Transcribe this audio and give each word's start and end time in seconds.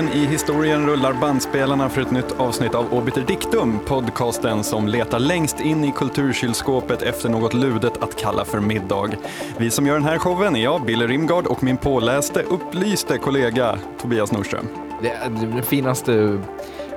Gången 0.00 0.14
i 0.14 0.26
historien 0.26 0.86
rullar 0.86 1.12
bandspelarna 1.12 1.88
för 1.88 2.00
ett 2.00 2.10
nytt 2.10 2.40
avsnitt 2.40 2.74
av 2.74 2.94
Obiter 2.94 3.24
Dictum, 3.26 3.78
podcasten 3.86 4.64
som 4.64 4.88
letar 4.88 5.18
längst 5.18 5.60
in 5.60 5.84
i 5.84 5.92
kulturkylskåpet 5.92 7.02
efter 7.02 7.28
något 7.28 7.54
ludet 7.54 8.02
att 8.02 8.16
kalla 8.16 8.44
för 8.44 8.60
middag. 8.60 9.10
Vi 9.58 9.70
som 9.70 9.86
gör 9.86 9.94
den 9.94 10.04
här 10.04 10.18
showen 10.18 10.56
är 10.56 10.64
jag, 10.64 10.84
Billy 10.84 11.06
Rimgard 11.06 11.46
och 11.46 11.62
min 11.62 11.76
påläste, 11.76 12.42
upplyste 12.42 13.18
kollega 13.18 13.78
Tobias 14.00 14.32
Norström. 14.32 14.68
Det 15.02 15.10
är 15.10 15.30
den 15.30 15.62
finaste 15.62 16.40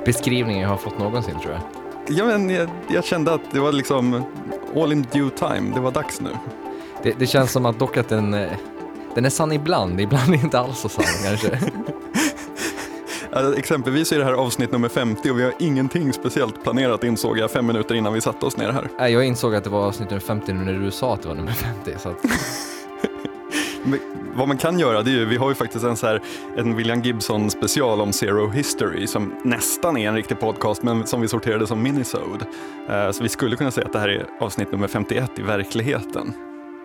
beskrivningen 0.06 0.62
jag 0.62 0.70
har 0.70 0.78
fått 0.78 1.00
någonsin 1.00 1.40
tror 1.40 1.54
jag. 1.54 1.62
Ja, 2.18 2.26
men 2.26 2.50
jag, 2.50 2.70
jag 2.88 3.06
kände 3.06 3.34
att 3.34 3.52
det 3.52 3.60
var 3.60 3.72
liksom 3.72 4.24
all 4.76 4.92
in 4.92 5.06
due 5.12 5.30
time, 5.30 5.76
det 5.76 5.82
var 5.82 5.92
dags 5.92 6.22
nu. 6.22 6.30
Det, 7.04 7.20
det 7.20 7.28
känns 7.28 7.52
som 7.52 7.66
att 7.66 7.80
dock 7.80 7.98
att 7.98 8.10
den, 8.10 8.34
eh, 8.34 8.52
den 9.16 9.26
är 9.26 9.30
sann 9.30 9.52
ibland, 9.52 10.02
ibland 10.02 10.36
inte 10.36 10.60
alls 10.60 10.80
så 10.80 10.90
sann 10.90 11.06
kanske. 11.24 11.60
Alltså, 13.36 13.58
exempelvis 13.60 14.12
är 14.12 14.20
det 14.20 14.26
här 14.26 14.34
avsnitt 14.34 14.72
nummer 14.72 14.90
50 14.90 15.32
och 15.32 15.40
vi 15.40 15.44
har 15.44 15.54
ingenting 15.60 16.14
speciellt 16.14 16.64
planerat 16.64 17.04
insåg 17.04 17.38
jag 17.38 17.52
fem 17.52 17.66
minuter 17.68 17.96
innan 17.96 18.14
vi 18.14 18.22
satte 18.22 18.46
oss 18.46 18.58
ner 18.58 18.72
här. 18.72 18.90
Nej, 19.00 19.14
jag 19.14 19.26
insåg 19.26 19.56
att 19.56 19.64
det 19.64 19.70
var 19.70 19.88
avsnitt 19.88 20.10
nummer 20.10 20.22
50 20.22 20.54
nu 20.54 20.66
när 20.66 20.74
du 20.86 20.92
sa 20.92 21.14
att 21.14 21.22
det 21.22 21.28
var 21.28 21.36
nummer 21.36 21.52
50. 21.52 21.92
Så 22.00 22.10
att, 22.10 22.16
Men 23.84 24.00
vad 24.36 24.48
man 24.48 24.58
kan 24.58 24.80
göra, 24.80 25.02
det 25.02 25.10
är 25.12 25.16
ju, 25.16 25.26
vi 25.26 25.38
har 25.38 25.50
ju 25.50 25.56
faktiskt 25.56 25.86
en, 25.86 25.96
så 25.98 26.08
här, 26.08 26.22
en 26.58 26.76
William 26.76 27.02
Gibson 27.02 27.50
special 27.50 28.02
om 28.02 28.14
Zero 28.14 28.50
History 28.50 29.08
som 29.08 29.34
nästan 29.44 29.98
är 29.98 30.08
en 30.10 30.16
riktig 30.16 30.40
podcast 30.40 30.84
men 30.84 31.08
som 31.08 31.22
vi 31.22 31.28
sorterade 31.28 31.68
som 31.68 31.84
minisode. 31.84 32.46
Eh, 32.90 33.12
Så 33.12 33.24
vi 33.24 33.30
skulle 33.30 33.56
kunna 33.56 33.72
säga 33.72 33.88
att 33.88 33.94
det 33.94 34.00
här 34.00 34.10
är 34.10 34.26
avsnitt 34.40 34.72
nummer 34.72 34.88
51 34.88 35.32
i 35.40 35.42
verkligheten. 35.42 36.34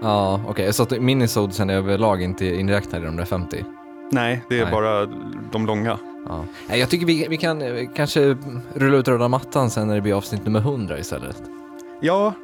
ja, 0.02 0.40
okej. 0.48 0.72
Så 0.72 0.82
att 0.82 0.90
minisodesen 0.90 1.70
är 1.70 1.74
överlag 1.74 2.22
inte 2.22 2.46
inräknade 2.46 3.02
i 3.04 3.06
de 3.06 3.16
där 3.16 3.24
50? 3.24 3.64
Nej, 4.10 4.44
det 4.48 4.58
är 4.58 4.62
Nej. 4.62 4.72
bara 4.72 5.06
de 5.52 5.66
långa. 5.66 5.98
Ja. 6.28 6.44
Jag 6.76 6.90
tycker 6.90 7.06
vi, 7.06 7.26
vi 7.30 7.36
kan 7.36 7.62
eh, 7.62 7.88
kanske 7.94 8.36
rulla 8.74 8.96
ut 8.96 9.08
röda 9.08 9.28
mattan 9.28 9.70
sen 9.70 9.88
när 9.88 9.94
det 9.94 10.00
blir 10.00 10.14
avsnitt 10.14 10.44
nummer 10.44 10.60
100 10.60 10.98
istället. 10.98 11.36
Ja, 12.00 12.34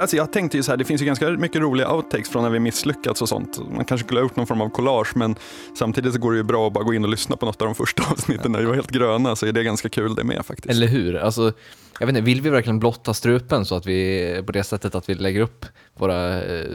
alltså 0.00 0.16
jag 0.16 0.32
tänkte 0.32 0.56
ju 0.56 0.62
så 0.62 0.72
här, 0.72 0.76
det 0.76 0.84
finns 0.84 1.02
ju 1.02 1.06
ganska 1.06 1.30
mycket 1.30 1.60
roliga 1.60 1.92
outtakes 1.92 2.28
från 2.28 2.42
när 2.42 2.50
vi 2.50 2.58
misslyckats 2.58 3.22
och 3.22 3.28
sånt. 3.28 3.60
Man 3.70 3.84
kanske 3.84 4.06
skulle 4.06 4.20
ha 4.20 4.24
gjort 4.24 4.36
någon 4.36 4.46
form 4.46 4.60
av 4.60 4.68
collage, 4.68 5.16
men 5.16 5.36
samtidigt 5.78 6.12
så 6.12 6.18
går 6.18 6.32
det 6.32 6.36
ju 6.36 6.42
bra 6.42 6.66
att 6.66 6.72
bara 6.72 6.84
gå 6.84 6.94
in 6.94 7.04
och 7.04 7.10
lyssna 7.10 7.36
på 7.36 7.46
något 7.46 7.62
av 7.62 7.66
de 7.66 7.74
första 7.74 8.02
avsnitten 8.10 8.52
när 8.52 8.58
vi 8.58 8.64
var 8.64 8.74
helt 8.74 8.90
gröna, 8.90 9.36
så 9.36 9.46
är 9.46 9.52
det 9.52 9.62
ganska 9.64 9.88
kul 9.88 10.14
det 10.14 10.24
med 10.24 10.46
faktiskt. 10.46 10.70
Eller 10.70 10.86
hur? 10.86 11.16
Alltså, 11.16 11.52
jag 12.00 12.06
vet 12.06 12.16
inte, 12.16 12.20
vill 12.20 12.40
vi 12.40 12.50
verkligen 12.50 12.78
blotta 12.78 13.14
strupen 13.14 13.64
så 13.64 13.74
att 13.74 13.86
vi, 13.86 14.42
på 14.46 14.52
det 14.52 14.64
sättet 14.64 14.94
att 14.94 15.08
vi 15.08 15.14
lägger 15.14 15.40
upp 15.40 15.66
våra, 15.94 16.42
eh, 16.42 16.66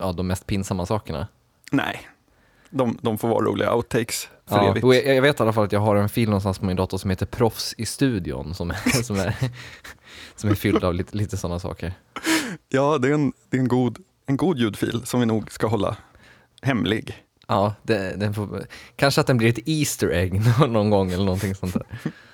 ja, 0.00 0.12
de 0.12 0.26
mest 0.26 0.46
pinsamma 0.46 0.86
sakerna? 0.86 1.26
Nej, 1.72 2.08
de, 2.70 2.98
de 3.02 3.18
får 3.18 3.28
vara 3.28 3.44
roliga 3.44 3.74
outtakes 3.74 4.28
för 4.48 4.56
Ja, 4.56 4.70
evigt. 4.70 5.06
jag, 5.06 5.22
vet 5.22 5.40
i 5.40 5.42
alla 5.42 5.52
fall 5.52 5.64
att 5.64 5.72
jag 5.72 5.80
har 5.80 5.96
en 5.96 6.08
fil 6.08 6.28
någonstans 6.28 6.58
på 6.58 6.64
min 6.64 6.76
dator 6.76 6.98
som 6.98 7.10
heter 7.10 7.26
Proffs 7.26 7.74
i 7.78 7.86
studion 7.86 8.54
som 8.54 8.70
är, 8.70 8.74
som 9.02 9.16
är, 9.16 9.36
som 10.36 10.50
är 10.50 10.54
fylld 10.54 10.84
av 10.84 10.94
lite, 10.94 11.16
lite 11.16 11.36
sådana 11.36 11.58
saker. 11.58 11.92
Ja, 12.68 12.98
det 12.98 13.08
är, 13.08 13.12
en, 13.12 13.32
det 13.50 13.56
är 13.56 13.60
en, 13.60 13.68
god, 13.68 13.98
en 14.26 14.36
god 14.36 14.58
ljudfil 14.58 15.02
som 15.04 15.20
vi 15.20 15.26
nog 15.26 15.52
ska 15.52 15.66
hålla 15.66 15.96
hemlig. 16.62 17.22
Ja, 17.48 17.74
det, 17.82 18.16
den 18.16 18.34
får, 18.34 18.66
kanske 18.96 19.20
att 19.20 19.26
den 19.26 19.36
blir 19.36 19.48
ett 19.48 19.68
Easter 19.68 20.08
egg 20.08 20.42
någon 20.68 20.90
gång 20.90 21.12
eller 21.12 21.24
någonting 21.24 21.54
sånt 21.54 21.74
där. 21.74 21.86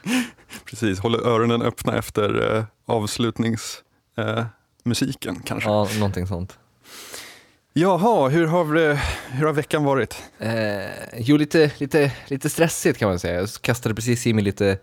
Precis, 0.65 0.99
håller 0.99 1.19
öronen 1.19 1.63
öppna 1.63 1.99
efter 1.99 2.57
eh, 2.57 2.65
avslutningsmusiken 2.87 5.37
eh, 5.37 5.43
kanske. 5.45 5.69
Ja, 5.71 5.89
någonting 5.99 6.27
sånt. 6.27 6.59
Jaha, 7.75 8.29
hur 8.29 8.47
har, 8.47 8.65
hur 9.33 9.47
har 9.47 9.53
veckan 9.53 9.85
varit? 9.85 10.23
Eh, 10.39 10.91
jo, 11.19 11.37
lite, 11.37 11.71
lite, 11.79 12.13
lite 12.27 12.51
stressigt 12.51 12.99
kan 12.99 13.09
man 13.09 13.19
säga. 13.19 13.41
Jag 13.41 13.49
kastade 13.61 13.95
precis 13.95 14.27
i 14.27 14.33
mig 14.33 14.45
lite 14.45 14.79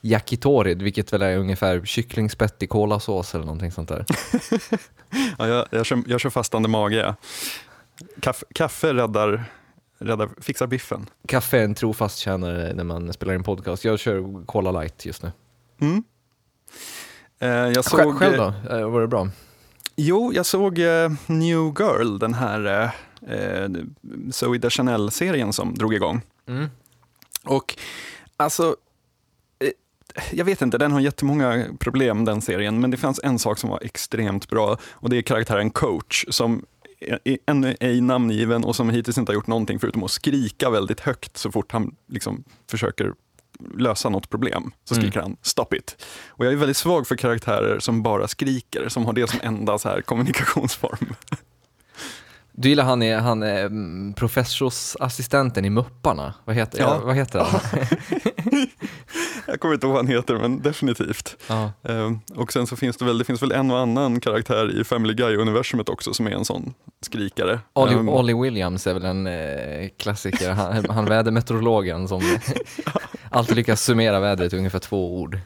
yakitori, 0.00 0.74
vilket 0.74 1.12
väl 1.12 1.22
är 1.22 1.36
ungefär 1.36 1.84
kycklingspett 1.84 2.62
i 2.62 2.66
kolasås 2.66 3.34
eller 3.34 3.44
någonting 3.44 3.72
sånt 3.72 3.88
där. 3.88 4.04
Ja, 5.38 5.48
jag, 5.48 5.66
jag, 5.70 5.86
kör, 5.86 6.02
jag 6.06 6.20
kör 6.20 6.30
fastande 6.30 6.68
mage. 6.68 6.96
Ja. 6.96 7.14
Kaffe, 8.54 8.94
räddar, 8.94 9.44
räddar, 9.98 10.28
fixar 10.40 10.66
biffen. 10.66 11.06
Kaffe 11.28 11.58
är 11.58 11.64
en 11.64 11.74
trofast 11.74 12.18
tjänare 12.18 12.74
när 12.74 12.84
man 12.84 13.12
spelar 13.12 13.34
in 13.34 13.42
podcast. 13.42 13.84
Jag 13.84 13.98
kör 13.98 14.46
Cola 14.46 14.80
Light 14.80 15.06
just 15.06 15.22
nu. 15.22 15.32
Mm. 15.80 16.02
Eh, 17.38 17.48
jag 17.48 17.84
Själv, 17.84 18.02
såg, 18.02 18.18
själv 18.18 18.36
då? 18.36 18.54
Eh, 18.70 18.90
var 18.90 19.00
det 19.00 19.08
bra? 19.08 19.28
Jo, 19.96 20.32
jag 20.34 20.46
såg 20.46 20.78
eh, 20.78 21.12
New 21.26 21.74
Girl, 21.78 22.18
den 22.18 22.34
här 22.34 22.92
eh, 23.26 23.34
eh, 23.36 23.68
Zoe 24.30 24.58
Deschanel-serien 24.58 25.52
som 25.52 25.74
drog 25.74 25.94
igång. 25.94 26.20
Mm. 26.48 26.68
Och 27.44 27.76
alltså, 28.36 28.76
eh, 29.58 29.70
jag 30.32 30.44
vet 30.44 30.62
inte, 30.62 30.78
den 30.78 30.92
har 30.92 31.00
jättemånga 31.00 31.64
problem 31.80 32.24
den 32.24 32.40
serien, 32.40 32.80
men 32.80 32.90
det 32.90 32.96
fanns 32.96 33.20
en 33.22 33.38
sak 33.38 33.58
som 33.58 33.70
var 33.70 33.78
extremt 33.82 34.48
bra 34.48 34.76
och 34.90 35.10
det 35.10 35.16
är 35.16 35.22
karaktären 35.22 35.70
Coach 35.70 36.24
som 36.28 36.66
ännu 37.46 37.76
ej 37.80 38.00
namngiven 38.00 38.64
och 38.64 38.76
som 38.76 38.90
hittills 38.90 39.18
inte 39.18 39.30
har 39.32 39.34
gjort 39.34 39.46
någonting 39.46 39.78
förutom 39.78 40.04
att 40.04 40.10
skrika 40.10 40.70
väldigt 40.70 41.00
högt 41.00 41.36
så 41.36 41.52
fort 41.52 41.72
han 41.72 41.94
liksom 42.08 42.44
försöker 42.70 43.12
lösa 43.78 44.08
något 44.08 44.30
problem. 44.30 44.72
Så 44.84 44.94
skriker 44.94 45.20
han 45.20 45.36
“stop 45.42 45.74
it”. 45.74 46.04
Och 46.28 46.46
jag 46.46 46.52
är 46.52 46.56
väldigt 46.56 46.76
svag 46.76 47.06
för 47.06 47.16
karaktärer 47.16 47.78
som 47.78 48.02
bara 48.02 48.28
skriker, 48.28 48.88
som 48.88 49.06
har 49.06 49.12
det 49.12 49.30
som 49.30 49.40
enda 49.42 49.78
så 49.78 49.88
här 49.88 50.00
kommunikationsform. 50.00 51.14
Du 52.52 52.68
gillar 52.68 52.84
han, 52.84 53.02
är, 53.02 53.18
han 53.18 53.42
är 53.42 53.64
mm, 53.64 54.14
professorsassistenten 54.14 55.64
i 55.64 55.70
Mupparna. 55.70 56.34
Vad 56.44 56.56
heter, 56.56 56.78
ja. 56.78 57.00
vad 57.04 57.16
heter 57.16 57.38
han? 57.38 57.60
Kommer 59.62 59.74
inte 59.74 59.86
ihåg 59.86 59.94
vad 59.94 60.04
han 60.04 60.14
heter, 60.14 60.34
men 60.38 60.62
definitivt. 60.62 61.36
Ja. 61.48 61.72
Eh, 61.82 62.12
Och 62.36 62.52
sen 62.52 62.66
så 62.66 62.76
finns 62.76 62.96
det 62.96 63.04
väl, 63.04 63.18
det 63.18 63.24
finns 63.24 63.42
väl 63.42 63.52
en 63.52 63.70
och 63.70 63.78
annan 63.78 64.20
karaktär 64.20 64.80
i 64.80 64.84
Family 64.84 65.14
Guy-universumet 65.14 65.88
också 65.88 66.14
som 66.14 66.26
är 66.26 66.30
en 66.30 66.44
sån 66.44 66.74
skrikare. 67.00 67.60
Ollie, 67.72 67.94
Ehm, 67.94 68.08
Ollie 68.08 68.34
Williams 68.42 68.86
är 68.86 68.94
väl 68.94 69.04
en 69.04 69.26
eh, 69.26 69.88
klassiker. 69.96 70.50
Han, 70.50 70.90
han 70.90 71.04
vädermeteorologen 71.04 72.08
som 72.08 72.22
alltid 73.30 73.56
lyckas 73.56 73.82
summera 73.82 74.20
vädret 74.20 74.52
i 74.52 74.56
ungefär 74.56 74.78
två 74.78 75.20
ord. 75.20 75.38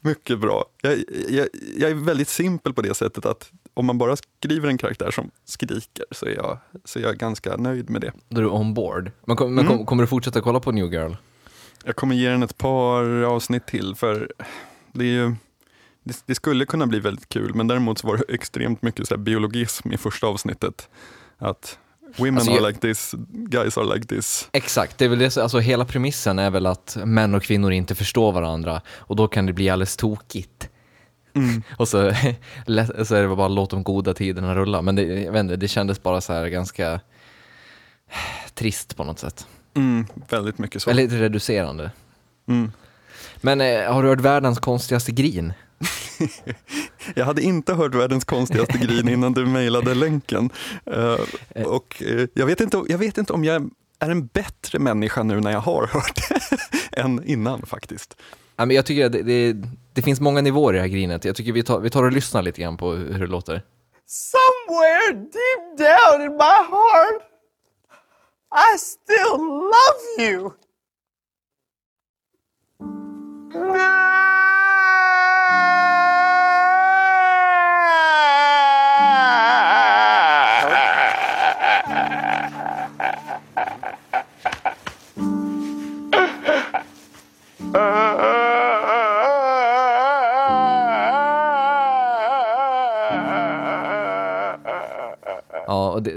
Mycket 0.00 0.38
bra. 0.40 0.64
Jag, 0.82 0.94
jag, 1.28 1.46
jag 1.78 1.90
är 1.90 1.94
väldigt 1.94 2.28
simpel 2.28 2.74
på 2.74 2.82
det 2.82 2.94
sättet 2.94 3.26
att 3.26 3.50
om 3.74 3.86
man 3.86 3.98
bara 3.98 4.16
skriver 4.16 4.68
en 4.68 4.78
karaktär 4.78 5.10
som 5.10 5.30
skriker 5.44 6.04
så 6.10 6.26
är 6.26 6.34
jag, 6.34 6.58
så 6.84 6.98
är 6.98 7.02
jag 7.02 7.16
ganska 7.16 7.56
nöjd 7.56 7.90
med 7.90 8.00
det. 8.00 8.12
Då 8.28 8.38
är 8.38 8.42
du 8.42 8.50
on 8.50 8.74
board. 8.74 9.10
Men, 9.24 9.36
kom, 9.36 9.54
men 9.54 9.66
Mm. 9.66 9.76
kom, 9.78 9.86
kommer 9.86 10.02
du 10.02 10.06
fortsätta 10.06 10.40
kolla 10.40 10.60
på 10.60 10.72
New 10.72 10.92
Girl? 10.92 11.12
Jag 11.86 11.96
kommer 11.96 12.14
ge 12.14 12.28
den 12.28 12.42
ett 12.42 12.58
par 12.58 13.22
avsnitt 13.22 13.66
till 13.66 13.94
för 13.94 14.32
det 14.92 15.04
är 15.04 15.08
ju 15.08 15.34
det, 16.04 16.22
det 16.26 16.34
skulle 16.34 16.66
kunna 16.66 16.86
bli 16.86 17.00
väldigt 17.00 17.28
kul 17.28 17.54
men 17.54 17.66
däremot 17.66 17.98
så 17.98 18.06
var 18.06 18.16
det 18.16 18.34
extremt 18.34 18.82
mycket 18.82 19.08
så 19.08 19.14
här 19.14 19.22
biologism 19.22 19.92
i 19.92 19.96
första 19.96 20.26
avsnittet. 20.26 20.88
Att 21.38 21.78
women 22.16 22.34
Alltså, 22.34 22.52
are 22.52 22.68
like 22.68 22.80
this, 22.80 23.14
guys 23.28 23.78
are 23.78 23.94
like 23.94 24.06
this. 24.06 24.48
Exakt, 24.52 24.98
det 24.98 25.04
är 25.04 25.08
väl 25.08 25.18
det, 25.18 25.36
alltså 25.36 25.58
hela 25.58 25.84
premissen 25.84 26.38
är 26.38 26.50
väl 26.50 26.66
att 26.66 26.96
män 27.04 27.34
och 27.34 27.42
kvinnor 27.42 27.72
inte 27.72 27.94
förstår 27.94 28.32
varandra 28.32 28.80
och 28.88 29.16
då 29.16 29.28
kan 29.28 29.46
det 29.46 29.52
bli 29.52 29.70
alldeles 29.70 29.96
tokigt. 29.96 30.68
Mm. 31.34 31.62
Och 31.76 31.88
så, 31.88 32.12
så 33.04 33.14
är 33.14 33.22
det 33.22 33.36
bara 33.36 33.48
låt 33.48 33.70
de 33.70 33.82
goda 33.82 34.14
tiderna 34.14 34.54
rulla. 34.54 34.82
Men 34.82 34.96
det, 34.96 35.02
jag 35.02 35.32
vet 35.32 35.40
inte, 35.40 35.56
det 35.56 35.68
kändes 35.68 36.02
bara 36.02 36.20
så 36.20 36.32
här 36.32 36.48
ganska 36.48 37.00
trist 38.54 38.96
på 38.96 39.04
något 39.04 39.18
sätt. 39.18 39.46
Mm, 39.76 40.06
väldigt 40.28 40.58
mycket 40.58 40.82
så. 40.82 40.92
Lite 40.92 41.20
reducerande. 41.20 41.90
Mm. 42.48 42.72
Men 43.40 43.60
eh, 43.60 43.92
har 43.92 44.02
du 44.02 44.08
hört 44.08 44.20
världens 44.20 44.58
konstigaste 44.58 45.12
grin? 45.12 45.52
Jag 47.14 47.24
hade 47.24 47.42
inte 47.42 47.74
hört 47.74 47.94
världens 47.94 48.24
konstigaste 48.24 48.78
grin 48.78 49.08
innan 49.08 49.32
du 49.32 49.46
mejlade 49.46 49.94
länken. 49.94 50.50
Eh, 50.86 51.64
och 51.66 52.02
eh, 52.06 52.28
jag, 52.34 52.46
vet 52.46 52.60
inte, 52.60 52.82
jag 52.88 52.98
vet 52.98 53.18
inte 53.18 53.32
om 53.32 53.44
jag 53.44 53.70
är 53.98 54.10
en 54.10 54.26
bättre 54.26 54.78
människa 54.78 55.22
nu 55.22 55.40
när 55.40 55.50
jag 55.52 55.60
har 55.60 55.86
hört 55.86 56.28
det 56.28 56.56
än 57.00 57.24
innan 57.24 57.66
faktiskt. 57.66 58.16
Ja, 58.56 58.64
men 58.64 58.76
jag 58.76 58.86
tycker 58.86 59.06
att 59.06 59.12
det, 59.12 59.22
det, 59.22 59.56
det 59.92 60.02
finns 60.02 60.20
många 60.20 60.40
nivåer 60.40 60.74
i 60.74 60.76
det 60.76 60.80
här 60.82 60.88
grinet. 60.88 61.24
Jag 61.24 61.36
tycker 61.36 61.52
vi 61.52 61.62
tar, 61.62 61.80
vi 61.80 61.90
tar 61.90 62.04
och 62.04 62.12
lyssnar 62.12 62.42
lite 62.42 62.60
grann 62.60 62.76
på 62.76 62.92
hur 62.92 63.18
det 63.18 63.26
låter. 63.26 63.62
somewhere 64.06 65.12
deep 65.12 65.78
down 65.78 66.22
in 66.22 66.32
my 66.36 66.58
heart, 66.70 67.22
I 68.52 68.76
still 68.78 69.70
love 69.70 70.02
you. 70.18 70.56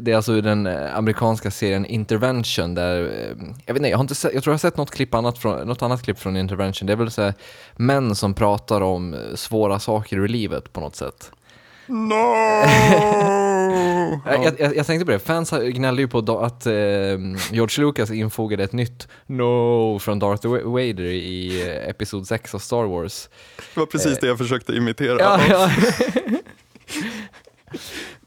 Det, 0.02 0.12
är 0.12 0.16
alltså 0.16 0.42
den 0.42 0.68
eh, 0.68 0.98
amerikanska 0.98 1.52
serien 1.52 1.86
Intervention 1.86 2.76
där, 2.76 3.02
eh, 3.02 3.48
jag 3.66 3.74
vet 3.74 3.80
inte, 3.80 3.90
jag, 3.90 3.98
har 3.98 4.04
inte 4.04 4.16
sett, 4.16 4.34
jag 4.34 4.44
tror 4.44 4.52
jag 4.52 4.54
har 4.54 4.60
sett 4.60 4.78
något, 4.78 4.92
klipp 4.92 5.14
annat 5.14 5.38
från, 5.38 5.68
något 5.68 5.82
annat 5.82 6.04
klipp 6.04 6.20
från 6.20 6.38
Intervention. 6.38 6.88
Det 6.88 6.94
är 6.94 6.98
väl 6.98 7.12
så 7.12 7.22
här, 7.22 7.34
män 7.76 8.16
som 8.16 8.34
pratar 8.34 8.82
om 8.82 9.14
eh, 9.14 9.20
svåra 9.36 9.80
saker 9.80 10.18
ur 10.18 10.28
livet 10.28 10.74
på 10.74 10.80
något 10.80 10.96
sätt. 10.96 11.32
No! 11.88 12.16
Jag, 14.26 14.60
jag, 14.60 14.76
jag 14.76 14.86
tänkte 14.86 15.06
på 15.06 15.12
det, 15.12 15.20
fans 15.20 15.52
gnällde 15.52 16.02
ju 16.02 16.08
på 16.08 16.40
att 16.40 16.66
eh, 16.66 16.74
George 17.52 17.86
Lucas 17.86 18.12
infogade 18.12 18.64
ett 18.64 18.74
nytt 18.74 19.08
No 19.26 20.00
från 20.00 20.20
Darth 20.20 20.48
Vader 20.48 21.04
i 21.04 21.62
eh, 21.68 21.90
Episod 21.90 22.28
6 22.28 22.56
av 22.56 22.60
Star 22.60 22.84
Wars. 22.84 23.30
Det 23.74 23.80
var 23.80 23.88
precis 23.88 24.20
det 24.20 24.28
jag 24.28 24.38
försökte 24.38 24.74
imitera. 24.74 25.18
Ja, 25.20 25.40
ja. 25.50 25.72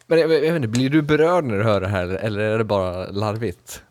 Men 0.06 0.18
jag, 0.18 0.32
jag 0.32 0.40
vet 0.40 0.56
inte, 0.56 0.68
blir 0.68 0.90
du 0.90 1.02
berörd 1.02 1.44
när 1.44 1.58
du 1.58 1.64
hör 1.64 1.80
det 1.80 1.88
här 1.88 2.06
eller 2.08 2.40
är 2.40 2.58
det 2.58 2.64
bara 2.64 3.06
larvigt? 3.10 3.82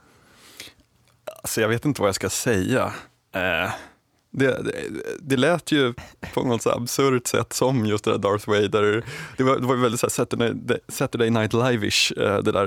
Alltså, 1.44 1.62
jag 1.62 1.68
vet 1.68 1.86
inte 1.86 2.02
vad 2.02 2.08
jag 2.08 2.16
ska 2.16 2.30
säga. 2.30 2.94
Eh, 3.36 3.72
det, 4.34 4.48
det, 4.64 4.74
det 5.20 5.38
lät 5.38 5.72
ju 5.72 5.94
på 6.34 6.44
något 6.44 6.62
så 6.62 6.70
absurt 6.72 7.28
sätt 7.28 7.54
som 7.54 7.86
just 7.86 8.04
det 8.04 8.12
där 8.12 8.18
Darth 8.18 8.50
Vader. 8.50 9.04
Det 9.38 9.44
var, 9.44 9.60
det 9.60 9.66
var 9.68 9.76
väldigt 9.76 10.00
så 10.00 10.10
Saturday, 10.10 10.80
Saturday 10.88 11.30
Night 11.30 11.54
Live-ish, 11.54 12.22
eh, 12.24 12.38
det 12.44 12.52
där, 12.52 12.66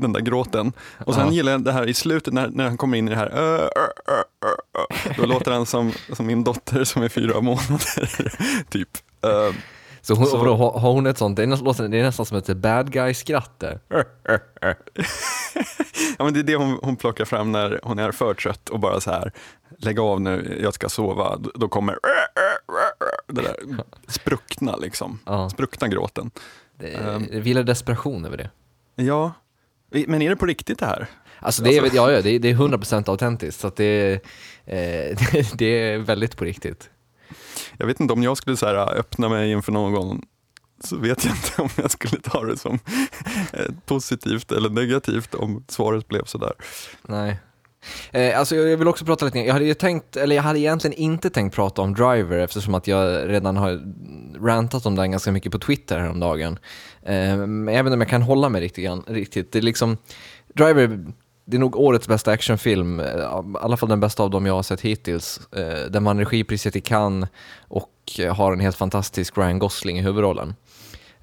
den 0.00 0.12
där 0.12 0.20
gråten. 0.20 0.72
Och 1.04 1.14
sen 1.14 1.26
Ja. 1.26 1.32
gillar 1.32 1.52
jag 1.52 1.64
det 1.64 1.72
här 1.72 1.86
i 1.88 1.94
slutet 1.94 2.34
när, 2.34 2.48
när 2.48 2.64
han 2.64 2.76
kommer 2.76 2.98
in 2.98 3.08
i 3.08 3.10
det 3.10 3.16
här, 3.16 3.30
"Ö, 3.34 3.56
ö, 3.58 3.68
ö, 4.06 4.22
ö, 4.46 4.80
ö." 4.80 5.14
då 5.16 5.26
låter 5.26 5.52
han 5.52 5.66
som, 5.66 5.92
som 6.12 6.26
min 6.26 6.44
dotter 6.44 6.84
som 6.84 7.02
är 7.02 7.08
fyra 7.08 7.40
månader, 7.40 8.08
typ. 8.70 8.88
Eh, 9.24 9.54
Så, 10.04 10.14
hon, 10.14 10.26
Så- 10.26 10.36
vadå, 10.36 10.56
har 10.56 10.78
har 10.80 10.92
hon 10.92 11.06
ett 11.06 11.18
sånt, 11.18 11.36
det 11.36 11.42
är, 11.42 11.46
nästan, 11.46 11.90
det 11.90 11.98
är 11.98 12.02
nästan 12.02 12.26
som 12.26 12.36
ett 12.38 12.46
bad 12.56 12.92
guy-skratt. 12.92 13.64
Ja, 16.18 16.24
men 16.24 16.34
det 16.34 16.40
är 16.40 16.44
det 16.44 16.56
hon, 16.56 16.78
hon 16.82 16.96
plockar 16.96 17.24
fram 17.24 17.52
när 17.52 17.80
hon 17.82 17.98
är 17.98 18.12
för 18.12 18.34
trött 18.34 18.68
och 18.68 18.80
bara 18.80 19.00
så 19.00 19.10
här, 19.10 19.32
lägg 19.78 19.98
av 20.00 20.20
nu, 20.20 20.58
jag 20.62 20.74
ska 20.74 20.88
sova. 20.88 21.36
Då- 21.36 21.50
Då 21.54 21.68
kommer 21.68 21.98
det 23.28 23.42
där 23.42 23.56
spruckna 24.08 24.76
liksom, 24.76 25.18
Ja. 25.26 25.50
spruckna 25.50 25.88
gråten. 25.88 26.30
Det, 26.78 26.88
Ehm. 26.94 27.26
det 27.30 27.40
vilar 27.40 27.62
desperation 27.62 28.24
över 28.24 28.36
det. 28.36 28.50
Ja, 29.04 29.32
men 30.06 30.22
är 30.22 30.30
det 30.30 30.36
på 30.36 30.46
riktigt 30.46 30.78
det 30.78 30.86
här? 30.86 31.06
Alltså 31.38 31.62
det 31.62 31.76
är, 31.76 31.82
Alltså- 31.82 31.96
ja, 31.96 32.10
ja, 32.12 32.20
det 32.22 32.30
är, 32.30 32.38
det 32.38 32.50
är 32.50 32.54
100% 32.54 33.08
autentiskt, 33.08 33.60
så 33.60 33.70
det, 33.76 34.12
eh, 34.64 35.16
det 35.54 35.64
är 35.66 35.98
väldigt 35.98 36.36
på 36.36 36.44
riktigt. 36.44 36.90
Jag 37.78 37.86
vet 37.86 38.00
inte 38.00 38.12
om 38.12 38.22
jag 38.22 38.36
skulle 38.36 38.56
så 38.56 38.66
här, 38.66 38.74
äh, 38.74 39.00
öppna 39.00 39.28
mig 39.28 39.52
inför 39.52 39.72
någon 39.72 40.22
så 40.84 40.96
vet 40.96 41.24
jag 41.24 41.34
inte 41.34 41.62
om 41.62 41.68
jag 41.76 41.90
skulle 41.90 42.20
ta 42.20 42.44
det 42.44 42.56
som 42.56 42.78
eh, 43.52 43.66
positivt 43.86 44.52
eller 44.52 44.70
negativt 44.70 45.34
om 45.34 45.64
svaret 45.68 46.08
blev 46.08 46.24
sådär. 46.24 46.52
Nej. 47.02 47.36
Eh, 48.12 48.38
alltså 48.38 48.56
jag 48.56 48.76
vill 48.76 48.88
också 48.88 49.04
prata 49.04 49.24
lite, 49.24 49.38
jag 49.38 49.52
hade 49.52 49.64
ju 49.64 49.74
tänkt, 49.74 50.16
eller 50.16 50.36
jag 50.36 50.42
hade 50.42 50.58
egentligen 50.58 50.96
inte 50.96 51.30
tänkt 51.30 51.54
prata 51.54 51.82
om 51.82 51.94
Driver 51.94 52.38
eftersom 52.38 52.74
att 52.74 52.86
jag 52.86 53.28
redan 53.28 53.56
har 53.56 53.80
rantat 54.46 54.86
om 54.86 54.94
den 54.94 55.10
ganska 55.10 55.32
mycket 55.32 55.52
på 55.52 55.58
Twitter 55.58 55.98
häromdagen. 55.98 56.58
Eh, 57.02 57.32
även 57.78 57.92
om 57.92 58.00
jag 58.00 58.08
kan 58.08 58.22
hålla 58.22 58.48
mig 58.48 58.60
riktigt 58.60 58.90
riktigt. 59.06 59.52
Det 59.52 59.58
är 59.58 59.62
liksom, 59.62 59.96
Driver, 60.54 61.12
det 61.44 61.56
är 61.56 61.60
nog 61.60 61.76
årets 61.76 62.08
bästa 62.08 62.30
actionfilm, 62.30 63.00
eh, 63.00 63.06
i 63.06 63.56
alla 63.60 63.76
fall 63.76 63.88
den 63.88 64.00
bästa 64.00 64.22
av 64.22 64.30
dem 64.30 64.46
jag 64.46 64.54
har 64.54 64.62
sett 64.62 64.80
hittills. 64.80 65.40
Eh, 65.56 65.90
den 65.90 66.04
vann 66.04 66.18
regipriset 66.18 66.76
i 66.76 66.80
Cannes 66.80 67.28
och 67.68 67.92
eh, 68.18 68.34
har 68.36 68.52
en 68.52 68.60
helt 68.60 68.76
fantastisk 68.76 69.38
Ryan 69.38 69.58
Gosling 69.58 69.98
i 69.98 70.02
huvudrollen. 70.02 70.54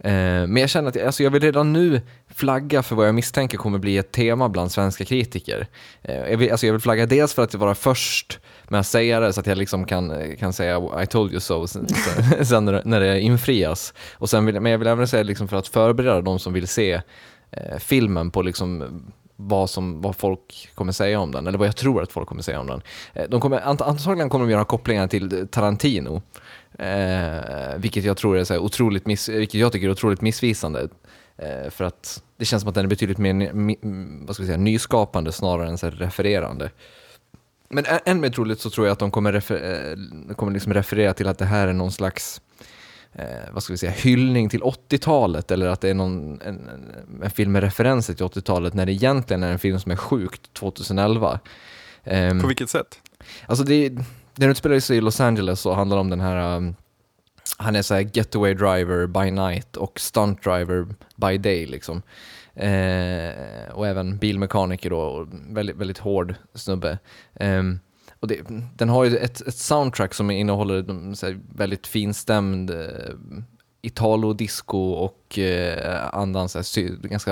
Men 0.04 0.58
jag 0.58 0.70
känner 0.70 0.90
att 0.90 1.06
alltså 1.06 1.24
jag 1.24 1.32
vill 1.32 1.42
redan 1.42 1.74
nu 1.74 2.02
flagga 2.36 2.84
för 2.84 2.96
vad 2.96 3.08
jag 3.08 3.16
misstänker 3.16 3.58
kommer 3.58 3.80
bli 3.80 3.98
ett 3.98 4.12
tema 4.12 4.50
bland 4.50 4.72
svenska 4.72 5.06
kritiker. 5.06 5.68
Jag 6.02 6.38
vill, 6.38 6.52
alltså 6.52 6.66
jag 6.66 6.74
vill 6.74 6.82
flagga 6.82 7.06
dels 7.06 7.34
för 7.34 7.44
att 7.44 7.54
vara 7.56 7.76
först 7.76 8.40
med 8.68 8.80
att 8.80 8.88
säga 8.88 9.20
det 9.20 9.34
så 9.34 9.40
att 9.40 9.48
jag 9.48 9.58
liksom 9.58 9.86
kan, 9.86 10.36
kan 10.38 10.54
säga 10.54 10.82
I 11.04 11.08
told 11.08 11.32
you 11.32 11.40
so 11.40 11.68
sen, 11.68 11.88
sen- 12.46 12.66
när, 12.66 12.74
det, 12.74 12.82
när 12.86 13.00
det 13.00 13.20
infrias. 13.20 13.94
Och 14.14 14.30
sen 14.30 14.46
vill, 14.46 14.60
men 14.60 14.72
jag 14.72 14.80
vill 14.80 14.88
även 14.88 15.08
säga 15.08 15.24
liksom 15.24 15.48
för 15.48 15.58
att 15.58 15.68
förbereda 15.68 16.22
de 16.22 16.40
som 16.40 16.54
vill 16.54 16.68
se 16.68 17.02
filmen 17.80 18.32
på 18.32 18.42
liksom 18.42 19.02
vad, 19.48 19.70
som, 19.70 20.02
vad 20.02 20.16
folk 20.16 20.70
kommer 20.76 20.92
säga 20.92 21.20
om 21.20 21.32
den, 21.32 21.48
eller 21.48 21.58
vad 21.58 21.68
jag 21.68 21.76
tror 21.76 22.04
att 22.04 22.12
folk 22.12 22.28
kommer 22.28 22.42
säga 22.42 22.60
om 22.60 22.68
den. 22.68 22.82
Eh, 23.14 23.30
de 23.30 23.42
kommer, 23.42 23.60
antagligen 23.60 24.30
kommer 24.30 24.46
de 24.46 24.52
göra 24.52 24.66
kopplingar 24.66 25.08
till 25.08 25.48
Tarantino, 25.48 26.22
eh, 26.80 27.78
vilket 27.78 28.04
jag 28.04 28.18
tror 28.18 28.38
är 28.38 28.44
så 28.44 28.54
här 28.54 28.62
otroligt 28.62 29.06
miss, 29.06 29.30
vilket 29.30 29.60
jag 29.60 29.72
tycker 29.72 29.88
är 29.88 29.92
otroligt 29.92 30.22
missvisande. 30.22 30.88
Eh, 31.38 31.70
för 31.70 31.84
att 31.84 32.24
det 32.38 32.46
känns 32.46 32.62
som 32.62 32.70
att 32.70 32.76
den 32.76 32.86
är 32.86 32.90
betydligt 32.90 33.18
mer 33.18 33.52
vad 34.26 34.36
ska 34.36 34.44
vi 34.44 34.48
säga, 34.48 34.58
nyskapande 34.58 35.32
snarare 35.32 35.70
än 35.70 35.78
så 35.78 35.86
här 35.86 35.94
refererande. 35.94 36.70
Men 37.70 37.86
än 38.06 38.20
mer 38.20 38.30
troligt 38.30 38.60
så 38.60 38.70
tror 38.70 38.88
jag 38.88 38.94
att 38.94 39.00
de 39.00 39.12
kommer, 39.12 39.34
refer, 39.34 39.96
eh, 40.30 40.36
kommer 40.36 40.52
liksom 40.54 40.74
referera 40.74 41.14
till 41.14 41.28
att 41.28 41.38
det 41.38 41.46
här 41.46 41.68
är 41.68 41.74
någon 41.74 41.92
slags 41.92 42.42
eh, 43.14 43.26
vad 43.52 43.64
ska 43.64 43.74
vi 43.74 43.78
säga, 43.78 43.92
hyllning 43.92 44.50
till 44.50 44.62
80-talet 44.62 45.52
eller 45.52 45.68
att 45.68 45.82
det 45.82 45.90
är 45.90 45.94
någon, 45.94 46.42
en, 46.42 46.70
en, 47.24 47.32
film 47.32 47.52
med 47.52 47.64
referenser 47.64 48.14
till 48.14 48.26
80-talet 48.26 48.74
när 48.74 48.86
det 48.86 48.92
egentligen 48.92 49.44
är 49.44 49.52
en 49.52 49.60
film 49.60 49.80
som 49.80 49.92
är 49.92 49.96
sjukt 49.96 50.54
2011. 50.54 51.40
Ehm, 52.04 52.42
På 52.42 52.48
vilket 52.48 52.70
sätt? 52.70 53.00
Alltså 53.46 53.64
det, 53.64 53.90
den 54.36 54.50
utspelar 54.50 54.80
sig 54.80 54.98
i 54.98 55.02
Los 55.02 55.20
Angeles 55.20 55.66
och 55.66 55.76
handlar 55.76 55.98
om 55.98 56.10
den 56.10 56.20
här, 56.20 56.58
um, 56.58 56.76
han 57.58 57.76
är 57.76 57.82
så 57.82 57.94
här 57.94 58.10
getaway 58.14 58.54
driver 58.54 59.08
by 59.08 59.32
night 59.32 59.78
och 59.78 60.00
stunt 60.00 60.44
driver 60.44 60.88
by 61.16 61.38
day 61.38 61.66
liksom. 61.66 62.02
Eh, 62.54 63.72
och 63.74 63.88
även 63.88 64.18
bilmekaniker 64.18 64.90
då, 64.90 65.00
och 65.00 65.28
väldigt, 65.50 65.76
väldigt 65.76 65.98
hård 65.98 66.36
snubbe. 66.54 66.98
Ehm, 67.36 67.80
och 68.22 68.28
det, 68.28 68.40
den 68.76 68.90
har 68.90 69.04
ju 69.04 69.18
ett, 69.18 69.42
ett 69.42 69.56
soundtrack 69.56 70.14
som 70.14 70.32
innehåller 70.32 70.82
de, 70.82 71.16
här, 71.22 71.40
väldigt 71.56 71.88
finstämd 71.88 72.70
eh, 72.70 73.16
italo-disco 73.82 74.92
och 74.92 75.40
eh, 75.40 76.10
annan 76.14 76.50
så 76.50 76.58
här, 76.58 76.64
sy, 76.64 76.90
ganska 77.04 77.32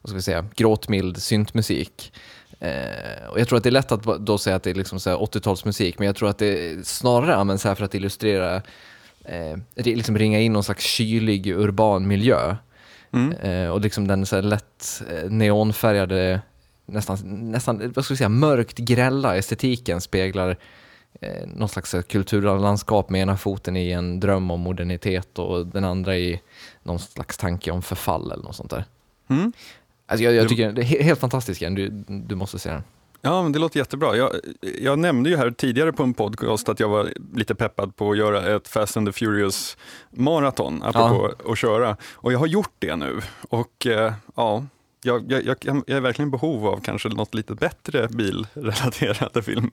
vad 0.00 0.08
ska 0.08 0.14
vi 0.14 0.22
säga, 0.22 0.46
gråtmild 0.56 1.22
syntmusik. 1.22 2.12
Eh, 2.60 3.28
och 3.30 3.40
jag 3.40 3.48
tror 3.48 3.56
att 3.56 3.62
det 3.62 3.68
är 3.68 3.72
lätt 3.72 3.92
att 3.92 4.02
då 4.02 4.38
säga 4.38 4.56
att 4.56 4.62
det 4.62 4.70
är 4.70 4.74
liksom 4.74 5.00
så 5.00 5.10
här 5.10 5.16
80-talsmusik, 5.16 5.94
men 5.98 6.06
jag 6.06 6.16
tror 6.16 6.28
att 6.28 6.38
det 6.38 6.86
snarare 6.86 7.36
används 7.36 7.64
här 7.64 7.74
för 7.74 7.84
att 7.84 7.94
illustrera, 7.94 8.62
eh, 9.24 9.58
liksom 9.74 10.18
ringa 10.18 10.40
in 10.40 10.52
någon 10.52 10.64
slags 10.64 10.84
kylig 10.84 11.46
urban 11.46 12.06
miljö. 12.06 12.56
Mm. 13.12 13.32
Eh, 13.32 13.68
och 13.68 13.80
liksom 13.80 14.06
den 14.06 14.26
så 14.26 14.40
lätt 14.40 15.02
eh, 15.10 15.30
neonfärgade, 15.30 16.40
nästan, 16.86 17.18
nästan 17.50 17.92
vad 17.94 18.04
ska 18.04 18.14
vi 18.14 18.18
säga, 18.18 18.28
mörkt 18.28 18.78
grälla 18.78 19.36
estetiken 19.36 20.00
speglar 20.00 20.56
eh, 21.20 21.46
någon 21.46 21.68
slags 21.68 21.94
kulturlandskap 22.08 23.10
med 23.10 23.20
ena 23.20 23.36
foten 23.36 23.76
i 23.76 23.90
en 23.90 24.20
dröm 24.20 24.50
om 24.50 24.60
modernitet 24.60 25.38
och 25.38 25.66
den 25.66 25.84
andra 25.84 26.16
i 26.16 26.40
någon 26.82 26.98
slags 26.98 27.36
tanke 27.36 27.70
om 27.70 27.82
förfall 27.82 28.32
eller 28.32 28.44
något 28.44 28.56
sånt 28.56 28.70
där. 28.70 28.84
Mm. 29.28 29.52
Alltså 30.06 30.24
jag, 30.24 30.34
jag 30.34 30.48
tycker 30.48 30.72
det 30.72 30.82
är 30.82 30.86
he- 30.86 31.02
helt 31.02 31.20
fantastisk, 31.20 31.60
du, 31.60 31.88
du 32.06 32.34
måste 32.34 32.58
se 32.58 32.70
den. 32.70 32.82
Ja, 33.20 33.42
men 33.42 33.52
det 33.52 33.58
låter 33.58 33.78
jättebra. 33.78 34.16
Jag, 34.16 34.30
jag 34.80 34.98
nämnde 34.98 35.30
ju 35.30 35.36
här 35.36 35.50
tidigare 35.50 35.92
på 35.92 36.02
en 36.02 36.14
podcast 36.14 36.68
att 36.68 36.80
jag 36.80 36.88
var 36.88 37.12
lite 37.34 37.54
peppad 37.54 37.96
på 37.96 38.10
att 38.10 38.18
göra 38.18 38.56
ett 38.56 38.68
Fast 38.68 38.96
and 38.96 39.06
the 39.08 39.12
Furious 39.12 39.76
maraton, 40.10 40.82
apropå 40.82 41.30
att 41.52 41.58
köra. 41.58 41.96
Och 42.12 42.32
jag 42.32 42.38
har 42.38 42.46
gjort 42.46 42.72
det 42.78 42.96
nu. 42.96 43.20
Och 43.48 43.86
eh, 43.86 44.12
ja, 44.36 44.64
jag, 45.04 45.32
jag, 45.32 45.42
jag, 45.46 45.56
jag 45.86 45.96
är 45.96 46.00
verkligen 46.00 46.28
i 46.28 46.30
behov 46.30 46.66
av 46.66 46.80
kanske 46.80 47.08
något 47.08 47.34
lite 47.34 47.54
bättre 47.54 48.08
bilrelaterade 48.08 49.42
film. 49.42 49.70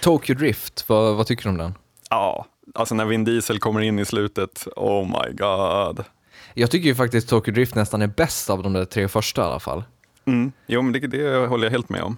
Tokyo 0.00 0.34
Drift, 0.34 0.88
vad, 0.88 1.16
vad 1.16 1.26
tycker 1.26 1.42
du 1.42 1.48
om 1.48 1.56
den? 1.58 1.74
Ja, 2.10 2.46
alltså 2.74 2.94
när 2.94 3.04
Vin 3.04 3.24
Diesel 3.24 3.58
kommer 3.58 3.80
in 3.80 3.98
i 3.98 4.04
slutet, 4.04 4.66
oh 4.76 5.04
my 5.06 5.32
god. 5.36 6.04
Jag 6.54 6.70
tycker 6.70 6.88
ju 6.88 6.94
faktiskt 6.94 7.28
Tokyo 7.28 7.54
Drift 7.54 7.74
nästan 7.74 8.02
är 8.02 8.06
bäst 8.06 8.50
av 8.50 8.62
de 8.62 8.72
där 8.72 8.84
tre 8.84 9.08
första 9.08 9.42
i 9.42 9.44
alla 9.44 9.60
fall. 9.60 9.84
Mm. 10.24 10.52
Jo, 10.66 10.82
men 10.82 10.92
det, 10.92 10.98
det 11.06 11.46
håller 11.46 11.64
jag 11.66 11.70
helt 11.70 11.88
med 11.88 12.02
om. 12.02 12.16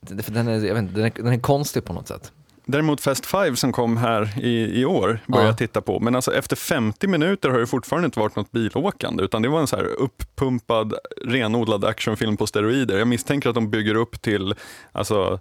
Det- 0.00 0.22
För 0.22 0.32
den, 0.32 0.48
är, 0.48 0.52
jag 0.66 0.74
vet 0.74 0.82
inte, 0.82 0.94
den, 0.94 1.04
är, 1.04 1.10
den 1.22 1.32
är 1.32 1.38
konstig 1.40 1.84
på 1.84 1.92
något 1.92 2.08
sätt. 2.08 2.32
Däremot 2.70 3.00
Fast 3.00 3.26
Five 3.26 3.56
som 3.56 3.72
kom 3.72 3.96
här 3.96 4.38
i, 4.44 4.80
i 4.80 4.84
år 4.84 5.20
började 5.26 5.46
Ja. 5.46 5.50
jag 5.50 5.58
titta 5.58 5.80
på. 5.80 6.00
Men 6.00 6.14
alltså 6.14 6.34
efter 6.34 6.56
50 6.56 7.06
minuter 7.06 7.48
har 7.48 7.58
det 7.58 7.66
fortfarande 7.66 8.06
inte 8.06 8.20
varit 8.20 8.36
något 8.36 8.52
bilåkande 8.52 9.24
utan 9.24 9.42
det 9.42 9.48
var 9.48 9.60
en 9.60 9.66
så 9.66 9.76
här 9.76 9.84
uppumpad, 9.84 10.94
renodlad 11.24 11.84
actionfilm 11.84 12.36
på 12.36 12.46
steroider. 12.46 12.98
Jag 12.98 13.08
misstänker 13.08 13.48
att 13.48 13.54
de 13.54 13.70
bygger 13.70 13.94
upp 13.94 14.22
till 14.22 14.54
alltså, 14.92 15.40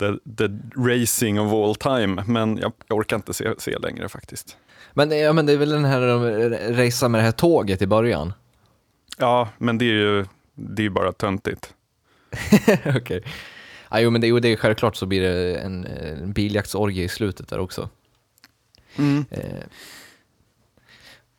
the, 0.00 0.12
the 0.36 0.48
racing 0.76 1.40
of 1.40 1.52
all 1.52 1.74
time 1.76 2.24
men 2.26 2.56
jag, 2.58 2.72
jag 2.86 2.98
orkar 2.98 3.16
inte 3.16 3.34
se, 3.34 3.48
se 3.58 3.78
längre 3.78 4.08
faktiskt. 4.08 4.56
Men, 4.92 5.18
ja, 5.18 5.32
men 5.32 5.46
det 5.46 5.52
är 5.52 5.56
väl 5.56 5.70
den 5.70 5.84
här 5.84 6.00
de 6.00 6.50
racea 6.76 7.08
med 7.08 7.20
det 7.20 7.24
här 7.24 7.32
tåget 7.32 7.82
i 7.82 7.86
början? 7.86 8.32
Ja, 9.18 9.48
men 9.58 9.78
det 9.78 9.84
är 9.84 9.92
ju 9.94 10.24
det 10.54 10.82
är 10.82 10.84
ju 10.84 10.90
bara 10.90 11.12
töntigt. 11.12 11.74
Okej. 12.96 13.24
Ja, 13.90 14.00
jo, 14.00 14.10
men 14.10 14.20
det, 14.20 14.26
jo, 14.26 14.38
det 14.38 14.48
är 14.48 14.56
självklart 14.56 14.96
så 14.96 15.06
blir 15.06 15.20
det 15.20 15.56
en, 15.58 15.86
en 15.86 16.32
biljaktsorgie 16.32 17.04
i 17.04 17.08
slutet 17.08 17.48
där 17.48 17.58
också. 17.58 17.88
Mm. 18.96 19.24
Eh, 19.30 19.40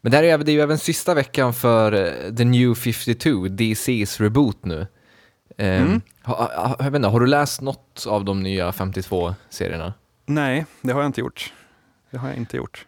Men 0.01 0.11
det, 0.11 0.17
här 0.17 0.23
är, 0.23 0.37
det 0.37 0.51
är 0.51 0.53
ju 0.53 0.61
även 0.61 0.77
sista 0.77 1.13
veckan 1.13 1.53
för 1.53 1.91
eh, 1.91 2.35
The 2.35 2.45
New 2.45 2.73
52, 2.75 3.29
DC's 3.47 4.21
reboot 4.21 4.65
nu. 4.65 4.87
Eh, 5.57 5.81
Mm. 5.81 6.01
ha, 6.23 6.75
jag 6.79 6.85
vet 6.85 6.95
inte, 6.95 7.07
har 7.07 7.19
du 7.19 7.27
läst 7.27 7.61
något 7.61 8.05
av 8.07 8.25
de 8.25 8.43
nya 8.43 8.71
52-serierna? 8.71 9.93
Nej, 10.25 10.65
det 10.81 10.91
har 10.93 11.01
jag 11.01 11.09
inte 11.09 11.21
gjort. 11.21 11.53
Det 12.11 12.17
har 12.17 12.27
jag 12.27 12.37
inte 12.37 12.57
gjort. 12.57 12.85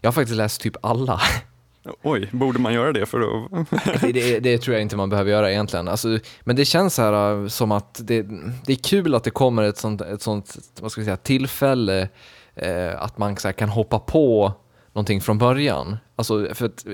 Jag 0.00 0.08
har 0.08 0.12
faktiskt 0.12 0.36
läst 0.36 0.60
typ 0.60 0.76
alla. 0.82 1.20
Oj, 2.02 2.28
borde 2.32 2.58
man 2.58 2.74
göra 2.74 2.92
det 2.92 3.06
för 3.06 3.20
att... 3.20 3.70
det, 4.00 4.40
det, 4.40 4.58
tror 4.58 4.74
jag 4.74 4.82
inte 4.82 4.96
man 4.96 5.10
behöver 5.10 5.30
göra 5.30 5.50
egentligen. 5.50 5.88
Alltså, 5.88 6.18
men 6.40 6.56
det 6.56 6.64
känns 6.64 6.94
så 6.94 7.02
här 7.02 7.34
uh, 7.34 7.48
som 7.48 7.72
att 7.72 8.00
det, 8.04 8.22
det 8.66 8.72
är 8.72 8.76
kul 8.76 9.14
att 9.14 9.24
det 9.24 9.30
kommer 9.30 9.62
ett 9.62 9.76
sånt, 9.76 10.00
ett 10.00 10.22
sånt 10.22 10.56
vad 10.80 10.92
ska 10.92 11.00
vi 11.00 11.04
säga, 11.04 11.16
tillfälle 11.16 12.08
eh, 12.54 13.02
att 13.02 13.18
man 13.18 13.36
här, 13.44 13.52
kan 13.52 13.68
hoppa 13.68 13.98
på 13.98 14.52
någonting 14.92 15.20
från 15.20 15.38
början. 15.38 15.96
Alltså, 16.16 16.54
för 16.54 16.66
att, 16.66 16.86
eh, 16.86 16.92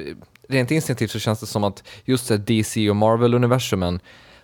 rent 0.49 0.71
instinktivt 0.71 1.11
så 1.11 1.19
känns 1.19 1.41
det 1.41 1.47
som 1.47 1.65
att 1.65 1.89
just 2.05 2.31
här, 2.31 2.39
DC 2.39 2.91
och 2.91 2.97
Marvel-universumen, 2.97 4.01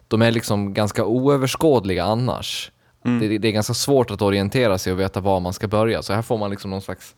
de 0.08 0.22
är 0.22 0.30
liksom 0.30 0.75
ganska 0.75 1.04
oöverskådliga 1.04 2.04
annars. 2.04 2.72
Det, 3.04 3.38
det 3.38 3.49
är 3.49 3.52
ganska 3.52 3.75
svårt 3.75 4.11
att 4.11 4.22
orientera 4.22 4.78
sig 4.78 4.92
och 4.92 5.00
veta 5.00 5.20
var 5.20 5.40
man 5.40 5.52
ska 5.52 5.68
börja, 5.68 6.02
så 6.02 6.12
här 6.12 6.22
får 6.22 6.38
man 6.38 6.50
liksom 6.50 6.70
någon 6.70 6.82
slags 6.82 7.14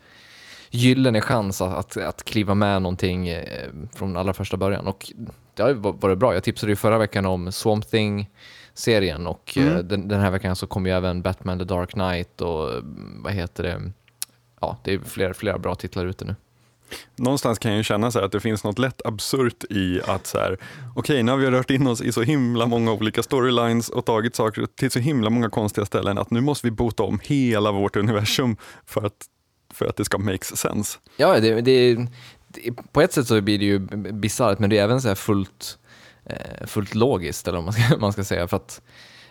gyllene 0.75 1.21
chans 1.21 1.61
att, 1.61 1.73
att, 1.73 1.97
att 1.97 2.23
kliva 2.23 2.53
med 2.53 2.81
någonting 2.81 3.27
eh, 3.27 3.69
från 3.95 4.17
allra 4.17 4.33
första 4.33 4.57
början. 4.57 4.87
Och 4.87 5.11
det 5.53 5.63
har 5.63 5.69
ju 5.69 5.75
va- 5.75 5.95
varit 5.99 6.17
bra. 6.17 6.33
Jag 6.33 6.43
tipsade 6.43 6.71
ju 6.71 6.75
förra 6.75 6.97
veckan 6.97 7.25
om 7.25 7.51
Swamp 7.51 7.85
Thing-serien 7.91 9.27
och 9.27 9.57
eh, 9.57 9.77
den, 9.77 10.07
den 10.07 10.19
här 10.19 10.31
veckan 10.31 10.55
så 10.55 10.67
kommer 10.67 10.89
ju 10.89 10.95
även 10.95 11.21
Batman 11.21 11.59
The 11.59 11.65
Dark 11.65 11.91
Knight 11.91 12.41
och 12.41 12.69
vad 13.23 13.33
heter 13.33 13.63
det? 13.63 13.91
Ja, 14.61 14.77
det 14.83 14.93
är 14.93 14.99
flera, 14.99 15.33
flera 15.33 15.57
bra 15.57 15.75
titlar 15.75 16.05
ute 16.05 16.25
nu. 16.25 16.35
Någonstans 17.15 17.59
kan 17.59 17.71
jag 17.71 17.77
ju 17.77 17.83
känna 17.83 18.11
så 18.11 18.19
här 18.19 18.25
att 18.25 18.31
det 18.31 18.39
finns 18.39 18.63
något 18.63 18.79
lätt 18.79 19.01
absurt 19.05 19.63
i 19.69 20.01
att 20.07 20.27
så 20.27 20.37
här, 20.37 20.57
okej, 20.95 21.23
nu 21.23 21.31
har 21.31 21.39
vi 21.39 21.51
rört 21.51 21.69
in 21.69 21.87
oss 21.87 22.01
i 22.01 22.11
så 22.11 22.21
himla 22.21 22.65
många 22.65 22.91
olika 22.91 23.23
storylines 23.23 23.89
och 23.89 24.05
tagit 24.05 24.35
saker 24.35 24.65
till 24.65 24.91
så 24.91 24.99
himla 24.99 25.29
många 25.29 25.49
konstiga 25.49 25.85
ställen 25.85 26.17
att 26.17 26.31
nu 26.31 26.41
måste 26.41 26.67
vi 26.67 26.71
bota 26.71 27.03
om 27.03 27.19
hela 27.23 27.71
vårt 27.71 27.95
universum 27.95 28.57
för 28.85 29.05
att, 29.05 29.25
för 29.75 29.85
att 29.85 29.95
det 29.95 30.05
ska 30.05 30.17
make 30.17 30.45
sense. 30.45 30.99
Ja, 31.17 31.39
det, 31.39 31.61
det, 31.61 31.95
det, 32.47 32.71
på 32.91 33.01
ett 33.01 33.13
sätt 33.13 33.27
så 33.27 33.41
blir 33.41 33.59
det 33.59 33.65
ju 33.65 33.79
bisarrt, 34.11 34.59
men 34.59 34.69
det 34.69 34.77
är 34.77 34.83
även 34.83 35.01
så 35.01 35.07
här 35.07 35.15
fullt, 35.15 35.77
eh, 36.25 36.67
fullt 36.67 36.95
logiskt, 36.95 37.47
eller 37.47 37.57
vad 37.57 37.65
man 37.65 37.73
ska, 37.73 37.97
man 37.99 38.13
ska 38.13 38.23
säga. 38.23 38.47
För 38.47 38.57
att, 38.57 38.81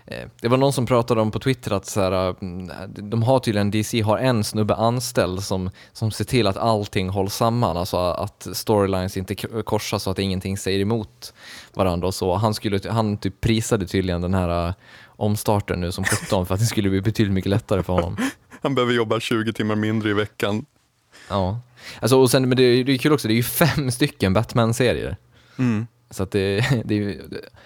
eh, 0.06 0.28
det 0.40 0.48
var 0.48 0.56
någon 0.56 0.72
som 0.72 0.86
pratade 0.86 1.20
om 1.20 1.30
på 1.30 1.38
Twitter 1.38 1.70
att 1.70 1.86
så 1.86 2.00
här, 2.00 2.36
mm, 2.42 2.70
de 2.86 3.22
har 3.22 3.38
tydligen, 3.38 3.70
DC 3.70 4.00
har 4.00 4.18
en 4.18 4.44
snubbe 4.44 4.74
anställd 4.74 5.42
som, 5.42 5.70
som 5.92 6.10
ser 6.10 6.24
till 6.24 6.46
att 6.46 6.56
allting 6.56 7.08
hålls 7.08 7.34
samman, 7.34 7.76
alltså 7.76 7.96
att 7.96 8.46
storylines 8.52 9.16
inte 9.16 9.34
korsas 9.64 10.02
så 10.02 10.10
att 10.10 10.18
ingenting 10.18 10.58
säger 10.58 10.80
emot 10.80 11.34
varandra 11.74 12.06
och 12.06 12.14
så. 12.14 12.34
Han, 12.34 12.54
skulle, 12.54 12.90
han 12.90 13.16
typ 13.16 13.40
prisade 13.40 13.86
tydligen 13.86 14.20
den 14.20 14.34
här 14.34 14.68
eh, 14.68 14.74
omstarten 15.16 15.80
nu 15.80 15.92
som 15.92 16.04
17 16.04 16.46
för 16.46 16.54
att 16.54 16.60
det 16.60 16.66
skulle 16.66 16.90
bli 16.90 17.00
betydligt 17.00 17.34
mycket 17.34 17.50
lättare 17.50 17.82
för 17.82 17.92
honom. 17.92 18.16
Han 18.64 18.75
behöver 18.75 18.92
jobba 18.94 19.21
20 19.21 19.52
timmar 19.52 19.75
mindre 19.76 20.11
i 20.11 20.12
veckan. 20.12 20.66
Ja. 21.28 21.61
Alltså, 22.00 22.21
och 22.21 22.30
sen, 22.30 22.49
men 22.49 22.56
det, 22.56 22.62
är- 22.62 22.85
det 22.85 22.92
är 22.92 22.99
kul 22.99 23.12
också, 23.12 23.28
det 23.28 23.35
är 23.35 23.37
ju 23.37 23.42
fem 23.42 23.90
stycken 23.90 24.33
Batman-serier. 24.33 25.16
Mm. 25.59 25.87
Så 26.11 26.23
att 26.23 26.30
det, 26.30 26.64
det, 26.85 26.94
är 26.99 27.21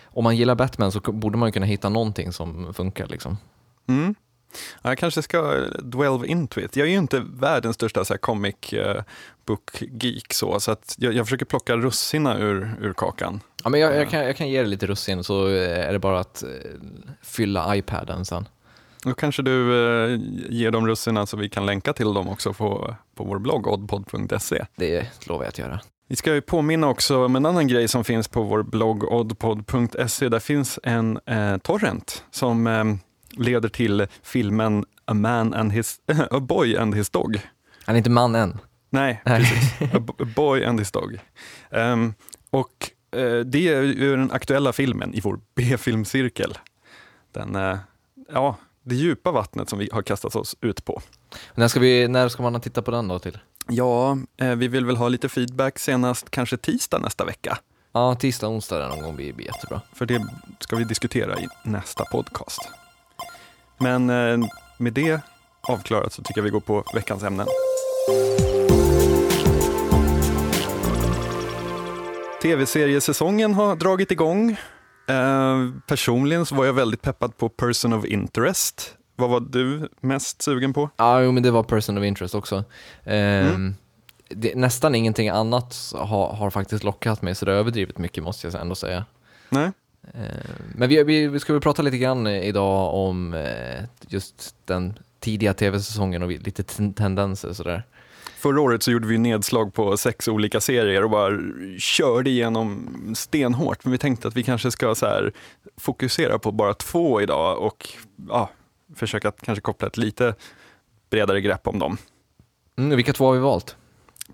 om 0.04 0.24
man 0.24 0.36
gillar 0.36 0.54
Batman 0.54 0.92
så 0.92 1.00
borde 1.00 1.38
man 1.38 1.52
kunna 1.52 1.66
hitta 1.66 1.88
någonting 1.88 2.32
som 2.32 2.74
funkar 2.74 3.06
liksom. 3.06 3.36
Mm. 3.88 4.14
Ja, 4.82 4.90
Jag 4.90 4.98
kanske 4.98 5.22
ska 5.22 5.42
dwelve 5.82 6.26
into 6.26 6.60
it. 6.60 6.76
Jag 6.76 6.86
är 6.86 6.90
ju 6.90 6.98
inte 6.98 7.22
världens 7.34 7.74
största 7.76 8.04
så 8.04 8.14
här, 8.14 8.18
comic 8.18 8.72
eh, 8.72 9.02
book 9.46 9.82
geek 10.02 10.32
så, 10.34 10.60
så 10.60 10.70
att 10.70 10.94
jag, 10.98 11.12
jag 11.14 11.26
försöker 11.26 11.44
plocka 11.44 11.76
russina 11.76 12.38
ur, 12.38 12.74
ur 12.80 12.92
kakan. 12.92 13.40
Ja, 13.64 13.70
men 13.70 13.80
jag, 13.80 13.96
jag, 13.96 14.10
kan, 14.10 14.20
jag 14.24 14.36
kan 14.36 14.48
ge 14.48 14.58
dig 14.60 14.68
lite 14.70 14.86
russin 14.86 15.24
så 15.24 15.46
är 15.46 15.92
det 15.92 15.98
bara 15.98 16.20
att 16.20 16.42
eh, 16.42 16.48
fylla 17.22 17.76
iPaden 17.76 18.24
sen. 18.24 18.48
Då 19.02 19.14
kanske 19.14 19.42
du 19.42 19.72
eh, 19.72 20.20
ger 20.50 20.70
dem 20.70 20.86
russina 20.86 21.26
så 21.26 21.36
vi 21.36 21.48
kan 21.48 21.66
länka 21.66 21.92
till 21.92 22.14
dem 22.14 22.28
också 22.28 22.52
på, 22.52 22.94
på 23.14 23.24
vår 23.24 23.38
blogg 23.38 23.66
oddpod.se. 23.66 24.64
Det 24.76 25.26
lovar 25.28 25.44
jag 25.44 25.48
att 25.48 25.58
göra. 25.58 25.80
Vi 26.08 26.16
ska 26.16 26.34
ju 26.34 26.40
påminna 26.40 26.88
också 26.88 27.24
om 27.24 27.36
en 27.36 27.46
annan 27.46 27.68
grej 27.68 27.88
som 27.88 28.04
finns 28.04 28.28
på 28.28 28.42
vår 28.42 28.62
blogg 28.62 29.04
oddpod.se. 29.04 30.28
Där 30.28 30.38
finns 30.38 30.78
en 30.82 31.18
eh, 31.26 31.56
torrent 31.58 32.24
som 32.30 32.66
eh, 32.66 32.84
leder 33.30 33.68
till 33.68 34.06
filmen 34.22 34.84
A, 35.04 35.14
man 35.14 35.54
and 35.54 35.72
his, 35.72 36.00
A 36.30 36.40
Boy 36.40 36.76
and 36.76 36.94
His 36.94 37.10
Dog. 37.10 37.40
Han 37.84 37.94
är 37.94 37.98
inte 37.98 38.10
man 38.10 38.34
än. 38.34 38.58
Nej, 38.90 39.22
Nej. 39.24 39.40
precis. 39.40 39.82
A, 39.94 40.04
A 40.18 40.24
Boy 40.36 40.64
and 40.64 40.78
His 40.78 40.90
Dog. 40.90 41.18
Ehm, 41.70 42.14
och 42.50 42.90
eh, 43.16 43.38
det 43.38 43.68
är 43.68 43.82
ju 43.82 44.16
den 44.16 44.30
aktuella 44.30 44.72
filmen 44.72 45.14
i 45.14 45.20
vår 45.20 45.40
B-filmcirkel. 45.54 46.58
Den, 47.32 47.56
eh, 47.56 47.78
ja, 48.32 48.56
det 48.88 48.94
djupa 48.94 49.30
vattnet 49.30 49.68
som 49.68 49.78
vi 49.78 49.88
har 49.92 50.02
kastat 50.02 50.36
oss 50.36 50.56
ut 50.60 50.84
på. 50.84 51.02
När 51.54 51.68
ska, 51.68 51.80
vi, 51.80 52.08
när 52.08 52.28
ska 52.28 52.42
man 52.42 52.60
titta 52.60 52.82
på 52.82 52.90
den 52.90 53.08
då 53.08 53.18
till? 53.18 53.38
Ja, 53.68 54.18
eh, 54.36 54.54
vi 54.54 54.68
vill 54.68 54.86
väl 54.86 54.96
ha 54.96 55.08
lite 55.08 55.28
feedback 55.28 55.78
senast 55.78 56.30
kanske 56.30 56.56
tisdag 56.56 56.98
nästa 56.98 57.24
vecka. 57.24 57.58
Ja, 57.92 58.14
tisdag, 58.14 58.48
onsdag 58.48 58.88
någon 58.88 59.02
gång 59.02 59.16
blir, 59.16 59.32
blir 59.32 59.46
jättebra. 59.46 59.80
För 59.94 60.06
det 60.06 60.26
ska 60.60 60.76
vi 60.76 60.84
diskutera 60.84 61.40
i 61.40 61.48
nästa 61.64 62.04
podcast. 62.04 62.68
Men 63.78 64.10
eh, 64.10 64.48
med 64.78 64.92
det 64.92 65.20
avklarat 65.60 66.12
så 66.12 66.22
tycker 66.22 66.40
jag 66.40 66.44
vi 66.44 66.50
går 66.50 66.60
på 66.60 66.84
veckans 66.94 67.22
ämnen. 67.22 67.46
Tv-seriesäsongen 72.42 73.54
har 73.54 73.76
dragit 73.76 74.10
igång. 74.10 74.56
Eh, 75.08 75.68
personligen 75.86 76.46
så 76.46 76.54
var 76.54 76.64
jag 76.66 76.72
väldigt 76.72 77.02
peppad 77.02 77.36
på 77.36 77.48
Person 77.48 77.92
of 77.92 78.04
Interest. 78.04 78.94
Vad 79.16 79.30
var 79.30 79.40
du 79.40 79.88
mest 80.00 80.42
sugen 80.42 80.72
på? 80.72 80.90
Ja, 80.96 81.20
jo, 81.22 81.32
men 81.32 81.42
det 81.42 81.50
var 81.50 81.62
person 81.62 81.98
of 81.98 82.04
interest 82.04 82.34
också. 82.34 82.64
Ehm, 83.04 83.74
det, 84.28 84.54
nästan 84.54 84.94
ingenting 84.94 85.28
annat 85.28 85.92
har, 85.96 86.32
har 86.32 86.50
faktiskt 86.50 86.84
lockat 86.84 87.22
mig 87.22 87.34
så 87.34 87.44
det 87.44 87.52
är 87.52 87.56
överdrivet 87.56 87.98
mycket 87.98 88.24
måste 88.24 88.46
jag 88.46 88.60
ändå 88.60 88.74
säga. 88.74 89.04
Nej? 89.48 89.70
Eh, 90.14 90.20
Men 90.74 90.88
vi, 90.88 91.02
vi, 91.02 91.26
vi 91.28 91.40
ska 91.40 91.52
väl 91.52 91.62
prata 91.62 91.82
lite 91.82 91.98
grann 91.98 92.26
idag 92.26 92.94
om 92.94 93.34
eh, 93.34 93.84
just 94.08 94.54
den 94.64 94.98
tidiga 95.20 95.54
tv-säsongen 95.54 96.22
och 96.22 96.30
lite 96.30 96.62
ten- 96.62 96.94
tendenser 96.94 97.52
sådär. 97.52 97.82
Förra 98.38 98.60
året 98.60 98.82
så 98.82 98.90
gjorde 98.90 99.06
vi 99.06 99.18
nedslag 99.18 99.74
på 99.74 99.96
sex 99.96 100.28
olika 100.28 100.60
serier 100.60 101.04
och 101.04 101.10
bara 101.10 101.38
körde 101.78 102.30
igenom 102.30 102.88
stenhårt. 103.16 103.84
Men 103.84 103.92
vi 103.92 103.98
tänkte 103.98 104.28
att 104.28 104.36
vi 104.36 104.42
kanske 104.42 104.70
ska 104.70 104.94
så 104.94 105.06
här 105.06 105.32
fokusera 105.76 106.38
på 106.38 106.52
bara 106.52 106.74
två 106.74 107.20
idag 107.20 107.58
och 107.58 107.88
ja, 108.28 108.50
försöka 108.94 109.28
att 109.28 109.40
kanske 109.40 109.62
koppla 109.62 109.88
ett 109.88 109.96
lite 109.96 110.34
bredare 111.10 111.40
grepp 111.40 111.68
om 111.68 111.78
dem. 111.78 111.98
Mm, 112.78 112.96
vilka 112.96 113.12
två 113.12 113.26
har 113.26 113.32
vi 113.32 113.40
valt? 113.40 113.76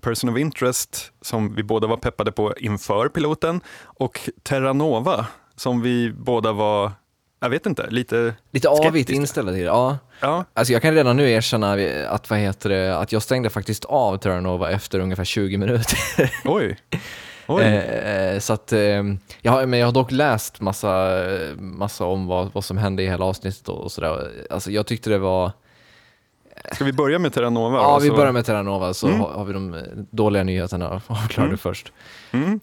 Person 0.01 0.29
of 0.29 0.37
Interest 0.37 1.11
som 1.21 1.55
vi 1.55 1.63
båda 1.63 1.87
var 1.87 1.97
peppade 1.97 2.31
på 2.31 2.53
inför 2.57 3.09
piloten 3.09 3.61
och 3.83 4.29
Terra 4.43 4.73
Nova 4.73 5.27
som 5.55 5.81
vi 5.81 6.11
båda 6.11 6.51
var, 6.51 6.91
jag 7.45 7.49
vet 7.49 7.65
inte, 7.65 7.87
lite, 7.89 8.33
Lite 8.51 8.69
avigt 8.69 9.09
inställda 9.09 9.51
till 9.51 9.61
det, 9.61 9.65
ja. 9.67 9.97
ja, 10.19 10.45
Alltså 10.53 10.73
jag 10.73 10.81
kan 10.81 10.93
redan 10.93 11.17
nu 11.17 11.31
erkänna 11.31 11.73
att, 12.09 12.29
vad 12.29 12.39
heter 12.39 12.69
det, 12.69 12.97
att 12.97 13.11
jag 13.11 13.21
stängde 13.21 13.49
faktiskt 13.49 13.85
av 13.85 14.17
Terranova 14.17 14.71
efter 14.71 14.99
ungefär 14.99 15.23
20 15.23 15.57
minuter. 15.57 15.99
oj. 16.45 16.77
oj. 17.47 17.63
Eh, 17.63 18.39
så 18.39 18.53
att, 18.53 18.73
eh, 18.73 18.79
jag, 19.41 19.51
har, 19.51 19.65
men 19.65 19.79
jag 19.79 19.87
har 19.87 19.91
dock 19.93 20.11
läst 20.11 20.61
massa, 20.61 21.17
massa 21.57 22.05
om 22.05 22.27
vad, 22.27 22.53
vad 22.53 22.65
som 22.65 22.77
hände 22.77 23.03
i 23.03 23.07
hela 23.07 23.25
avsnittet 23.25 23.69
och 23.69 23.91
sådär. 23.91 24.31
Alltså 24.49 24.71
jag 24.71 24.85
tyckte 24.87 25.09
det 25.09 25.17
var, 25.17 25.51
Ska 26.71 26.83
vi 26.83 26.93
börja 26.93 27.19
med 27.19 27.33
Terra 27.33 27.49
Nova? 27.49 27.77
ja 27.77 27.99
vi 28.01 28.07
Så- 28.09 28.15
börjar 28.15 28.31
med 28.31 28.45
Terranova 28.45 28.93
så 28.93 29.07
Mm. 29.07 29.19
har, 29.19 29.27
har 29.29 29.45
vi 29.45 29.53
de 29.53 29.73
eh, 29.73 29.81
dåliga 30.11 30.43
nyheterna 30.43 31.01
avklarade 31.07 31.49
Mm. 31.49 31.57
först. 31.57 31.91
Mm. 32.31 32.59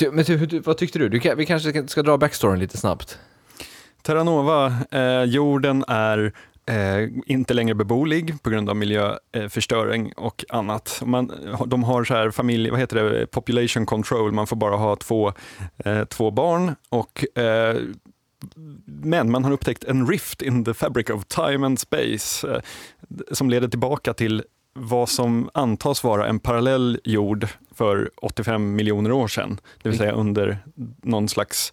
Eh, 0.00 0.12
Men 0.12 0.24
ty, 0.24 0.60
vad 0.64 0.76
tyckte 0.78 0.98
du? 0.98 1.08
du 1.08 1.34
vi 1.34 1.46
kanske 1.46 1.88
ska 1.88 2.02
dra 2.02 2.18
backstoryn 2.18 2.58
lite 2.60 2.76
snabbt. 2.78 3.18
Terra 4.08 4.22
Nova, 4.22 4.72
eh, 4.90 5.24
jorden 5.24 5.84
är 5.88 6.32
eh, 6.66 7.08
inte 7.26 7.54
längre 7.54 7.74
beboelig 7.74 8.42
på 8.42 8.50
grund 8.50 8.70
av 8.70 8.76
miljöförstöring 8.76 10.12
och 10.16 10.44
annat. 10.48 11.02
Man, 11.04 11.32
de 11.66 11.84
har 11.84 12.04
så 12.04 12.14
här 12.14 12.30
familj, 12.30 12.70
vad 12.70 12.80
heter 12.80 13.04
det, 13.04 13.26
population 13.26 13.86
control, 13.86 14.32
man 14.32 14.46
får 14.46 14.56
bara 14.56 14.76
ha 14.76 14.96
två, 14.96 15.32
eh, 15.84 16.04
två 16.04 16.30
barn 16.30 16.74
och 16.88 17.38
eh, 17.38 17.76
men 18.84 19.30
man 19.30 19.44
har 19.44 19.52
upptäckt 19.52 19.84
en 19.84 20.06
rift 20.06 20.42
in 20.42 20.64
the 20.64 20.74
fabric 20.74 21.10
of 21.10 21.24
time 21.24 21.66
and 21.66 21.78
space 21.78 22.48
eh, 22.52 22.60
som 23.32 23.50
leder 23.50 23.68
tillbaka 23.68 24.14
till 24.14 24.42
vad 24.72 25.08
som 25.08 25.50
antas 25.54 26.04
vara 26.04 26.26
en 26.26 26.40
parallell 26.40 27.00
jord 27.04 27.48
för 27.74 28.10
85 28.22 28.74
miljoner 28.74 29.12
år 29.12 29.28
sedan. 29.28 29.60
Det 29.82 29.88
vill 29.88 29.98
säga 29.98 30.12
under 30.12 30.58
någon 31.02 31.28
slags 31.28 31.72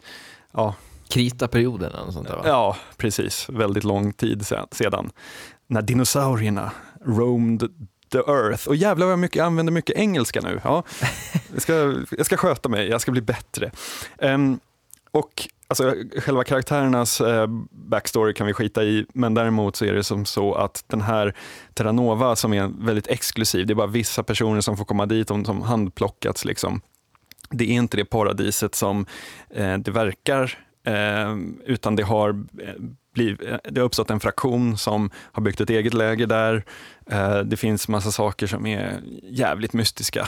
ja, 0.52 0.76
Krita-perioden 1.10 1.92
eller 1.92 2.06
något 2.06 2.14
sånt 2.14 2.28
där 2.28 2.36
va? 2.36 2.44
Ja, 2.46 2.78
precis. 2.98 3.50
Väldigt 3.50 3.84
lång 3.84 4.14
tid 4.14 4.48
sedan. 4.72 5.12
När 5.68 5.82
dinosaurierna 5.82 6.72
roamed 7.06 7.70
the 8.12 8.18
earth. 8.18 8.68
Och 8.68 8.76
jävlar 8.76 9.06
vad 9.06 9.12
jag 9.12 9.20
mycket, 9.20 9.44
använder 9.44 9.74
mycket 9.74 9.98
engelska 9.98 10.42
nu. 10.42 10.62
Ja, 10.64 10.84
jag, 11.54 11.62
ska, 11.62 11.96
jag 12.18 12.26
ska 12.26 12.38
sköta 12.38 12.70
mig, 12.70 12.88
jag 12.90 13.02
ska 13.02 13.12
bli 13.12 13.22
bättre. 13.22 13.72
Um, 14.18 14.60
och 15.12 15.48
alltså, 15.68 15.96
själva 16.18 16.44
karaktärernas 16.44 17.22
eh, 17.22 17.48
backstory 17.72 18.34
kan 18.34 18.48
vi 18.48 18.54
skita 18.54 18.84
i, 18.84 19.06
men 19.14 19.34
däremot 19.34 19.76
så 19.76 19.86
är 19.86 19.94
det 19.94 20.04
som 20.04 20.26
så 20.26 20.54
att 20.56 20.84
den 20.88 21.02
här 21.02 21.36
Terranova 21.74 22.36
som 22.36 22.54
är 22.54 22.72
väldigt 22.86 23.08
exklusiv, 23.08 23.68
det 23.68 23.74
är 23.74 23.76
bara 23.76 23.88
vissa 23.88 24.24
personer 24.24 24.62
som 24.62 24.78
får 24.78 24.86
komma 24.86 25.06
dit, 25.06 25.28
som 25.28 25.62
handplockats 25.62 26.46
liksom. 26.46 26.82
Det 27.50 27.64
är 27.64 27.74
inte 27.74 27.98
det 27.98 28.06
paradiset 28.06 28.76
som 28.76 29.06
eh, 29.50 29.78
det 29.78 29.92
verkar, 29.92 30.65
eh, 30.86 31.36
utan 31.66 31.96
det 31.96 32.04
har 32.04 32.30
eh, 32.30 32.74
bliv, 33.14 33.42
eh, 33.42 33.58
det 33.64 33.80
har 33.80 33.86
uppstått 33.86 34.10
en 34.10 34.20
fraktion 34.20 34.78
som 34.78 35.10
har 35.32 35.44
byggt 35.44 35.62
ett 35.62 35.70
eget 35.70 35.94
läger 35.94 36.28
där. 36.28 36.66
Eh, 37.10 37.40
det 37.40 37.58
finns 37.58 37.88
massa 37.88 38.12
saker 38.12 38.48
som 38.48 38.66
är 38.66 39.02
jävligt 39.24 39.74
mystiska 39.74 40.28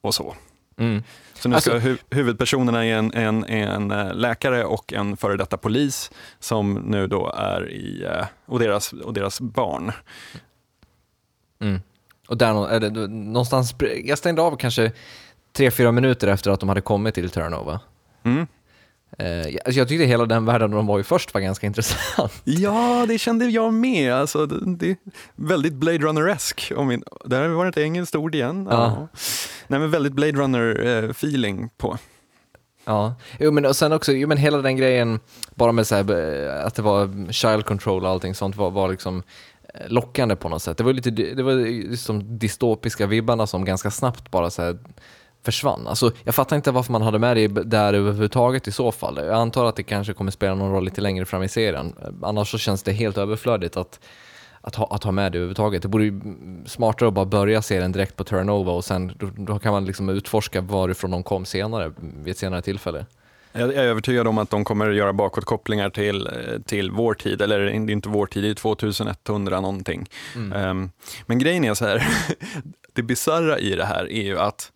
och 0.00 0.14
så. 0.14 0.34
Mm. 0.78 1.02
Så 1.34 1.48
nu 1.48 1.54
Alltså- 1.54 1.70
ska 1.70 1.78
hu 1.78 1.96
huvudpersonerna 2.10 2.86
är 2.86 2.94
en, 2.94 3.12
en, 3.12 3.44
en 3.44 3.90
eh, 3.90 4.14
läkare 4.14 4.64
och 4.64 4.92
en 4.92 5.16
före 5.16 5.36
detta 5.36 5.56
polis 5.56 6.10
som 6.40 6.74
nu 6.74 7.06
då 7.06 7.32
är 7.36 7.70
i, 7.70 8.06
och 8.46 8.58
deras, 8.58 8.92
och 8.92 9.14
deras 9.14 9.40
barn. 9.40 9.92
Mm. 11.60 11.80
Och 12.28 12.36
där 12.36 12.70
eller, 12.70 13.08
någonstans, 13.08 13.74
jag 14.04 14.18
stängde 14.18 14.42
av 14.42 14.56
kanske 14.56 14.92
tre, 15.52 15.70
fyra 15.70 15.92
minuter 15.92 16.28
efter 16.28 16.50
att 16.50 16.60
de 16.60 16.68
hade 16.68 16.80
kommit 16.80 17.14
till 17.14 17.30
Terranova. 17.30 17.80
Mm. 18.22 18.46
Eh, 19.18 19.26
jag- 19.28 19.60
alltså 19.64 19.78
jag 19.78 19.88
tyckte 19.88 20.04
hela 20.04 20.26
den 20.26 20.44
världen 20.44 20.70
de 20.70 20.86
var 20.86 21.00
i 21.00 21.02
först 21.02 21.34
var 21.34 21.40
ganska 21.40 21.66
intressant. 21.70 22.32
Ja, 22.44 23.04
det 23.08 23.18
kände 23.18 23.44
jag 23.46 23.74
med. 23.74 24.14
Alltså, 24.14 24.46
det, 24.46 24.90
är 24.90 24.96
väldigt 25.36 25.74
Blade 25.74 25.98
Runner-esk. 25.98 26.72
Där 27.24 27.48
var 27.48 27.64
det 27.64 27.68
ett 27.68 27.76
engelskt 27.78 28.14
ord 28.16 28.34
igen. 28.34 28.68
Ja. 28.70 29.08
Nej, 29.66 29.80
men 29.80 29.90
väldigt 29.90 30.12
Blade 30.12 30.32
Runner-feeling 30.32 31.68
på. 31.76 31.98
Ja, 32.84 33.14
jo, 33.38 33.50
men 33.52 33.66
och 33.66 33.76
sen 33.76 33.92
också, 33.92 34.12
jo, 34.12 34.28
men 34.28 34.38
hela 34.38 34.58
den 34.58 34.76
grejen, 34.76 35.20
bara 35.54 35.72
med 35.72 35.86
så 35.86 35.94
här, 35.94 36.10
eh, 36.50 36.64
att 36.66 36.74
det 36.74 36.82
var 36.82 37.32
child 37.32 37.64
control 37.64 38.04
och 38.04 38.10
allting 38.10 38.34
sånt 38.34 38.56
var, 38.56 38.70
var 38.70 38.88
liksom 38.88 39.22
eh, 39.74 39.88
lockande 39.88 40.36
på 40.36 40.48
något 40.48 40.62
sätt. 40.62 40.78
Det 40.78 40.84
var 40.84 40.92
lite, 40.92 41.10
det 41.10 41.42
var 41.42 41.54
liksom 41.90 42.38
dystopiska 42.38 43.06
vibbarna 43.06 43.46
som 43.46 43.64
ganska 43.64 43.90
snabbt 43.90 44.30
bara 44.30 44.50
så 44.50 44.62
här 44.62 44.78
försvann. 45.48 45.86
Alltså, 45.86 46.12
jag 46.24 46.34
fattar 46.34 46.56
inte 46.56 46.70
varför 46.70 46.92
man 46.92 47.02
hade 47.02 47.18
med 47.18 47.36
det 47.36 47.48
där 47.48 47.94
överhuvudtaget 47.94 48.68
i 48.68 48.72
så 48.72 48.92
fall. 48.92 49.16
Jag 49.16 49.34
antar 49.34 49.64
att 49.64 49.76
det 49.76 49.82
kanske 49.82 50.12
kommer 50.12 50.30
spela 50.30 50.54
någon 50.54 50.72
roll 50.72 50.84
lite 50.84 51.00
längre 51.00 51.24
fram 51.24 51.42
i 51.42 51.48
serien. 51.48 51.92
Annars 52.22 52.50
så 52.50 52.58
känns 52.58 52.82
det 52.82 52.92
helt 52.92 53.18
överflödigt 53.18 53.76
att, 53.76 54.00
att, 54.60 54.74
ha, 54.74 54.86
att 54.90 55.04
ha 55.04 55.12
med 55.12 55.32
det 55.32 55.38
överhuvudtaget. 55.38 55.82
Det 55.82 55.88
vore 55.88 56.04
ju 56.04 56.20
smartare 56.66 57.08
att 57.08 57.14
bara 57.14 57.24
börja 57.24 57.62
serien 57.62 57.92
direkt 57.92 58.16
på 58.16 58.24
Turnover 58.24 58.72
och 58.72 58.84
sen 58.84 59.12
då, 59.18 59.30
då 59.36 59.58
kan 59.58 59.72
man 59.72 59.84
liksom 59.84 60.08
utforska 60.08 60.60
varifrån 60.60 61.10
de 61.10 61.22
kom 61.22 61.44
senare, 61.44 61.92
vid 61.96 62.30
ett 62.30 62.38
senare 62.38 62.62
tillfälle. 62.62 63.06
Jag 63.52 63.74
är 63.74 63.84
övertygad 63.84 64.26
om 64.26 64.38
att 64.38 64.50
de 64.50 64.64
kommer 64.64 64.90
att 64.90 64.96
göra 64.96 65.12
bakåtkopplingar 65.12 65.90
till, 65.90 66.28
till 66.66 66.90
vår 66.90 67.14
tid, 67.14 67.42
eller 67.42 67.60
det 67.60 67.70
är 67.70 67.90
inte 67.90 68.08
vår 68.08 68.26
tid, 68.26 68.44
det 68.44 68.50
är 68.50 68.54
2100 68.54 69.60
någonting. 69.60 70.08
Ehm, 70.54 70.90
men 71.26 71.38
grejen 71.38 71.64
är 71.64 71.74
så 71.74 71.84
här, 71.84 72.08
det 72.92 73.02
bizarra 73.02 73.58
i 73.58 73.70
det 73.76 73.84
här 73.84 74.12
är 74.12 74.22
ju 74.22 74.38
att 74.38 74.72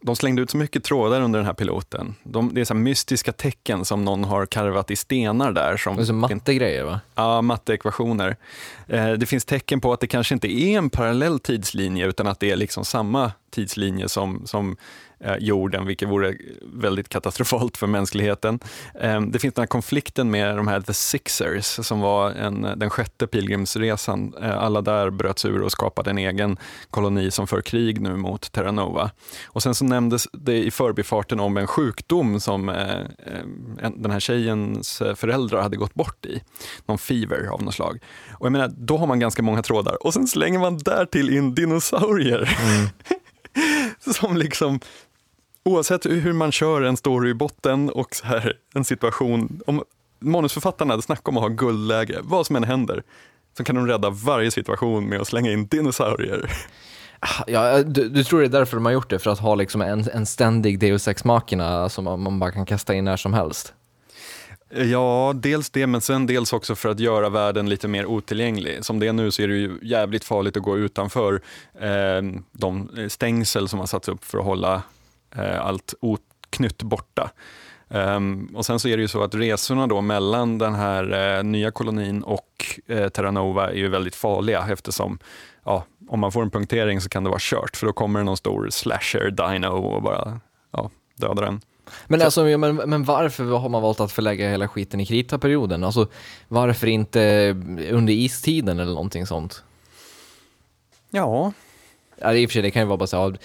de 0.00 0.16
slängde 0.16 0.42
ut 0.42 0.50
så 0.50 0.56
mycket 0.56 0.84
trådar 0.84 1.20
under 1.20 1.38
den 1.38 1.46
här 1.46 1.54
piloten. 1.54 2.14
De, 2.22 2.54
det 2.54 2.60
är 2.60 2.64
så 2.64 2.74
mystiska 2.74 3.32
tecken 3.32 3.84
som 3.84 4.04
någon 4.04 4.24
har 4.24 4.46
karvat 4.46 4.90
i 4.90 4.96
stenar 4.96 5.52
där. 5.52 5.76
Som 5.76 5.96
Det 5.96 6.02
är 6.02 6.06
så 6.06 6.12
mattegrejer 6.12 6.84
va? 6.84 7.00
Ja, 7.14 7.42
matteekvationer. 7.42 8.36
Eh, 8.88 9.12
det 9.12 9.26
finns 9.26 9.44
tecken 9.44 9.80
på 9.80 9.92
att 9.92 10.00
det 10.00 10.06
kanske 10.06 10.34
inte 10.34 10.52
är 10.52 10.78
en 10.78 10.90
parallell 10.90 11.38
tidslinje 11.38 12.06
utan 12.06 12.26
att 12.26 12.40
det 12.40 12.50
är 12.50 12.56
liksom 12.56 12.84
samma 12.84 13.32
tidslinje 13.50 14.08
som, 14.08 14.46
som 14.46 14.76
eh, 15.20 15.36
jorden, 15.38 15.86
vilket 15.86 16.08
vore 16.08 16.34
väldigt 16.62 17.08
katastrofalt 17.08 17.76
för 17.76 17.86
mänskligheten. 17.86 18.58
Eh, 19.00 19.20
det 19.20 19.38
finns 19.38 19.54
den 19.54 19.62
här 19.62 19.66
konflikten 19.66 20.30
med 20.30 20.56
de 20.56 20.68
här 20.68 20.80
The 20.80 20.94
Sixers 20.94 21.86
som 21.86 22.00
var 22.00 22.30
en, 22.30 22.62
den 22.76 22.90
sjätte 22.90 23.26
pilgrimsresan. 23.26 24.34
Eh, 24.42 24.58
alla 24.58 24.80
där 24.80 25.10
bröts 25.10 25.44
ur 25.44 25.62
och 25.62 25.72
skapade 25.72 26.10
en 26.10 26.18
egen 26.18 26.56
koloni 26.90 27.30
som 27.30 27.46
för 27.46 27.60
krig 27.60 28.00
nu 28.00 28.16
mot 28.16 28.52
Terranova. 28.52 29.10
Och 29.46 29.62
sen 29.62 29.74
så 29.74 29.84
nämndes 29.84 30.28
det 30.32 30.64
i 30.64 30.70
förbifarten 30.70 31.40
om 31.40 31.56
en 31.56 31.66
sjukdom 31.66 32.40
som 32.40 32.68
eh, 32.68 33.00
eh 33.00 33.06
en, 33.82 34.02
den 34.02 34.10
här 34.10 34.20
tjejens 34.20 35.02
eh, 35.02 35.14
föräldrar 35.14 35.62
hade 35.62 35.76
gått 35.76 35.94
bort 35.94 36.26
i. 36.26 36.42
Någon 36.86 36.98
fever 36.98 37.46
av 37.46 37.62
något 37.62 37.74
slag. 37.74 37.98
Och 38.30 38.46
jag 38.46 38.52
menar, 38.52 38.68
då 38.78 38.96
har 38.96 39.06
man 39.06 39.20
ganska 39.20 39.42
många 39.42 39.62
trådar 39.62 40.06
och 40.06 40.14
sen 40.14 40.26
slänger 40.26 40.58
man 40.58 40.78
där 40.78 41.06
till 41.06 41.36
in 41.36 41.54
dinosaurier. 41.54 42.58
som 44.14 44.36
liksom, 44.36 44.80
oavsett 45.64 46.06
hur 46.06 46.32
man 46.32 46.52
kör 46.52 46.82
en 46.82 46.96
story 46.96 47.30
i 47.30 47.34
botten 47.34 47.90
och 47.90 48.14
så 48.14 48.26
här, 48.26 48.52
en 48.74 48.84
situation, 48.84 49.60
om 49.66 49.82
manusförfattarna 50.20 50.92
hade 50.92 51.02
snackat 51.02 51.28
om 51.28 51.36
att 51.36 51.42
ha 51.42 51.48
guldläge, 51.48 52.18
vad 52.22 52.46
som 52.46 52.56
än 52.56 52.64
händer, 52.64 53.02
så 53.56 53.64
kan 53.64 53.76
de 53.76 53.86
rädda 53.86 54.10
varje 54.10 54.50
situation 54.50 55.08
med 55.08 55.20
att 55.20 55.28
slänga 55.28 55.52
in 55.52 55.66
dinosaurier. 55.66 56.50
Ja, 57.46 57.82
du, 57.82 58.08
du 58.08 58.24
tror 58.24 58.40
det 58.40 58.46
är 58.46 58.48
därför 58.48 58.76
de 58.76 58.84
har 58.84 58.92
gjort 58.92 59.10
det, 59.10 59.18
för 59.18 59.30
att 59.30 59.38
ha 59.38 59.54
liksom 59.54 59.82
en, 59.82 60.10
en 60.12 60.26
ständig 60.26 60.78
Deus 60.78 61.08
Ex 61.08 61.24
Machina 61.24 61.88
som 61.88 62.04
man 62.04 62.38
bara 62.38 62.52
kan 62.52 62.66
kasta 62.66 62.94
in 62.94 63.04
när 63.04 63.16
som 63.16 63.34
helst? 63.34 63.74
Ja, 64.70 65.32
dels 65.36 65.70
det, 65.70 65.86
men 65.86 66.00
sen 66.00 66.26
dels 66.26 66.52
också 66.52 66.74
för 66.74 66.88
att 66.88 67.00
göra 67.00 67.28
världen 67.28 67.68
lite 67.68 67.88
mer 67.88 68.06
otillgänglig. 68.06 68.84
Som 68.84 68.98
det 68.98 69.06
är 69.06 69.12
nu 69.12 69.30
så 69.30 69.42
är 69.42 69.48
det 69.48 69.54
ju 69.54 69.78
jävligt 69.82 70.24
farligt 70.24 70.56
att 70.56 70.62
gå 70.62 70.78
utanför 70.78 71.40
eh, 71.80 72.22
de 72.52 72.90
stängsel 73.08 73.68
som 73.68 73.78
har 73.78 73.86
satts 73.86 74.08
upp 74.08 74.24
för 74.24 74.38
att 74.38 74.44
hålla 74.44 74.82
eh, 75.36 75.66
allt 75.66 75.94
oknytt 76.00 76.82
borta. 76.82 77.30
Um, 77.90 78.46
och 78.54 78.66
sen 78.66 78.78
så 78.78 78.88
är 78.88 78.96
det 78.96 79.00
ju 79.00 79.08
så 79.08 79.22
att 79.22 79.34
resorna 79.34 79.86
då 79.86 80.00
mellan 80.00 80.58
den 80.58 80.74
här 80.74 81.36
eh, 81.38 81.44
nya 81.44 81.70
kolonin 81.70 82.22
och 82.22 82.80
eh, 82.86 83.08
Terranova 83.08 83.70
är 83.70 83.74
ju 83.76 83.88
väldigt 83.88 84.14
farliga 84.14 84.66
eftersom 84.70 85.18
ja, 85.64 85.84
om 86.08 86.20
man 86.20 86.32
får 86.32 86.42
en 86.42 86.50
punktering 86.50 87.00
så 87.00 87.08
kan 87.08 87.24
det 87.24 87.30
vara 87.30 87.40
kört 87.42 87.76
för 87.76 87.86
då 87.86 87.92
kommer 87.92 88.20
det 88.20 88.24
någon 88.24 88.36
stor 88.36 88.70
slasher 88.70 89.30
dino 89.30 89.68
och 89.68 90.02
bara 90.02 90.40
ja, 90.70 90.90
dödar 91.16 91.42
den. 91.42 91.60
Men, 92.06 92.22
alltså, 92.22 92.44
men, 92.44 92.76
men 92.76 93.04
varför 93.04 93.44
har 93.44 93.68
man 93.68 93.82
valt 93.82 94.00
att 94.00 94.12
förlägga 94.12 94.50
hela 94.50 94.68
skiten 94.68 95.00
i 95.00 95.06
kritaperioden? 95.06 95.84
Alltså, 95.84 96.06
varför 96.48 96.86
inte 96.86 97.48
under 97.90 98.12
istiden 98.12 98.78
eller 98.80 98.92
någonting 98.92 99.26
sånt? 99.26 99.62
Ja, 101.10 101.52
Ja, 102.20 102.34
i 102.34 102.46
och 102.46 102.50
för 102.50 102.52
sig, 102.52 102.62
det 102.62 102.70
kan 102.70 102.82
ju 102.82 102.88
vara 102.88 102.96
bara 102.96 103.06
så 103.06 103.22
här, 103.22 103.38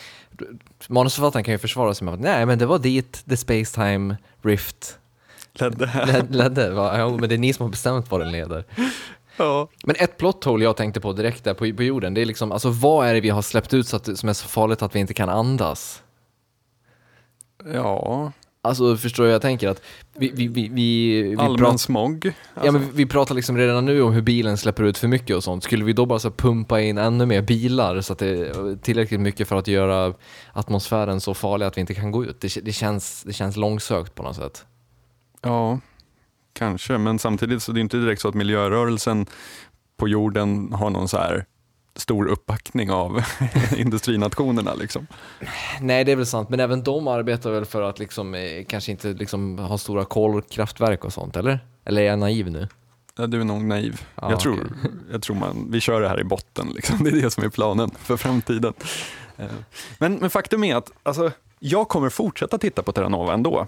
manusförfattaren 0.87 1.43
kan 1.43 1.51
ju 1.53 1.57
försvara 1.57 1.93
sig 1.93 2.05
med 2.05 2.13
att 2.13 2.19
nej, 2.19 2.45
men 2.45 2.59
det 2.59 2.65
var 2.65 2.79
dit 2.79 3.23
the 3.29 3.37
space 3.37 3.75
time 3.75 4.17
rift 4.41 4.97
ledde. 5.53 5.85
led- 6.07 6.35
ledde. 6.35 6.69
Va? 6.71 6.97
Ja, 6.99 7.09
men 7.09 7.29
det 7.29 7.35
är 7.35 7.39
ni 7.39 7.53
som 7.53 7.63
har 7.63 7.71
bestämt 7.71 8.11
var 8.11 8.19
den 8.19 8.31
leder. 8.31 8.65
ja. 9.37 9.67
Men 9.83 9.95
ett 9.99 10.17
plot 10.17 10.43
hole 10.43 10.63
jag 10.63 10.77
tänkte 10.77 10.99
på 11.01 11.13
direkt 11.13 11.43
där 11.43 11.53
på, 11.53 11.73
på 11.77 11.83
jorden, 11.83 12.13
det 12.13 12.21
är 12.21 12.25
liksom, 12.25 12.51
alltså 12.51 12.69
vad 12.69 13.07
är 13.07 13.13
det 13.13 13.21
vi 13.21 13.29
har 13.29 13.41
släppt 13.41 13.73
ut 13.73 13.87
så 13.87 13.95
att, 13.95 14.17
som 14.19 14.29
är 14.29 14.33
så 14.33 14.47
farligt 14.47 14.81
att 14.81 14.95
vi 14.95 14.99
inte 14.99 15.13
kan 15.13 15.29
andas? 15.29 16.03
Ja, 17.73 18.31
Alltså 18.65 18.97
förstår 18.97 19.25
jag, 19.25 19.33
jag 19.33 19.41
tänker 19.41 19.69
att 19.69 19.81
vi, 20.13 20.31
vi, 20.35 20.47
vi, 20.47 20.67
vi, 20.67 21.35
allmän 21.39 21.79
smog. 21.79 22.25
Alltså, 22.25 22.65
ja, 22.65 22.71
men 22.71 22.91
vi 22.93 23.05
pratar 23.05 23.35
liksom 23.35 23.57
redan 23.57 23.85
nu 23.85 24.01
om 24.01 24.13
hur 24.13 24.21
bilen 24.21 24.57
släpper 24.57 24.83
ut 24.83 24.97
för 24.97 25.07
mycket 25.07 25.35
och 25.35 25.43
sånt. 25.43 25.63
Skulle 25.63 25.85
vi 25.85 25.93
då 25.93 26.05
bara 26.05 26.19
så 26.19 26.31
pumpa 26.31 26.81
in 26.81 26.97
ännu 26.97 27.25
mer 27.25 27.41
bilar 27.41 28.01
så 28.01 28.13
att 28.13 28.19
det 28.19 28.27
är 28.27 28.75
tillräckligt 28.75 29.19
mycket 29.19 29.47
för 29.47 29.55
att 29.55 29.67
göra 29.67 30.13
atmosfären 30.53 31.21
så 31.21 31.33
farlig 31.33 31.65
att 31.65 31.77
vi 31.77 31.81
inte 31.81 31.93
kan 31.93 32.11
gå 32.11 32.25
ut? 32.25 32.41
Det, 32.41 32.65
det, 32.65 32.71
känns, 32.71 33.23
det 33.23 33.33
känns 33.33 33.55
långsökt 33.55 34.15
på 34.15 34.23
något 34.23 34.35
sätt. 34.35 34.65
ja, 35.41 35.79
kanske. 36.53 36.97
Men 36.97 37.19
samtidigt 37.19 37.63
så 37.63 37.71
är 37.71 37.73
det 37.73 37.81
inte 37.81 37.97
direkt 37.97 38.21
så 38.21 38.27
att 38.27 38.35
miljörörelsen 38.35 39.25
på 39.97 40.07
jorden 40.07 40.73
har 40.73 40.89
någon 40.89 41.07
så 41.07 41.17
här 41.17 41.45
stor 41.95 42.25
uppbackning 42.27 42.91
av 42.91 43.23
industrinationerna. 43.77 44.73
Liksom. 44.73 45.07
Nej, 45.81 46.03
det 46.03 46.11
är 46.11 46.15
väl 46.15 46.25
sant, 46.25 46.49
men 46.49 46.59
även 46.59 46.83
de 46.83 47.07
arbetar 47.07 47.51
väl 47.51 47.65
för 47.65 47.81
att 47.81 47.99
liksom, 47.99 48.35
eh, 48.35 48.65
kanske 48.67 48.91
inte 48.91 49.07
liksom, 49.13 49.59
ha 49.59 49.77
stora 49.77 50.05
kolkraftverk 50.05 51.05
och 51.05 51.13
sånt, 51.13 51.35
eller? 51.35 51.59
Eller 51.85 52.01
är 52.01 52.05
jag 52.05 52.19
naiv 52.19 52.51
nu? 52.51 52.67
Ja, 53.17 53.27
du 53.27 53.41
är 53.41 53.45
nog 53.45 53.63
naiv. 53.63 54.01
Ja, 54.15 54.31
jag, 54.31 54.39
tror, 54.39 54.53
okej. 54.53 54.91
jag 55.11 55.21
tror 55.21 55.35
man, 55.35 55.67
vi 55.71 55.79
kör 55.79 56.01
det 56.01 56.09
här 56.09 56.19
i 56.19 56.23
botten. 56.23 56.67
Liksom. 56.75 57.03
Det 57.03 57.09
är 57.09 57.21
det 57.21 57.31
som 57.31 57.43
är 57.43 57.49
planen 57.49 57.91
för 57.99 58.17
framtiden. 58.17 58.73
Eh, 59.37 59.45
Men, 59.97 60.13
men 60.15 60.29
faktum 60.29 60.63
är 60.63 60.75
att 60.75 60.91
alltså, 61.03 61.31
jag 61.59 61.87
kommer 61.89 62.09
fortsätta 62.09 62.57
titta 62.57 62.83
på 62.83 62.91
Terranova 62.91 63.33
ändå. 63.33 63.67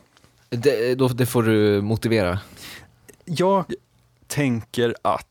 Det, 0.50 0.96
då, 0.96 1.08
det 1.08 1.26
får 1.26 1.44
du 1.44 1.82
motivera. 1.82 2.40
Jag 3.26 3.66
tänker 4.28 4.96
att 5.02 5.28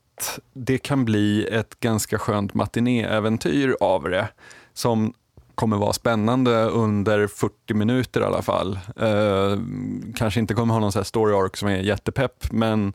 det 0.53 0.79
kan 0.79 1.05
bli 1.05 1.47
ett 1.47 1.81
ganska 1.81 2.19
skönt 2.19 2.55
matinéäventyr 2.55 3.77
av 3.81 4.03
det 4.11 4.29
som 4.73 5.15
kommer 5.55 5.77
vara 5.77 5.93
spännande 5.93 6.65
under 6.65 7.27
40 7.27 7.75
minuter 7.75 8.21
i 8.21 8.25
alla 8.25 8.43
fall. 8.43 8.79
Eh, 8.97 9.59
kanske 10.17 10.41
inte 10.41 10.55
kommer 10.55 10.75
ha 10.75 10.81
någon 10.81 10.93
så 10.93 10.99
här 10.99 11.05
story 11.05 11.35
arc 11.35 11.59
som 11.59 11.69
är 11.69 11.77
jättepepp, 11.77 12.53
men 12.53 12.93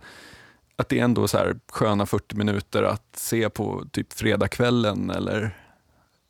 att 0.75 0.89
det 0.89 0.99
är 0.99 1.03
ändå 1.03 1.27
så 1.27 1.37
här 1.37 1.55
sköna 1.71 2.05
40 2.05 2.35
minuter 2.35 2.83
att 2.83 3.05
se 3.15 3.49
på 3.49 3.83
typ 3.91 4.13
fredagskvällen 4.13 5.09
eller 5.09 5.55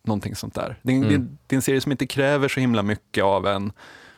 Någonting 0.03 0.35
sånt 0.35 0.53
där. 0.55 0.79
Det 0.81 0.91
är, 0.93 0.97
Mm. 0.97 1.09
det, 1.09 1.17
det 1.47 1.53
är 1.53 1.55
en 1.55 1.61
serie 1.61 1.81
som 1.81 1.91
inte 1.91 2.07
kräver 2.07 2.47
så 2.47 2.59
himla 2.59 2.83
mycket 2.83 3.23
av 3.23 3.47
en, 3.47 3.71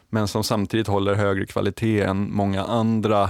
men 0.09 0.27
som 0.27 0.43
samtidigt 0.43 0.87
håller 0.87 1.15
högre 1.15 1.45
kvalitet 1.45 2.01
än 2.01 2.31
många 2.33 2.63
andra. 2.63 3.29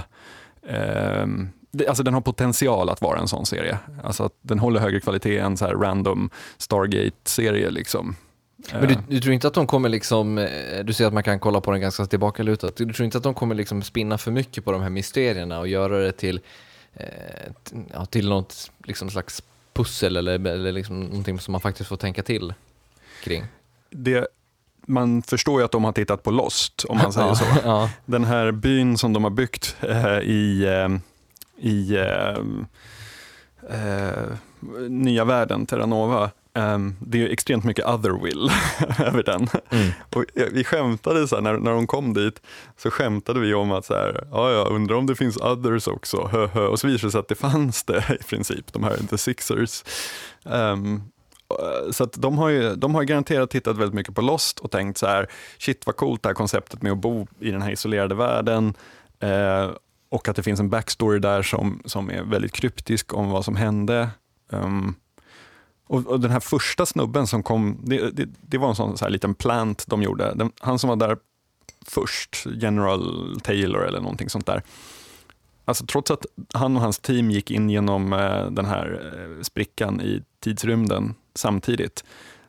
det, 0.68 1.52
alltså 1.88 2.02
den 2.02 2.14
har 2.14 2.20
potential 2.20 2.88
att 2.88 3.00
vara 3.00 3.18
en 3.18 3.28
sån 3.28 3.46
serie. 3.46 3.78
Alltså 4.04 4.24
att 4.24 4.32
den 4.42 4.58
håller 4.58 4.80
högre 4.80 5.00
kvalitet 5.00 5.38
än 5.38 5.56
så 5.56 5.66
här 5.66 5.74
random 5.74 6.30
Stargate-serie. 6.58 7.70
Liksom. 7.70 8.16
Men 8.72 8.88
du, 8.88 8.94
Eh, 8.94 9.00
du 9.08 9.20
tror 9.20 9.34
inte 9.34 9.46
att 9.46 9.54
de 9.54 9.66
kommer 9.66 9.88
liksom, 9.88 10.38
eh, 10.38 10.84
du 10.84 10.92
säger 10.92 11.08
att 11.08 11.14
man 11.14 11.22
kan 11.22 11.40
kolla 11.40 11.60
på 11.60 11.70
den 11.70 11.80
ganska 11.80 12.06
tillbakalutat, 12.06 12.76
du 12.76 12.92
tror 12.92 13.04
inte 13.04 13.18
att 13.18 13.24
de 13.24 13.34
kommer 13.34 13.54
liksom 13.54 13.82
spinna 13.82 14.18
för 14.18 14.30
mycket 14.30 14.64
på 14.64 14.72
de 14.72 14.82
här 14.82 14.90
mysterierna 14.90 15.58
och 15.58 15.68
göra 15.68 15.98
det 15.98 16.12
till, 16.12 16.40
eh, 16.94 18.04
till 18.10 18.28
något 18.28 18.70
liksom 18.84 19.10
slags 19.10 19.42
pussel 19.72 20.16
eller, 20.16 20.46
eller 20.46 20.72
liksom 20.72 21.00
någonting 21.00 21.38
som 21.38 21.52
man 21.52 21.60
faktiskt 21.60 21.88
får 21.88 21.96
tänka 21.96 22.22
till 22.22 22.54
kring? 23.22 23.44
det, 23.90 24.26
man 24.86 25.22
förstår 25.22 25.60
ju 25.60 25.64
att 25.64 25.72
de 25.72 25.84
har 25.84 25.92
tittat 25.92 26.22
på 26.22 26.30
Lost, 26.30 26.84
om 26.88 26.98
man 26.98 27.12
säger 27.12 27.34
så. 27.34 27.44
Ja. 27.64 27.90
Den 28.04 28.24
här 28.24 28.52
byn 28.52 28.98
som 28.98 29.12
de 29.12 29.24
har 29.24 29.30
byggt 29.30 29.76
eh, 29.80 30.18
i, 30.18 30.64
eh, 30.64 30.98
i 31.62 31.96
eh, 31.96 32.36
eh, 33.78 34.36
nya 34.88 35.24
världen, 35.24 35.66
Terranova, 35.66 36.30
eh, 36.54 36.78
det 37.00 37.22
är 37.22 37.28
extremt 37.28 37.64
mycket 37.64 37.86
otherwill 37.86 38.50
över 38.98 39.22
den. 39.22 39.48
Mm. 39.70 39.90
Och 40.14 40.24
vi 40.52 40.64
skämtade, 40.64 41.28
så 41.28 41.34
här, 41.34 41.42
när, 41.42 41.56
när 41.58 41.72
de 41.72 41.86
kom 41.86 42.14
dit, 42.14 42.42
så 42.76 42.90
skämtade 42.90 43.40
vi 43.40 43.54
om 43.54 43.72
att 43.72 43.84
så 43.84 43.94
här, 43.94 44.26
ja, 44.30 44.50
ja, 44.50 44.64
undrar 44.64 44.96
om 44.96 45.06
det 45.06 45.14
finns 45.14 45.36
others 45.36 45.88
också, 45.88 46.28
hö, 46.32 46.46
hö. 46.46 46.66
och 46.66 46.80
så 46.80 46.86
visade 46.86 47.06
det 47.06 47.12
sig 47.12 47.18
att 47.18 47.28
det 47.28 47.34
fanns 47.34 47.84
det 47.84 48.04
i 48.20 48.24
princip, 48.24 48.72
de 48.72 48.84
här 48.84 48.96
The 49.10 49.18
Sixers. 49.18 49.84
Ehm, 50.44 51.02
så 51.90 52.04
att 52.04 52.12
de 52.12 52.38
har 52.38 52.48
ju 52.48 52.74
de 52.74 52.94
har 52.94 53.02
garanterat 53.02 53.50
tittat 53.50 53.76
väldigt 53.76 53.94
mycket 53.94 54.14
på 54.14 54.20
Lost 54.20 54.58
och 54.58 54.70
tänkt 54.70 54.98
så 54.98 55.06
här, 55.06 55.26
shit 55.58 55.86
vad 55.86 55.96
coolt 55.96 56.22
det 56.22 56.28
här 56.28 56.34
konceptet 56.34 56.82
med 56.82 56.92
att 56.92 56.98
bo 56.98 57.26
i 57.40 57.50
den 57.50 57.62
här 57.62 57.70
isolerade 57.70 58.14
världen. 58.14 58.74
Eh, 59.20 59.70
och 60.12 60.28
att 60.28 60.36
det 60.36 60.42
finns 60.42 60.60
en 60.60 60.70
backstory 60.70 61.18
där 61.18 61.42
som, 61.42 61.82
som 61.84 62.10
är 62.10 62.22
väldigt 62.22 62.52
kryptisk 62.52 63.14
om 63.14 63.28
vad 63.30 63.44
som 63.44 63.56
hände. 63.56 64.10
Um, 64.48 64.94
och, 65.86 66.06
och 66.06 66.20
den 66.20 66.30
här 66.30 66.40
första 66.40 66.86
snubben 66.86 67.26
som 67.26 67.42
kom, 67.42 67.80
det, 67.84 68.10
det, 68.10 68.28
det 68.40 68.58
var 68.58 68.68
en 68.68 68.74
sån 68.74 68.98
så 68.98 69.04
här 69.04 69.10
liten 69.10 69.34
plant 69.34 69.84
de 69.86 70.02
gjorde. 70.02 70.34
Den, 70.34 70.52
han 70.60 70.78
som 70.78 70.88
var 70.88 70.96
där 70.96 71.16
först, 71.86 72.46
General 72.54 73.40
Taylor 73.42 73.86
eller 73.86 74.00
någonting 74.00 74.28
sånt 74.28 74.46
där. 74.46 74.62
Alltså 75.64 75.86
trots 75.86 76.10
att 76.10 76.26
han 76.54 76.76
och 76.76 76.82
hans 76.82 76.98
team 76.98 77.30
gick 77.30 77.50
in 77.50 77.70
genom 77.70 78.12
eh, 78.12 78.46
den 78.50 78.64
här 78.64 79.12
eh, 79.14 79.42
sprickan 79.42 80.00
i 80.00 80.22
tidsrymden 80.40 81.14
samtidigt. 81.34 82.04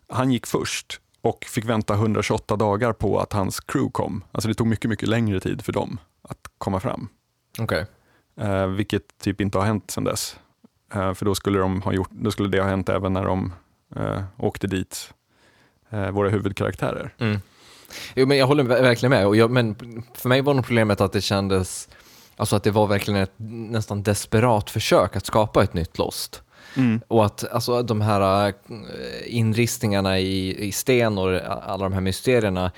Han 0.08 0.32
gick 0.32 0.48
först 0.48 1.00
och 1.22 1.46
fick 1.46 1.66
vänta 1.66 1.94
128 1.94 2.56
dagar 2.56 2.94
på 2.94 3.20
att 3.20 3.34
hans 3.34 3.60
crew 3.60 3.92
kom. 3.92 4.24
Alltså 4.32 4.48
det 4.48 4.56
tog 4.56 4.68
mycket, 4.68 4.90
mycket 4.90 5.10
längre 5.10 5.40
tid 5.40 5.62
för 5.62 5.74
dem 5.74 6.00
att 6.22 6.48
komma 6.58 6.80
fram. 6.80 7.10
Okej. 7.60 7.86
Eh, 8.42 8.68
vilket 8.68 9.18
typ 9.18 9.42
inte 9.42 9.58
har 9.58 9.66
hänt 9.66 9.92
sedan 9.92 10.04
dess. 10.04 10.38
Eh, 10.94 11.14
för 11.14 11.26
då 11.26 11.36
skulle, 11.36 11.60
de 11.60 11.82
ha 11.82 11.94
gjort, 11.94 12.12
då 12.12 12.32
skulle 12.32 12.50
det 12.50 12.62
ha 12.62 12.70
hänt 12.70 12.90
även 12.90 13.14
när 13.14 13.26
de 13.26 13.54
eh, 13.96 14.24
åkte 14.38 14.68
dit, 14.68 15.14
eh, 15.90 16.10
våra 16.12 16.30
huvudkaraktärer. 16.30 17.14
Mm. 17.18 17.40
Jo, 18.16 18.26
men 18.28 18.38
jag 18.38 18.48
håller 18.48 18.64
ver- 18.64 18.82
verkligen 18.82 19.10
med. 19.10 19.28
Och 19.28 19.36
jag, 19.36 19.52
men 19.52 19.76
för 20.14 20.30
mig 20.30 20.42
var 20.42 20.54
nog 20.54 20.66
problemet 20.66 21.02
att 21.02 21.12
det 21.12 21.22
kändes, 21.22 21.90
alltså 22.36 22.56
att 22.56 22.64
det 22.64 22.72
var 22.72 22.88
verkligen 22.88 23.22
ett 23.22 23.34
nästan 23.38 24.04
desperat 24.04 24.70
försök 24.70 25.16
att 25.16 25.26
skapa 25.26 25.64
ett 25.64 25.74
nytt 25.74 25.98
Lost. 25.98 26.42
Och 27.08 27.26
att 27.26 27.52
alltså, 27.52 27.84
de 27.84 28.02
här 28.02 28.48
äh, 28.48 28.54
inristningarna 29.26 30.20
i, 30.20 30.66
i 30.68 30.72
sten 30.72 31.18
och 31.18 31.30
alla 31.64 31.84
de 31.84 31.94
här 31.94 32.02
mysterierna, 32.02 32.66
eh, 32.66 32.72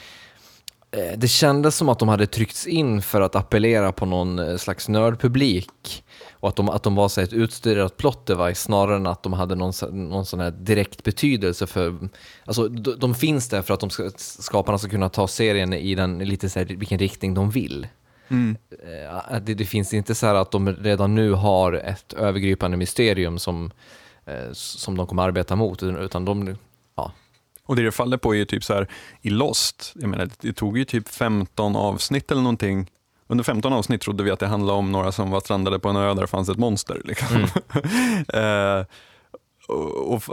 det 1.18 1.28
kändes 1.28 1.76
som 1.76 1.90
att 1.90 2.00
de 2.00 2.10
hade 2.10 2.28
tryckts 2.28 2.68
in 2.68 3.02
för 3.02 3.22
att 3.22 3.36
appellera 3.36 3.92
på 3.92 4.06
någon 4.06 4.40
eh, 4.40 4.58
slags 4.58 4.90
nördpublik. 4.90 6.04
Och 6.32 6.50
att 6.50 6.56
de, 6.56 6.70
att 6.70 6.84
de 6.84 6.96
var 6.96 7.10
så 7.10 7.22
ett 7.22 7.34
utstuderat 7.34 7.98
plot 7.98 8.26
device 8.26 8.60
snarare 8.60 8.96
än 8.96 9.08
att 9.08 9.24
de 9.24 9.34
hade 9.34 9.56
någon, 9.56 9.74
någon 9.92 10.26
sån 10.26 10.40
här 10.40 10.52
direkt 10.52 11.04
betydelse 11.04 11.68
för... 11.68 12.10
Alltså 12.46 12.68
de, 12.68 13.00
de 13.00 13.16
finns 13.16 13.50
där 13.50 13.62
för 13.62 13.74
att 13.74 13.80
de 13.80 13.90
ska, 13.90 14.12
skaparna 14.18 14.78
ska 14.78 14.90
kunna 14.90 15.10
ta 15.10 15.28
serien 15.28 15.74
i 15.74 15.96
den 15.96 16.20
lite 16.20 16.50
så 16.50 16.60
här, 16.60 16.66
vilken 16.66 17.00
riktning 17.00 17.34
de 17.34 17.50
vill. 17.50 17.88
Eh, 18.72 19.16
att 19.16 19.46
Det, 19.46 19.54
det 19.54 19.66
finns 19.66 19.94
inte 19.94 20.16
så 20.16 20.26
här 20.26 20.36
att 20.36 20.52
de 20.52 20.76
redan 20.76 21.16
nu 21.16 21.32
har 21.32 21.74
ett 21.74 22.14
övergripande 22.14 22.78
mysterium 22.78 23.40
som, 23.40 23.72
eh, 24.26 24.52
som 24.52 24.98
de 24.98 25.08
kommer 25.08 25.24
arbeta 25.24 25.56
mot, 25.56 25.84
utan 25.84 26.26
de... 26.26 26.58
Och 27.66 27.76
det 27.76 27.84
det 27.84 27.92
faller 27.92 28.18
på 28.18 28.36
är 28.36 28.46
typ 28.46 28.64
så 28.64 28.74
här, 28.74 28.88
i 29.22 29.30
Lost, 29.30 29.94
jag 29.96 30.10
menar, 30.10 30.30
det 30.40 30.54
tog 30.54 30.78
ju 30.78 30.86
typ 30.86 31.10
15 31.10 31.76
avsnitt 31.76 32.32
eller 32.32 32.42
någonting. 32.42 32.92
Under 33.28 33.44
15 33.44 33.74
avsnitt 33.74 34.02
trodde 34.02 34.24
vi 34.24 34.32
att 34.32 34.40
det 34.40 34.48
handlade 34.48 34.80
om 34.80 34.92
några 34.92 35.12
som 35.12 35.32
var 35.32 35.40
strandade 35.40 35.80
på 35.80 35.90
en 35.90 35.96
ö 35.96 36.14
där 36.14 36.22
det 36.22 36.28
fanns 36.28 36.50
ett 36.50 36.58
monster. 36.58 37.02
Liksom. 37.06 37.38
eh, 38.34 38.86
och, 39.68 40.14
och 40.14 40.24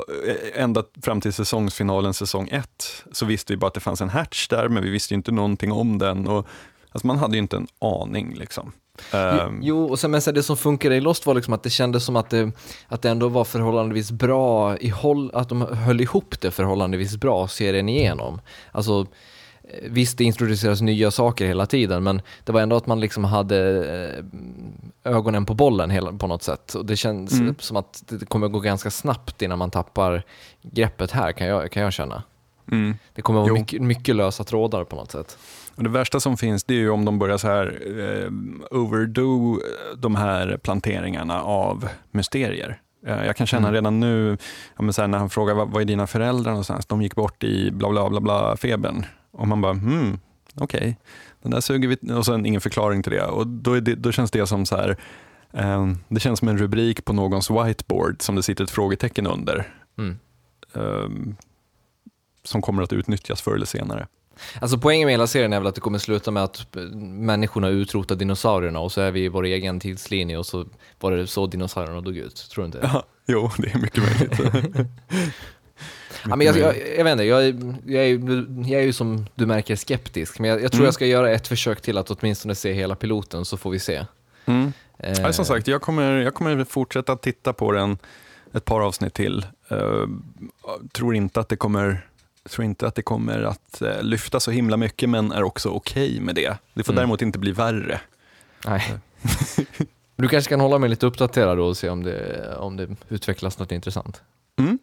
ända 0.54 0.84
fram 1.02 1.20
till 1.20 1.32
säsongsfinalen, 1.32 2.14
säsong 2.14 2.48
1, 2.52 3.04
så 3.12 3.26
visste 3.26 3.52
vi 3.52 3.56
bara 3.56 3.66
att 3.66 3.74
det 3.74 3.80
fanns 3.80 4.00
en 4.00 4.08
hatch 4.08 4.48
där, 4.48 4.68
men 4.68 4.82
vi 4.82 4.90
visste 4.90 5.14
inte 5.14 5.32
någonting 5.32 5.72
om 5.72 5.98
den. 5.98 6.26
Och, 6.26 6.46
alltså 6.90 7.06
man 7.06 7.18
hade 7.18 7.36
ju 7.36 7.38
inte 7.38 7.56
en 7.56 7.68
aning. 7.78 8.34
Liksom. 8.34 8.72
Ehm, 9.12 9.58
Jo, 9.62 9.84
och 9.84 9.98
sen 9.98 10.10
men 10.10 10.22
sen 10.22 10.34
det 10.34 10.42
som 10.42 10.56
funkade 10.56 10.96
i 10.96 11.00
Lost 11.00 11.26
var 11.26 11.34
liksom 11.34 11.54
att 11.54 11.62
det 11.62 11.70
kändes 11.70 12.04
som 12.04 12.16
att 12.16 12.30
det, 12.30 12.52
att 12.88 13.02
det 13.02 13.10
ändå 13.10 13.28
var 13.28 13.44
förhållandevis 13.44 14.10
bra, 14.10 14.76
i 14.76 14.88
håll, 14.88 15.30
att 15.34 15.48
de 15.48 15.60
höll 15.62 16.00
ihop 16.00 16.40
det 16.40 16.50
förhållandevis 16.50 17.16
bra 17.16 17.48
serien 17.48 17.88
igenom. 17.88 18.40
Alltså, 18.72 19.06
eh, 19.64 19.90
visst 19.90 20.18
det 20.18 20.24
introduceras 20.24 20.80
nya 20.80 21.10
saker 21.10 21.46
hela 21.46 21.66
tiden, 21.66 22.02
men 22.02 22.22
det 22.44 22.52
var 22.52 22.60
ändå 22.60 22.76
att 22.76 22.86
man 22.86 23.00
liksom 23.00 23.24
hade 23.24 23.58
eh, 25.04 25.12
ögonen 25.12 25.46
på 25.46 25.54
bollen 25.54 25.90
hela, 25.90 26.12
på 26.12 26.26
något 26.26 26.42
sätt. 26.42 26.74
Och 26.74 26.86
det 26.86 26.96
känns 26.96 27.32
Mm. 27.32 27.54
som 27.58 27.76
att 27.76 28.02
det 28.08 28.26
kommer 28.26 28.48
gå 28.48 28.60
ganska 28.60 28.90
snabbt 28.90 29.42
innan 29.42 29.58
man 29.58 29.70
tappar 29.70 30.22
greppet 30.62 31.10
här, 31.10 31.32
kan 31.32 31.46
jag, 31.46 31.70
kan 31.70 31.82
jag 31.82 31.92
känna. 31.92 32.22
mm. 32.72 32.94
Det 33.14 33.22
kommer 33.22 33.40
vara 33.40 33.52
mycket, 33.52 33.82
mycket 33.82 34.16
lösa 34.16 34.44
trådar 34.44 34.84
på 34.84 34.96
något 34.96 35.10
sätt. 35.10 35.38
Och 35.74 35.82
det 35.82 35.88
värsta 35.88 36.20
som 36.20 36.36
finns 36.36 36.64
det 36.64 36.74
är 36.74 36.78
ju 36.78 36.90
om 36.90 37.04
de 37.04 37.18
börjar 37.18 37.38
så 37.38 37.48
här 37.48 37.82
eh, 38.00 38.30
overdo 38.78 39.60
de 39.96 40.16
här 40.16 40.56
planteringarna 40.56 41.42
av 41.42 41.88
mysterier. 42.10 42.80
Eh, 43.06 43.26
jag 43.26 43.36
kan 43.36 43.46
känna 43.46 43.68
Mm. 43.68 43.74
redan 43.74 44.00
nu, 44.00 44.38
ja, 44.76 45.06
när 45.06 45.18
han 45.18 45.30
frågar 45.30 45.54
vad, 45.54 45.70
vad 45.70 45.82
är 45.82 45.86
dina 45.86 46.06
föräldrar 46.06 46.50
någonstans? 46.50 46.86
De 46.86 47.02
gick 47.02 47.14
bort 47.14 47.44
i 47.44 47.70
bla 47.70 47.90
bla 47.90 48.10
bla 48.10 48.20
bla 48.20 48.56
febern. 48.56 49.04
Och 49.30 49.48
man 49.48 49.60
bara, 49.60 49.72
hmm, 49.72 50.18
okej, 50.54 50.96
den 51.42 51.50
där 51.50 51.60
suger 51.60 51.88
vi, 51.88 52.12
och 52.12 52.26
sen 52.26 52.46
ingen 52.46 52.60
förklaring 52.60 53.02
till 53.02 53.12
det. 53.12 53.26
Och 53.26 53.46
då, 53.46 53.80
det, 53.80 53.94
då 53.94 54.12
känns 54.12 54.30
det 54.30 54.46
som 54.46 54.66
så 54.66 54.76
här, 54.76 54.96
eh, 55.52 55.88
det 56.08 56.20
känns 56.20 56.38
som 56.38 56.48
en 56.48 56.58
rubrik 56.58 57.04
på 57.04 57.12
någons 57.12 57.50
whiteboard 57.50 58.22
som 58.22 58.34
det 58.36 58.42
sitter 58.42 58.64
ett 58.64 58.70
frågetecken 58.70 59.26
under. 59.26 59.72
Mm. 59.98 60.18
eh, 60.74 61.34
som 62.44 62.62
kommer 62.62 62.82
att 62.82 62.92
utnyttjas 62.92 63.42
förr 63.42 63.54
eller 63.54 63.66
senare. 63.66 64.06
Alltså 64.60 64.78
poängen 64.78 65.06
med 65.06 65.12
hela 65.12 65.26
serien 65.26 65.52
är 65.52 65.60
väl 65.60 65.66
att 65.66 65.74
det 65.74 65.80
kommer 65.80 65.98
sluta 65.98 66.30
med 66.30 66.42
att 66.42 66.66
människorna 67.02 67.68
utrotar 67.68 68.16
dinosaurierna 68.16 68.78
och 68.80 68.92
så 68.92 69.00
är 69.00 69.10
vi 69.10 69.24
i 69.24 69.28
vår 69.28 69.44
egen 69.44 69.80
tidslinje 69.80 70.38
och 70.38 70.46
så 70.46 70.66
var 71.00 71.12
det 71.12 71.26
så 71.26 71.46
dinosaurierna 71.46 72.00
dog 72.00 72.16
ut. 72.16 72.48
Tror 72.50 72.62
du 72.62 72.66
inte? 72.66 72.80
Ja, 72.92 73.02
jo, 73.26 73.50
det 73.58 73.74
är 73.74 73.78
mycket 73.78 74.02
möjligt. 74.04 74.40
Ja, 76.28 76.36
men 76.36 76.46
jag, 76.46 76.58
jag, 76.58 76.74
jag 76.98 77.04
vet 77.04 77.12
inte, 77.12 77.24
jag, 77.24 77.42
jag, 77.86 78.04
är, 78.04 78.08
ju- 78.08 78.46
jag 78.66 78.80
är 78.80 78.84
ju 78.84 78.92
som 78.92 79.26
du 79.34 79.46
märker 79.46 79.76
skeptisk, 79.76 80.38
men 80.38 80.50
jag, 80.50 80.62
jag 80.62 80.72
tror 80.72 80.78
Mm. 80.80 80.84
jag 80.84 80.94
ska 80.94 81.06
göra 81.06 81.30
ett 81.30 81.48
försök 81.48 81.80
till 81.80 81.98
att 81.98 82.10
åtminstone 82.10 82.54
se 82.54 82.72
hela 82.72 82.94
piloten 82.94 83.44
så 83.44 83.56
får 83.56 83.70
vi 83.70 83.78
se. 83.78 84.04
Mm. 84.46 84.72
Eh, 84.98 85.20
Ja, 85.20 85.32
som 85.32 85.44
sagt, 85.44 85.66
jag 85.68 85.82
kommer, 85.82 86.12
jag 86.20 86.34
kommer 86.34 86.64
fortsätta 86.64 87.16
titta 87.16 87.52
på 87.52 87.72
den 87.72 87.98
ett 88.52 88.64
par 88.64 88.80
avsnitt 88.80 89.14
till. 89.14 89.46
Uh, 89.72 90.06
tror 90.92 91.14
inte 91.14 91.40
att 91.40 91.48
det 91.48 91.56
kommer 91.56 92.06
tror 92.50 92.64
inte 92.64 92.86
att 92.86 92.94
det 92.94 93.02
kommer 93.02 93.42
att 93.42 93.82
eh, 93.82 94.02
lyfta 94.02 94.40
så 94.40 94.50
himla 94.50 94.76
mycket, 94.76 95.08
men 95.08 95.32
är 95.32 95.42
också 95.42 95.68
okej 95.68 96.20
med 96.20 96.34
det. 96.34 96.56
Det 96.74 96.82
får 96.84 96.92
Mm. 96.92 96.96
däremot 97.00 97.22
inte 97.22 97.38
bli 97.38 97.52
värre. 97.52 98.00
Nej. 98.66 98.94
Du 100.16 100.28
kanske 100.28 100.48
kan 100.48 100.60
hålla 100.60 100.78
mig 100.78 100.88
lite 100.90 101.06
uppdaterad 101.06 101.58
då 101.58 101.64
och 101.64 101.76
se 101.76 101.88
om 101.88 102.02
det, 102.02 102.54
om 102.56 102.76
det 102.76 102.88
utvecklas 103.08 103.58
något 103.58 103.72
intressant. 103.72 104.22
Mm. 104.58 104.78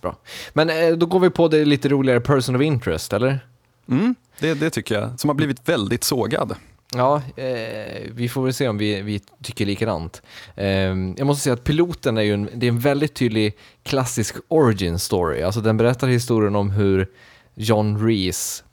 Bra. 0.00 0.16
Men 0.52 0.70
eh, 0.70 0.90
då 0.96 1.06
går 1.06 1.20
vi 1.20 1.30
på 1.30 1.48
det 1.48 1.64
lite 1.64 1.88
roligare 1.88 2.20
person 2.20 2.56
of 2.56 2.62
interest, 2.62 3.12
eller? 3.12 3.40
Mm, 3.88 4.14
det, 4.38 4.54
det 4.54 4.70
tycker 4.70 4.94
jag, 5.00 5.20
som 5.20 5.28
har 5.30 5.34
blivit 5.34 5.68
väldigt 5.68 6.04
sågad. 6.04 6.54
Ja, 6.94 7.22
eh, 7.36 8.02
vi 8.12 8.28
får 8.28 8.44
väl 8.44 8.54
se 8.54 8.68
om 8.68 8.78
vi, 8.78 9.02
vi 9.02 9.20
tycker 9.42 9.66
likadant. 9.66 10.22
Eh, 10.56 10.68
jag 11.16 11.26
måste 11.26 11.42
säga 11.42 11.54
att 11.54 11.64
piloten 11.64 12.18
är 12.18 12.22
ju 12.22 12.34
en, 12.34 12.50
det 12.54 12.66
är 12.66 12.68
en 12.68 12.78
väldigt 12.78 13.14
tydlig 13.14 13.56
klassisk 13.82 14.36
origin 14.48 14.98
story. 14.98 15.42
Alltså 15.42 15.60
den 15.60 15.76
berättar 15.76 16.08
historien 16.08 16.56
om 16.56 16.70
hur 16.70 17.06
John 17.54 18.06
Reese, 18.06 18.64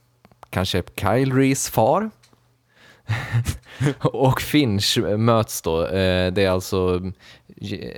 kanske 0.49 0.83
Kyle 0.95 1.33
Reese 1.33 1.69
far, 1.69 2.09
och 3.99 4.41
Finch 4.41 4.97
möts 5.17 5.61
då. 5.61 5.85
Eh, 5.85 6.33
det 6.33 6.43
är 6.43 6.49
alltså 6.49 7.11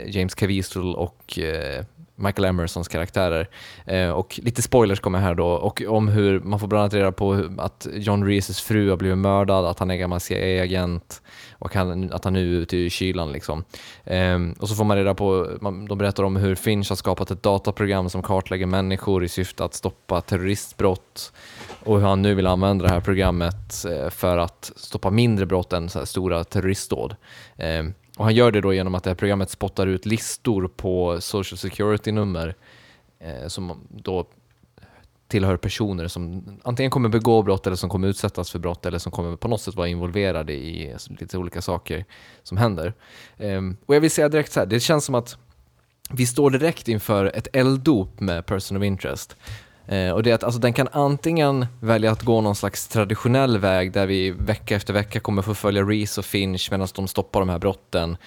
James 0.08 0.36
Caviezel 0.36 0.96
och 0.96 1.40
eh, 1.40 1.86
Michael 2.20 2.46
Emersons 2.46 2.88
karaktärer. 2.88 3.50
Eh, 3.86 4.10
och 4.10 4.40
lite 4.44 4.62
spoilers 4.62 5.00
kommer 5.00 5.20
här 5.20 5.36
då, 5.36 5.48
och 5.48 5.82
om 5.88 6.08
hur 6.08 6.40
man 6.40 6.60
får 6.60 6.68
bland 6.68 6.82
annat 6.82 6.94
reda 6.94 7.12
på 7.12 7.50
att 7.58 7.88
John 7.94 8.26
Reeses 8.26 8.62
fru 8.62 8.90
har 8.90 8.98
blivit 8.98 9.18
mördad, 9.18 9.66
att 9.66 9.80
han 9.80 9.92
är 9.92 9.96
gammal 9.96 10.20
CIA-agent 10.20 11.22
och 11.52 11.76
han, 11.76 12.14
att 12.14 12.24
han 12.24 12.34
nu 12.34 12.56
är 12.56 12.60
ute 12.60 12.78
i 12.78 12.90
kylan. 12.90 13.32
Liksom. 13.32 13.64
Eh, 14.04 14.40
och 14.60 14.70
så 14.70 14.76
får 14.76 14.84
man 14.84 14.98
reda 14.98 15.14
på, 15.14 15.48
man, 15.62 15.86
de 15.86 15.98
berättar 15.98 16.24
om 16.24 16.36
hur 16.36 16.56
Finch 16.56 16.90
har 16.90 16.96
skapat 16.96 17.32
ett 17.32 17.44
dataprogram 17.44 18.10
som 18.10 18.24
kartlägger 18.24 18.66
människor 18.66 19.24
i 19.24 19.30
syfte 19.30 19.64
att 19.64 19.74
stoppa 19.74 20.22
terroristbrott 20.22 21.34
och 21.84 22.00
hur 22.00 22.08
han 22.08 22.22
nu 22.22 22.36
vill 22.36 22.48
använda 22.48 22.86
det 22.86 22.92
här 22.92 23.02
programmet 23.02 23.86
eh, 23.86 24.10
för 24.10 24.38
att 24.38 24.72
stoppa 24.76 25.10
mindre 25.10 25.46
brott 25.46 25.74
än 25.74 25.90
så 25.90 26.06
stora 26.06 26.44
terroristdåd. 26.44 27.16
Eh, 27.58 27.84
och 28.18 28.24
han 28.26 28.36
gör 28.36 28.52
det 28.52 28.62
då 28.62 28.74
genom 28.74 28.96
att 28.96 29.04
det 29.04 29.10
här 29.10 29.16
programmet 29.16 29.50
spottar 29.50 29.88
ut 29.88 30.06
listor 30.06 30.68
på 30.68 31.22
Social 31.22 31.58
Security-nummer 31.58 32.56
eh, 33.20 33.48
som 33.48 33.88
då 33.90 34.28
tillhör 35.28 35.58
personer 35.58 36.08
som 36.08 36.44
antingen 36.64 36.90
kommer 36.90 37.10
begå 37.10 37.44
brott 37.44 37.68
eller 37.68 37.78
som 37.78 37.90
kommer 37.90 38.08
utsättas 38.08 38.52
för 38.52 38.60
brott 38.60 38.86
eller 38.86 39.00
som 39.00 39.12
kommer 39.12 39.36
på 39.36 39.48
något 39.48 39.62
sätt 39.62 39.76
vara 39.76 39.88
involverade 39.88 40.54
i 40.54 40.96
lite 41.20 41.38
olika 41.38 41.62
saker 41.62 42.06
som 42.44 42.58
händer. 42.58 42.94
Um, 43.38 43.78
och 43.86 43.96
jag 43.96 44.02
vill 44.02 44.12
säga 44.12 44.30
direkt 44.30 44.52
så 44.52 44.60
här, 44.60 44.68
det 44.68 44.80
känns 44.80 45.06
som 45.06 45.16
att 45.16 45.38
vi 46.12 46.26
står 46.26 46.50
direkt 46.50 46.88
inför 46.88 47.26
ett 47.26 47.48
elddop 47.54 48.20
med 48.20 48.46
Person 48.46 48.78
of 48.78 48.84
Interest. 48.84 49.36
Eh, 49.88 50.12
och 50.12 50.24
det 50.24 50.32
är 50.32 50.36
att 50.36 50.44
alltså, 50.44 50.60
den 50.60 50.74
kan 50.74 50.88
antingen 50.92 51.66
välja 51.80 52.12
att 52.12 52.22
gå 52.24 52.42
någon 52.42 52.56
slags 52.56 52.88
traditionell 52.88 53.58
väg 53.58 53.92
där 53.92 54.08
vi 54.08 54.32
vecka 54.32 54.76
efter 54.76 54.94
vecka 54.94 55.20
kommer 55.20 55.42
få 55.42 55.54
följa 55.54 55.84
Reese 55.84 56.18
och 56.18 56.26
Finch 56.26 56.68
medan 56.72 56.88
de 56.96 57.08
stoppar 57.08 57.40
de 57.40 57.50
här 57.50 57.60
brotten 57.60 58.18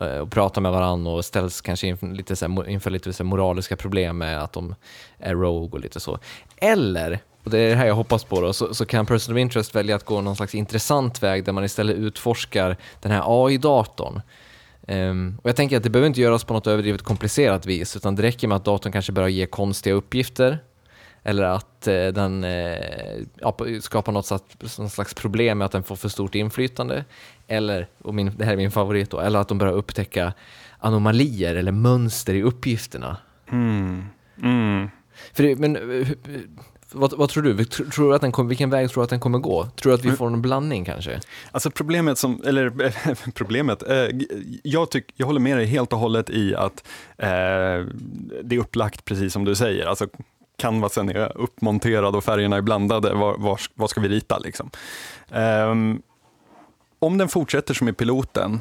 eh, 0.00 0.18
och 0.18 0.30
pratar 0.30 0.60
med 0.60 0.72
varandra 0.72 1.12
och 1.12 1.24
ställs 1.24 1.60
kanske 1.60 1.86
inför 1.86 2.06
lite, 2.06 2.36
så 2.36 2.48
här, 2.48 2.68
inför 2.68 2.90
lite 2.90 3.12
så 3.12 3.22
här, 3.22 3.28
moraliska 3.28 3.76
problem 3.76 4.18
med 4.18 4.42
att 4.42 4.52
de 4.52 4.74
är 5.18 5.34
rogue 5.34 5.70
och 5.72 5.80
lite 5.80 6.00
så. 6.00 6.18
Eller, 6.56 7.18
och 7.44 7.50
det 7.50 7.58
är 7.58 7.70
det 7.70 7.76
här 7.76 7.86
jag 7.86 7.94
hoppas 7.94 8.24
på 8.24 8.40
då, 8.40 8.52
så, 8.52 8.74
så 8.74 8.86
kan 8.86 9.06
Person 9.06 9.34
of 9.34 9.38
Interest 9.38 9.74
välja 9.74 9.96
att 9.96 10.04
gå 10.04 10.20
någon 10.20 10.36
slags 10.36 10.54
intressant 10.54 11.22
väg 11.22 11.44
där 11.44 11.52
man 11.52 11.64
istället 11.64 11.96
utforskar 11.96 12.76
den 13.00 13.12
här 13.12 13.22
AI-datorn. 13.26 14.20
Um, 14.88 14.96
ehm, 14.96 15.38
och 15.42 15.48
jag 15.48 15.56
tänker 15.56 15.76
att 15.76 15.82
det 15.82 15.90
behöver 15.90 16.06
inte 16.06 16.20
göras 16.20 16.44
på 16.44 16.54
något 16.54 16.66
överdrivet 16.66 17.02
komplicerat 17.02 17.66
vis, 17.66 17.96
utan 17.96 18.16
det 18.16 18.22
räcker 18.22 18.48
med 18.48 18.56
att 18.56 18.64
datorn 18.64 18.92
kanske 18.92 19.12
börjar 19.12 19.28
ge 19.28 19.46
konstiga 19.46 19.94
uppgifter 19.94 20.58
eller 21.26 21.42
att 21.42 21.86
eh, 21.86 22.06
den 22.06 22.44
eh, 22.44 23.80
skapar 23.80 24.12
något, 24.12 24.26
slags, 24.26 24.78
något 24.78 24.92
slags 24.92 25.14
problem 25.14 25.58
med 25.58 25.64
att 25.64 25.72
den 25.72 25.82
får 25.82 25.96
för 25.96 26.08
stort 26.08 26.34
inflytande. 26.34 27.04
Eller, 27.46 27.88
och 28.02 28.14
min, 28.14 28.32
det 28.36 28.44
här 28.44 28.52
är 28.52 28.56
min 28.56 28.70
favorit 28.70 29.10
då, 29.10 29.20
eller 29.20 29.38
att 29.38 29.48
de 29.48 29.58
börjar 29.58 29.74
upptäcka 29.74 30.32
anomalier 30.78 31.54
eller 31.54 31.72
mönster 31.72 32.34
i 32.34 32.42
uppgifterna. 32.42 33.16
Mm. 33.52 34.04
Mm. 34.42 34.88
För, 35.32 35.56
men 35.56 35.76
eh, 36.00 36.08
vad, 36.92 37.12
vad, 37.18 37.28
tror 37.28 37.42
du? 37.42 37.64
Tror 37.64 38.08
du 38.08 38.14
att 38.14 38.20
den 38.20 38.32
kom, 38.32 38.48
vilken 38.48 38.70
väg 38.70 38.90
tror 38.90 39.02
du 39.02 39.04
att 39.04 39.10
den 39.10 39.20
kommer 39.20 39.38
gå? 39.38 39.68
Tror 39.76 39.90
du 39.90 39.94
att 39.94 40.04
vi 40.04 40.08
mm. 40.08 40.16
får 40.16 40.26
en 40.26 40.42
blandning 40.42 40.84
kanske? 40.84 41.20
Alltså 41.52 41.70
problemet 41.70 42.18
som, 42.18 42.42
eller 42.46 42.92
problemet, 43.34 43.82
eh, 43.82 44.08
jag, 44.62 44.90
tyck, 44.90 45.04
jag 45.16 45.26
håller 45.26 45.40
med 45.40 45.56
dig 45.56 45.66
helt 45.66 45.92
och 45.92 45.98
hållet 45.98 46.30
i 46.30 46.54
att 46.54 46.88
eh, 47.16 47.26
det 48.42 48.56
är 48.56 48.58
upplagt 48.58 49.04
precis 49.04 49.32
som 49.32 49.44
du 49.44 49.54
säger. 49.54 49.86
Alltså 49.86 50.08
canvasen 50.56 51.08
är 51.08 51.38
uppmonterad 51.38 52.16
och 52.16 52.24
färgerna 52.24 52.56
är 52.56 52.60
blandade, 52.60 53.14
var, 53.14 53.36
var, 53.38 53.60
vad 53.74 53.90
ska 53.90 54.00
vi 54.00 54.08
rita? 54.08 54.38
Liksom? 54.38 54.70
Um, 55.30 56.02
om 56.98 57.18
den 57.18 57.28
fortsätter 57.28 57.74
som 57.74 57.88
i 57.88 57.92
piloten, 57.92 58.60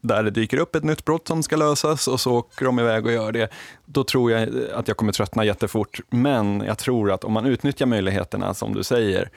där 0.00 0.22
det 0.22 0.30
dyker 0.30 0.56
upp 0.56 0.74
ett 0.74 0.84
nytt 0.84 1.04
brott 1.04 1.28
som 1.28 1.42
ska 1.42 1.56
lösas 1.56 2.08
och 2.08 2.20
så 2.20 2.36
åker 2.36 2.64
de 2.64 2.78
iväg 2.78 3.06
och 3.06 3.12
gör 3.12 3.32
det, 3.32 3.48
då 3.84 4.04
tror 4.04 4.32
jag 4.32 4.48
att 4.74 4.88
jag 4.88 4.96
kommer 4.96 5.12
tröttna 5.12 5.44
jättefort. 5.44 6.00
Men 6.10 6.62
jag 6.66 6.78
tror 6.78 7.12
att 7.12 7.24
om 7.24 7.32
man 7.32 7.46
utnyttjar 7.46 7.86
möjligheterna 7.86 8.54
som 8.54 8.74
du 8.74 8.82
säger, 8.82 9.30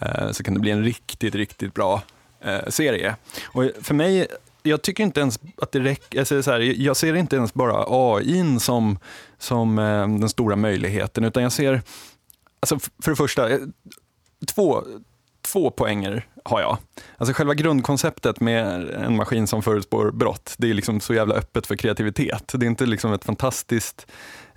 eh, 0.00 0.30
så 0.30 0.44
kan 0.44 0.54
det 0.54 0.60
bli 0.60 0.70
en 0.70 0.84
riktigt, 0.84 1.34
riktigt 1.34 1.74
bra 1.74 2.02
eh, 2.40 2.68
serie. 2.68 3.16
Och 3.44 3.64
för 3.82 3.94
mig 3.94 4.26
jag 4.66 4.82
tycker 4.82 5.04
inte 5.04 5.20
ens 5.20 5.40
att 5.62 5.72
det 5.72 5.80
räcker. 5.80 6.18
Jag, 6.18 6.44
så 6.44 6.50
här, 6.50 6.60
jag 6.60 6.96
ser 6.96 7.14
inte 7.14 7.36
ens 7.36 7.54
bara 7.54 7.84
AI 7.88 8.58
som, 8.60 8.98
som 9.38 9.78
eh, 9.78 9.84
den 10.08 10.28
stora 10.28 10.56
möjligheten, 10.56 11.24
utan 11.24 11.42
jag 11.42 11.52
ser, 11.52 11.82
alltså 12.60 12.78
för 13.02 13.10
det 13.10 13.16
första, 13.16 13.50
eh, 13.50 13.58
två, 14.54 14.84
två 15.44 15.70
poänger 15.70 16.26
har 16.44 16.60
jag. 16.60 16.78
Alltså 17.18 17.34
själva 17.34 17.54
grundkonceptet 17.54 18.40
med 18.40 18.90
en 18.90 19.16
maskin 19.16 19.46
som 19.46 19.62
förutspår 19.62 20.10
brott, 20.10 20.54
det 20.58 20.70
är 20.70 20.74
liksom 20.74 21.00
så 21.00 21.14
jävla 21.14 21.34
öppet 21.34 21.66
för 21.66 21.76
kreativitet. 21.76 22.52
Det 22.54 22.66
är 22.66 22.70
inte 22.70 22.86
liksom 22.86 23.12
ett 23.12 23.24
fantastiskt, 23.24 24.06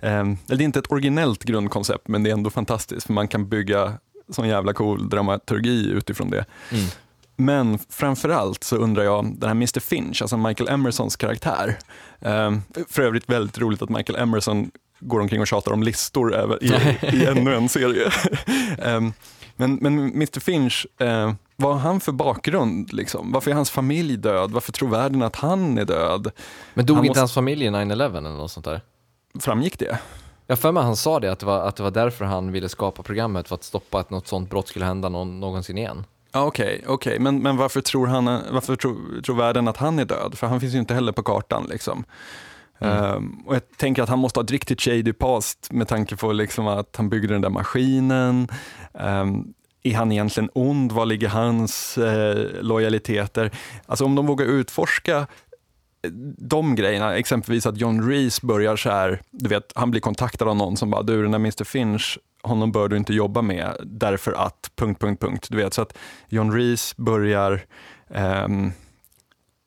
eh, 0.00 0.20
eller 0.20 0.56
det 0.56 0.62
är 0.62 0.66
inte 0.66 0.78
ett 0.78 0.92
originellt 0.92 1.44
grundkoncept, 1.44 2.08
men 2.08 2.22
det 2.22 2.30
är 2.30 2.34
ändå 2.34 2.50
fantastiskt, 2.50 3.06
för 3.06 3.12
man 3.12 3.28
kan 3.28 3.48
bygga 3.48 3.98
sån 4.28 4.48
jävla 4.48 4.72
cool 4.72 5.08
dramaturgi 5.08 5.90
utifrån 5.90 6.30
det. 6.30 6.44
Mm. 6.70 6.84
Men 7.40 7.78
framförallt 7.88 8.64
så 8.64 8.76
undrar 8.76 9.04
jag, 9.04 9.24
den 9.24 9.48
här 9.48 9.54
Mr 9.54 9.80
Finch, 9.80 10.22
alltså 10.22 10.36
Michael 10.36 10.68
Emersons 10.68 11.16
karaktär. 11.16 11.78
Um, 12.18 12.62
för 12.88 13.02
övrigt 13.02 13.30
väldigt 13.30 13.58
roligt 13.58 13.82
att 13.82 13.88
Michael 13.88 14.18
Emerson 14.18 14.70
går 15.00 15.20
omkring 15.20 15.40
och 15.40 15.46
tjatar 15.46 15.72
om 15.72 15.82
listor 15.82 16.58
i, 16.62 16.66
i 17.02 17.26
ännu 17.26 17.54
en 17.54 17.68
serie. 17.68 18.10
um, 18.96 19.12
men, 19.56 19.74
men 19.74 19.98
Mr 19.98 20.40
Finch, 20.40 20.86
uh, 21.02 21.32
vad 21.56 21.72
har 21.72 21.80
han 21.80 22.00
för 22.00 22.12
bakgrund? 22.12 22.92
Liksom? 22.92 23.32
Varför 23.32 23.50
är 23.50 23.54
hans 23.54 23.70
familj 23.70 24.16
död? 24.16 24.50
Varför 24.50 24.72
tror 24.72 24.88
världen 24.88 25.22
att 25.22 25.36
han 25.36 25.78
är 25.78 25.84
död? 25.84 26.30
Men 26.74 26.86
dog 26.86 26.96
han 26.96 27.04
inte 27.04 27.10
måste... 27.10 27.20
hans 27.20 27.34
familj 27.34 27.64
i 27.64 27.68
9-11 27.68 28.16
eller 28.16 28.30
något 28.30 28.50
sånt 28.50 28.64
där? 28.64 28.80
Framgick 29.38 29.78
det? 29.78 29.98
Jag 30.46 30.58
för 30.58 30.72
mig 30.72 30.82
han 30.82 30.96
sa 30.96 31.20
det, 31.20 31.32
att 31.32 31.38
det, 31.38 31.46
var, 31.46 31.68
att 31.68 31.76
det 31.76 31.82
var 31.82 31.90
därför 31.90 32.24
han 32.24 32.52
ville 32.52 32.68
skapa 32.68 33.02
programmet, 33.02 33.48
för 33.48 33.54
att 33.54 33.64
stoppa 33.64 34.00
att 34.00 34.10
något 34.10 34.28
sånt 34.28 34.50
brott 34.50 34.68
skulle 34.68 34.84
hända 34.84 35.08
någon, 35.08 35.40
någonsin 35.40 35.78
igen. 35.78 36.04
Okej, 36.32 36.76
okay, 36.78 36.94
okay, 36.94 37.18
men, 37.18 37.42
men 37.42 37.56
varför, 37.56 37.80
tror, 37.80 38.06
han, 38.06 38.24
varför 38.24 38.76
tror, 38.76 39.22
tror 39.22 39.36
världen 39.36 39.68
att 39.68 39.76
han 39.76 39.98
är 39.98 40.04
död? 40.04 40.38
För 40.38 40.46
han 40.46 40.60
finns 40.60 40.74
ju 40.74 40.78
inte 40.78 40.94
heller 40.94 41.12
på 41.12 41.22
kartan. 41.22 41.66
Liksom. 41.70 42.04
Mm. 42.78 43.14
Um, 43.14 43.42
och 43.46 43.54
jag 43.54 43.62
tänker 43.76 44.02
att 44.02 44.08
han 44.08 44.18
måste 44.18 44.40
ha 44.40 44.44
ett 44.44 44.50
riktigt 44.50 44.80
shady 44.80 45.12
past 45.12 45.72
med 45.72 45.88
tanke 45.88 46.16
på 46.16 46.32
liksom 46.32 46.66
att 46.66 46.96
han 46.96 47.08
byggde 47.08 47.34
den 47.34 47.40
där 47.40 47.50
maskinen. 47.50 48.48
Um, 48.92 49.54
är 49.82 49.94
han 49.94 50.12
egentligen 50.12 50.50
ond? 50.54 50.92
Var 50.92 51.06
ligger 51.06 51.28
hans 51.28 51.98
eh, 51.98 52.62
lojaliteter? 52.62 53.50
Alltså 53.86 54.04
om 54.04 54.14
de 54.14 54.26
vågar 54.26 54.46
utforska 54.46 55.16
eh, 56.02 56.10
de 56.38 56.74
grejerna, 56.74 57.16
exempelvis 57.16 57.66
att 57.66 57.76
John 57.76 58.08
Reese 58.08 58.42
börjar 58.42 58.76
så 58.76 58.90
här, 58.90 59.22
du 59.30 59.48
vet, 59.48 59.72
han 59.74 59.90
blir 59.90 60.00
kontaktad 60.00 60.48
av 60.48 60.56
någon 60.56 60.76
som 60.76 60.90
bara, 60.90 61.02
du 61.02 61.22
den 61.22 61.30
där 61.30 61.38
Mr 61.38 61.64
Finch, 61.64 62.18
honom 62.42 62.72
bör 62.72 62.88
du 62.88 62.96
inte 62.96 63.14
jobba 63.14 63.42
med 63.42 63.76
därför 63.82 64.32
att... 64.32 64.70
Punkt, 64.76 65.00
punkt, 65.00 65.20
punkt. 65.20 65.46
Du 65.50 65.56
vet, 65.56 65.74
så 65.74 65.82
att 65.82 65.98
John 66.28 66.52
Reese 66.52 66.96
börjar 66.96 67.64
um, 68.08 68.72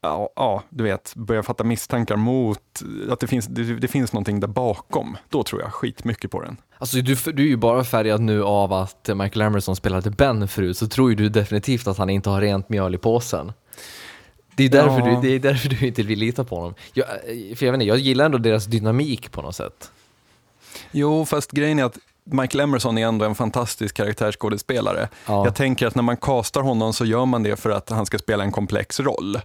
ja, 0.03 0.29
ja, 0.35 0.63
du 0.69 0.83
vet, 0.83 1.13
börjar 1.15 1.43
fatta 1.43 1.63
misstankar 1.63 2.15
mot 2.15 2.83
att 3.09 3.19
det 3.19 3.27
finns, 3.27 3.47
det, 3.47 3.63
det, 3.63 3.87
finns 3.87 4.13
någonting 4.13 4.39
där 4.39 4.47
bakom. 4.47 5.17
Då 5.29 5.43
tror 5.43 5.61
jag 5.61 5.73
skitmycket 5.73 6.31
på 6.31 6.41
den. 6.41 6.57
Alltså 6.77 6.97
du, 6.97 7.15
du 7.15 7.43
är 7.43 7.47
ju 7.47 7.57
bara 7.57 7.83
färgad 7.83 8.21
nu 8.21 8.43
av 8.43 8.73
att 8.73 9.09
Michael 9.15 9.41
Emerson 9.41 9.75
spelade 9.75 10.09
Ben 10.09 10.47
förut, 10.47 10.77
så 10.77 10.87
tror 10.87 11.09
ju 11.09 11.15
du 11.15 11.29
definitivt 11.29 11.87
att 11.87 11.97
han 11.97 12.09
inte 12.09 12.29
har 12.29 12.41
rent 12.41 12.69
mjöl 12.69 12.95
i 12.95 12.97
påsen. 12.97 13.53
Det 14.55 14.63
är 14.63 14.69
därför, 14.69 14.99
ja. 14.99 15.05
du, 15.05 15.27
det 15.27 15.35
är 15.35 15.39
därför 15.39 15.69
du 15.69 15.87
inte 15.87 16.03
vill 16.03 16.19
lita 16.19 16.43
på 16.43 16.55
honom. 16.55 16.73
Jag, 16.93 17.07
för 17.57 17.65
jag, 17.65 17.71
vet 17.71 17.73
inte, 17.73 17.85
jag 17.85 17.97
gillar 17.97 18.25
ändå 18.25 18.37
deras 18.37 18.65
dynamik 18.65 19.31
på 19.31 19.41
något 19.41 19.55
sätt. 19.55 19.91
Jo, 20.91 21.25
fast 21.25 21.51
grejen 21.51 21.79
är 21.79 21.83
att 21.83 21.97
Michael 22.25 22.59
Emerson 22.59 22.97
är 22.97 23.07
ändå 23.07 23.25
en 23.25 23.35
fantastisk 23.35 23.95
karaktärsskådespelare. 23.95 25.07
Ja. 25.27 25.45
Jag 25.45 25.55
tänker 25.55 25.87
att 25.87 25.95
när 25.95 26.03
man 26.03 26.17
castar 26.17 26.61
honom 26.61 26.93
så 26.93 27.05
gör 27.05 27.25
man 27.25 27.43
det 27.43 27.55
för 27.55 27.69
att 27.69 27.89
han 27.89 28.05
ska 28.05 28.17
spela 28.17 28.43
en 28.43 28.51
komplex 28.51 28.99
roll. 28.99 29.35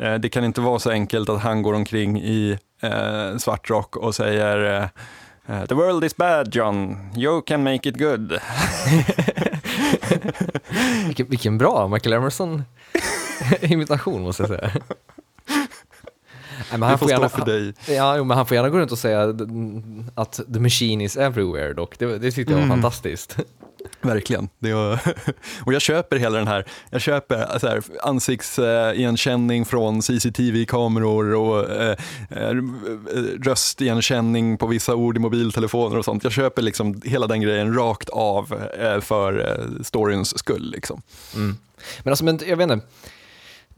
Eh, 0.00 0.14
det 0.14 0.28
kan 0.28 0.44
inte 0.44 0.60
vara 0.60 0.78
så 0.78 0.90
enkelt 0.90 1.28
att 1.28 1.40
han 1.40 1.62
går 1.62 1.74
omkring 1.74 2.20
i 2.20 2.58
eh, 2.82 3.36
svart 3.38 3.70
rock 3.70 3.96
och 3.96 4.14
säger 4.14 4.82
eh, 4.82 4.88
The 5.66 5.74
world 5.74 6.04
is 6.04 6.16
bad 6.16 6.54
John, 6.54 6.96
you 7.16 7.42
can 7.42 7.62
make 7.62 7.88
it 7.88 7.98
good. 7.98 8.32
vilken, 11.06 11.28
vilken 11.28 11.58
bra 11.58 11.88
Michael 11.88 12.12
Emerson-imitation 12.12 14.22
måste 14.22 14.42
jag 14.42 14.48
säga. 14.48 14.70
Nej, 16.70 16.80
men 16.80 16.88
han 16.88 16.98
får, 16.98 17.06
får 17.06 17.10
gärna, 17.10 17.28
för 17.28 17.44
dig. 17.44 17.74
Ja, 17.88 18.16
jo, 18.16 18.24
men 18.24 18.36
han 18.36 18.46
får 18.46 18.54
gärna 18.54 18.68
gå 18.68 18.78
runt 18.78 18.92
och 18.92 18.98
säga 18.98 19.34
att 20.14 20.40
the 20.54 20.60
machine 20.60 21.00
is 21.00 21.16
everywhere 21.16 21.72
dock. 21.72 21.98
Det, 21.98 22.18
det 22.18 22.30
tyckte 22.30 22.52
jag 22.52 22.58
var 22.58 22.64
mm. 22.64 22.76
fantastiskt. 22.82 23.36
Verkligen. 24.00 24.48
Det 24.58 24.72
var, 24.72 25.00
och 25.64 25.72
jag 25.72 25.82
köper 25.82 26.16
hela 26.16 26.38
den 26.38 26.48
här, 26.48 26.64
jag 26.90 27.00
köper 27.00 27.58
så 27.58 27.68
här, 27.68 27.82
ansiktsigenkänning 28.02 29.64
från 29.64 30.02
CCTV-kameror 30.02 31.34
och 31.34 31.70
eh, 31.70 31.96
eh, 32.30 32.54
röstigenkänning 33.42 34.58
på 34.58 34.66
vissa 34.66 34.94
ord 34.94 35.16
i 35.16 35.20
mobiltelefoner 35.20 35.98
och 35.98 36.04
sånt. 36.04 36.24
Jag 36.24 36.32
köper 36.32 36.62
liksom 36.62 37.00
hela 37.04 37.26
den 37.26 37.40
grejen 37.40 37.74
rakt 37.74 38.08
av 38.08 38.68
eh, 38.80 39.00
för 39.00 39.48
eh, 39.48 39.82
storyns 39.82 40.38
skull. 40.38 40.70
Liksom. 40.70 41.02
Mm. 41.34 41.56
Men 42.02 42.12
alltså, 42.12 42.24
men, 42.24 42.40
jag 42.46 42.56
vet 42.56 42.70
inte 42.70 42.86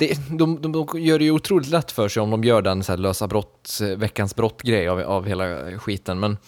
det, 0.01 0.39
de, 0.39 0.63
de, 0.63 0.73
de 0.73 1.01
gör 1.01 1.19
det 1.19 1.25
ju 1.25 1.31
otroligt 1.31 1.69
lätt 1.69 1.93
för 1.93 2.09
sig 2.09 2.23
om 2.23 2.31
de 2.31 2.45
gör 2.45 2.63
den 2.63 2.85
så 2.85 2.93
här 2.93 2.97
lösa 2.97 3.29
brott, 3.29 3.79
veckans 3.97 4.37
brott-grej 4.37 4.89
av, 4.89 5.01
av 5.01 5.27
hela 5.27 5.79
skiten. 5.79 6.21
Men 6.21 6.39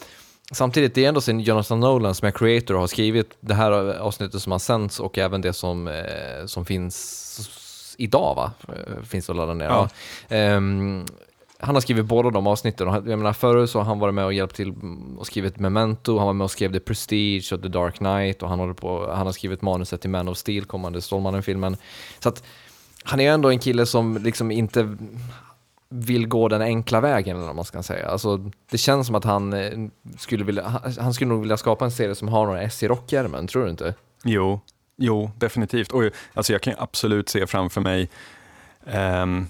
samtidigt, 0.52 0.94
det 0.94 1.04
är 1.04 1.08
ändå 1.08 1.20
sin 1.20 1.40
Jonathan 1.40 1.80
Nolan 1.80 2.14
som 2.14 2.28
är 2.28 2.32
creator 2.32 2.74
och 2.74 2.80
har 2.80 2.86
skrivit 2.86 3.36
det 3.40 3.54
här 3.54 3.72
avsnittet 3.98 4.42
som 4.42 4.52
har 4.52 4.58
sänts 4.58 5.00
och 5.00 5.18
även 5.18 5.40
det 5.40 5.52
som, 5.52 5.88
eh, 5.88 6.46
som 6.46 6.64
finns 6.64 7.94
idag 7.98 8.34
va? 8.34 8.52
Eh, 8.68 9.02
Finns 9.02 9.30
att 9.30 9.36
ladda 9.36 9.54
ner. 9.54 9.64
Ja. 9.64 9.88
Ja. 10.28 10.36
Ehm, 10.36 11.04
han 11.58 11.74
har 11.74 11.80
skrivit 11.80 12.04
båda 12.04 12.30
de 12.30 12.46
avsnitten 12.46 12.88
jag 12.88 13.06
menar 13.06 13.32
förut 13.32 13.70
så 13.70 13.78
har 13.78 13.84
han 13.84 13.98
varit 13.98 14.14
med 14.14 14.24
och 14.24 14.32
hjälpt 14.32 14.56
till 14.56 14.74
och 15.18 15.26
skrivit 15.26 15.58
Memento, 15.58 16.18
han 16.18 16.26
var 16.26 16.32
med 16.32 16.44
och 16.44 16.50
skrev 16.50 16.72
The 16.72 16.80
Prestige 16.80 17.52
och 17.52 17.62
The 17.62 17.68
Dark 17.68 17.94
Knight 17.94 18.42
och 18.42 18.48
han, 18.48 18.58
håller 18.58 18.74
på, 18.74 19.12
han 19.12 19.26
har 19.26 19.32
skrivit 19.32 19.62
manuset 19.62 20.00
till 20.00 20.10
Man 20.10 20.28
of 20.28 20.38
Steel, 20.38 20.64
kommande 20.64 21.00
Stålmannen-filmen. 21.00 21.76
Så 22.20 22.28
att 22.28 22.42
han 23.02 23.20
är 23.20 23.24
ju 23.24 23.30
ändå 23.30 23.50
en 23.50 23.58
kille 23.58 23.86
som 23.86 24.16
liksom 24.22 24.50
inte 24.50 24.96
vill 25.88 26.28
gå 26.28 26.48
den 26.48 26.62
enkla 26.62 27.00
vägen 27.00 27.36
eller 27.36 27.46
vad 27.46 27.56
man 27.56 27.64
ska 27.64 27.82
säga. 27.82 28.08
Alltså, 28.08 28.50
det 28.70 28.78
känns 28.78 29.06
som 29.06 29.16
att 29.16 29.24
han 29.24 29.52
eh, 29.52 29.70
skulle 30.18 30.44
vilja, 30.44 30.80
han- 31.00 31.14
skulle 31.14 31.28
nog 31.28 31.40
vilja 31.40 31.56
skapa 31.56 31.84
en 31.84 31.90
serie 31.90 32.14
som 32.14 32.28
har 32.28 32.46
några 32.46 32.62
S 32.62 32.82
i 32.82 32.88
rockärmen, 32.88 33.46
tror 33.46 33.64
du 33.64 33.70
inte? 33.70 33.94
Jo, 34.24 34.60
jo 34.96 35.30
definitivt. 35.38 35.92
Och, 35.92 36.02
alltså, 36.34 36.52
jag 36.52 36.62
kan 36.62 36.74
absolut 36.78 37.28
se 37.28 37.46
framför 37.46 37.80
mig 37.80 38.10
um, 38.84 39.46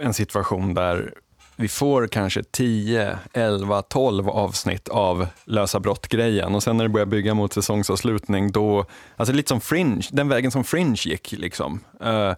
en 0.00 0.14
situation 0.14 0.74
där 0.74 1.14
vi 1.56 1.68
får 1.68 2.06
kanske 2.06 2.42
10, 2.42 3.18
11, 3.32 3.82
12 3.82 4.28
avsnitt 4.28 4.88
av 4.88 5.26
lösa 5.44 5.80
brott-grejen 5.80 6.54
och 6.54 6.62
sen 6.62 6.76
när 6.76 6.84
det 6.84 6.88
börjar 6.88 7.06
bygga 7.06 7.34
mot 7.34 7.52
säsongsavslutning 7.52 8.52
då, 8.52 8.84
alltså 9.16 9.32
lite 9.32 9.48
som 9.48 9.60
Fringe, 9.60 10.02
den 10.12 10.28
vägen 10.28 10.50
som 10.50 10.64
Fringe 10.64 10.96
gick 11.04 11.32
liksom. 11.32 11.80
Uh, 12.04 12.32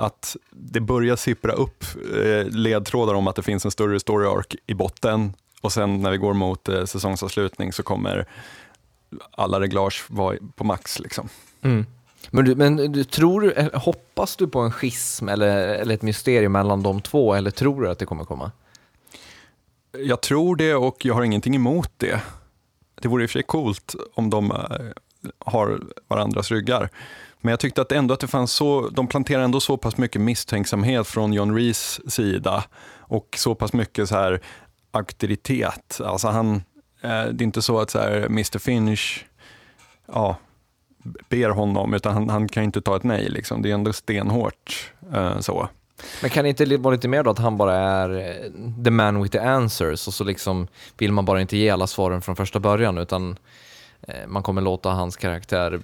att 0.00 0.36
det 0.50 0.80
börjar 0.80 1.16
sippra 1.16 1.52
upp 1.52 1.84
eh, 2.14 2.44
ledtrådar 2.44 3.14
om 3.14 3.26
att 3.26 3.36
det 3.36 3.42
finns 3.42 3.64
en 3.64 3.70
större 3.70 4.00
story 4.00 4.26
arc 4.26 4.46
i 4.66 4.74
botten 4.74 5.32
och 5.60 5.72
sen 5.72 6.02
när 6.02 6.10
vi 6.10 6.16
går 6.16 6.34
mot 6.34 6.68
eh, 6.68 6.84
säsongsavslutning 6.84 7.72
så 7.72 7.82
kommer 7.82 8.26
alla 9.30 9.60
reglage 9.60 10.04
vara 10.08 10.36
på 10.56 10.64
max. 10.64 10.98
Liksom. 10.98 11.28
Men, 12.30 12.44
du, 12.44 12.54
men 12.54 12.92
du, 12.92 13.04
tror 13.04 13.58
eh, 13.58 13.68
hoppas 13.74 14.36
du 14.36 14.48
på 14.48 14.60
en 14.60 14.72
schism 14.72 15.28
eller, 15.28 15.68
eller 15.68 15.94
ett 15.94 16.02
mysterium 16.02 16.52
mellan 16.52 16.82
de 16.82 17.00
två 17.00 17.34
eller 17.34 17.50
tror 17.50 17.82
du 17.82 17.90
att 17.90 17.98
det 17.98 18.06
kommer 18.06 18.24
komma? 18.24 18.50
Jag 19.98 20.20
tror 20.20 20.56
det 20.56 20.74
och 20.74 21.04
jag 21.04 21.14
har 21.14 21.22
ingenting 21.22 21.56
emot 21.56 21.92
det. 21.96 22.20
Det 23.00 23.08
vore 23.08 23.22
i 23.22 23.26
och 23.26 23.30
för 23.30 23.38
sig 23.38 23.42
coolt 23.42 23.94
om 24.14 24.30
de 24.30 24.52
har 25.38 25.80
varandras 26.08 26.50
ryggar. 26.50 26.90
Men 27.40 27.50
jag 27.50 27.60
tyckte 27.60 27.82
att 27.82 27.92
ändå 27.92 28.14
att 28.14 28.20
det 28.20 28.26
fanns 28.28 28.52
så, 28.52 28.88
de 28.88 29.06
planterade 29.06 29.44
ändå 29.44 29.60
så 29.60 29.76
pass 29.76 29.96
mycket 29.96 30.20
misstänksamhet 30.20 31.06
från 31.06 31.32
John 31.32 31.54
Rees 31.54 32.12
sida 32.12 32.64
och 32.98 33.34
så 33.36 33.54
pass 33.54 33.72
mycket 33.72 34.08
så 34.08 34.14
här 34.14 34.40
auktoritet. 34.90 36.00
Alltså 36.04 36.28
han, 36.28 36.54
eh, 37.00 37.24
det 37.24 37.42
är 37.42 37.42
inte 37.42 37.62
så 37.62 37.80
att 37.80 37.90
så 37.90 37.98
här, 37.98 38.16
Mr 38.16 38.58
Finch 38.58 39.26
ja, 40.06 40.36
ber 41.28 41.48
honom, 41.48 41.94
utan 41.94 42.14
han, 42.14 42.28
han 42.28 42.48
kan 42.48 42.62
inte 42.62 42.80
ta 42.80 42.96
ett 42.96 43.04
nej. 43.04 43.28
Liksom. 43.28 43.62
Det 43.62 43.70
är 43.70 43.74
ändå 43.74 43.92
stenhårt 43.92 44.92
eh, 45.12 45.38
så. 45.40 45.68
Men 46.20 46.30
kan 46.30 46.44
det 46.44 46.48
inte 46.48 46.76
vara 46.76 46.94
lite 46.94 47.08
mer 47.08 47.22
då 47.22 47.30
att 47.30 47.38
han 47.38 47.56
bara 47.56 47.76
är 47.76 48.10
eh, 48.10 48.82
the 48.84 48.90
man 48.90 49.22
with 49.22 49.32
the 49.32 49.38
answers 49.38 50.08
och 50.08 50.14
så 50.14 50.24
liksom 50.24 50.68
vill 50.98 51.12
man 51.12 51.24
bara 51.24 51.40
inte 51.40 51.56
ge 51.56 51.70
alla 51.70 51.86
svaren 51.86 52.22
från 52.22 52.36
första 52.36 52.60
början 52.60 52.98
utan 52.98 53.36
eh, 54.02 54.26
man 54.26 54.42
kommer 54.42 54.62
låta 54.62 54.90
hans 54.90 55.16
karaktär 55.16 55.80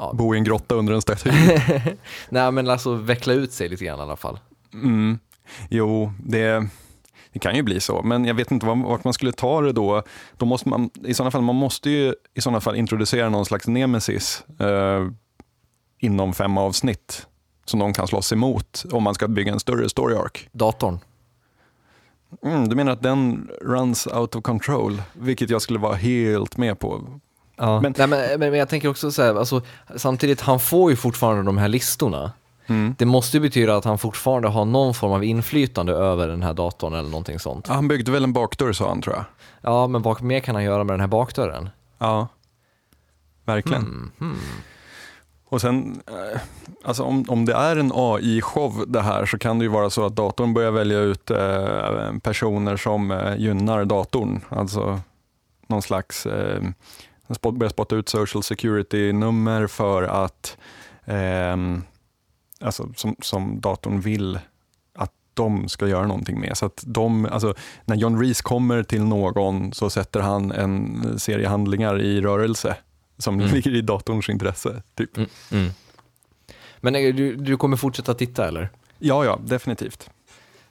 ja, 0.00 0.12
Bo 0.14 0.34
i 0.34 0.38
en 0.38 0.44
grotta 0.44 0.74
under 0.74 0.92
en 0.94 1.02
staty. 1.02 1.30
nej 2.28 2.52
men 2.52 2.68
alltså 2.70 2.94
veckla 2.94 3.32
ut 3.32 3.52
sig 3.52 3.68
lite 3.68 3.84
grann 3.84 3.98
i 3.98 4.02
alla 4.02 4.16
fall. 4.16 4.38
Mm. 4.74 5.18
Jo, 5.68 6.12
det, 6.24 6.68
det 7.32 7.38
kan 7.38 7.56
ju 7.56 7.62
bli 7.62 7.80
så, 7.80 8.02
men 8.02 8.24
jag 8.24 8.34
vet 8.34 8.50
inte 8.50 8.66
var- 8.66 8.88
vart 8.88 9.04
man 9.04 9.12
skulle 9.12 9.32
ta 9.32 9.60
det 9.60 9.72
då. 9.72 10.02
då 10.36 10.46
måste 10.46 10.68
man, 10.68 10.90
I 11.04 11.14
sådana 11.14 11.30
fall, 11.30 11.42
man 11.42 11.56
måste 11.56 11.90
ju 11.90 12.14
i 12.34 12.40
sådana 12.40 12.60
fall 12.60 12.76
introducera 12.76 13.28
någon 13.28 13.44
slags 13.44 13.66
nemesis 13.66 14.44
eh, 14.60 15.06
inom 15.98 16.32
fem 16.32 16.58
avsnitt 16.58 17.26
som 17.64 17.80
de 17.80 17.92
kan 17.92 18.06
slåss 18.06 18.32
emot 18.32 18.84
om 18.92 19.02
man 19.02 19.14
ska 19.14 19.28
bygga 19.28 19.52
en 19.52 19.60
större 19.60 19.88
story 19.88 20.14
arc. 20.16 20.46
Datorn. 20.52 20.98
Mm, 22.44 22.68
du 22.68 22.76
menar 22.76 22.92
att 22.92 23.02
den 23.02 23.50
runs 23.62 24.06
out 24.06 24.34
of 24.34 24.42
control, 24.42 25.02
vilket 25.12 25.50
jag 25.50 25.62
skulle 25.62 25.78
vara 25.78 25.94
helt 25.94 26.56
med 26.56 26.78
på. 26.78 27.20
Ja. 27.60 27.80
Men- 27.80 27.94
Men, 27.98 28.10
nej, 28.10 28.38
men, 28.38 28.50
men, 28.50 28.58
jag 28.58 28.68
tänker 28.68 28.88
också 28.88 29.10
så 29.10 29.22
här, 29.22 29.34
alltså, 29.34 29.62
samtidigt, 29.96 30.40
han 30.40 30.60
får 30.60 30.90
ju 30.90 30.96
fortfarande 30.96 31.42
de 31.42 31.58
här 31.58 31.68
listorna. 31.68 32.32
Mm. 32.66 32.94
Det 32.98 33.04
måste 33.06 33.36
ju 33.36 33.40
betyda 33.40 33.76
att 33.76 33.84
han 33.84 33.98
fortfarande 33.98 34.48
har 34.48 34.64
någon 34.64 34.94
form 34.94 35.12
av 35.12 35.24
inflytande 35.24 35.92
över 35.92 36.28
den 36.28 36.42
här 36.42 36.54
datorn 36.54 36.94
eller 36.94 37.08
någonting 37.10 37.38
sånt. 37.38 37.66
Ja, 37.68 37.74
han 37.74 37.88
byggde 37.88 38.12
väl 38.12 38.24
en 38.24 38.32
bakdörr 38.32 38.72
sa 38.72 38.88
han 38.88 39.02
tror 39.02 39.16
jag. 39.16 39.24
Ja, 39.60 39.86
men 39.86 40.02
vad 40.02 40.22
mer 40.22 40.40
kan 40.40 40.54
han 40.54 40.64
göra 40.64 40.84
med 40.84 40.92
den 40.94 41.00
här 41.00 41.06
bakdörren? 41.08 41.70
Ja, 41.98 42.28
verkligen. 43.44 43.82
Mm, 43.82 44.10
hmm. 44.18 44.38
Och 45.48 45.60
sen, 45.60 46.02
eh, 46.06 46.40
alltså 46.84 47.02
om, 47.02 47.24
om 47.28 47.44
det 47.44 47.54
är 47.54 47.76
en 47.76 47.92
AI-show 47.94 48.84
det 48.86 49.00
här 49.02 49.26
så 49.26 49.38
kan 49.38 49.58
det 49.58 49.62
ju 49.62 49.68
vara 49.68 49.90
så 49.90 50.06
att 50.06 50.16
datorn 50.16 50.54
börjar 50.54 50.70
välja 50.70 50.98
ut 50.98 51.30
eh, 51.30 52.12
personer 52.22 52.76
som 52.76 53.10
eh, 53.10 53.36
gynnar 53.36 53.84
datorn. 53.84 54.40
Alltså 54.48 55.00
någon 55.66 55.82
slags, 55.82 56.26
eh, 56.26 56.62
spot- 57.34 57.56
börjar 57.58 57.70
spotta 57.70 57.96
ut 57.96 58.08
social 58.08 58.42
security-nummer 58.42 59.66
för 59.66 60.02
att, 60.02 60.56
ehm, 61.04 61.82
alltså 62.60 62.88
som, 62.96 63.16
som 63.22 63.60
datorn 63.60 64.00
vill 64.00 64.38
att 64.94 65.12
de 65.34 65.68
ska 65.68 65.88
göra 65.88 66.06
någonting 66.06 66.40
med. 66.40 66.56
Så 66.58 66.66
att 66.66 66.82
de, 66.86 67.26
alltså, 67.26 67.54
när 67.84 67.96
John 67.96 68.20
Reese 68.20 68.42
kommer 68.42 68.82
till 68.82 69.02
någon 69.02 69.72
så 69.72 69.90
sätter 69.90 70.20
han 70.20 70.52
en 70.52 71.18
serie 71.18 71.48
handlingar 71.48 72.00
i 72.00 72.20
rörelse 72.20 72.76
som 73.18 73.34
Mm. 73.40 73.54
ligger 73.54 73.74
i 73.74 73.80
datorns 73.80 74.28
intresse. 74.28 74.82
Typ. 74.94 75.16
Mm, 75.16 75.28
mm. 75.52 75.70
Men 76.80 76.94
eh, 76.94 77.14
du, 77.14 77.36
du 77.36 77.56
kommer 77.56 77.76
fortsätta 77.76 78.14
titta 78.14 78.48
eller? 78.48 78.68
Ja, 78.98 79.24
ja, 79.24 79.38
definitivt. 79.44 80.10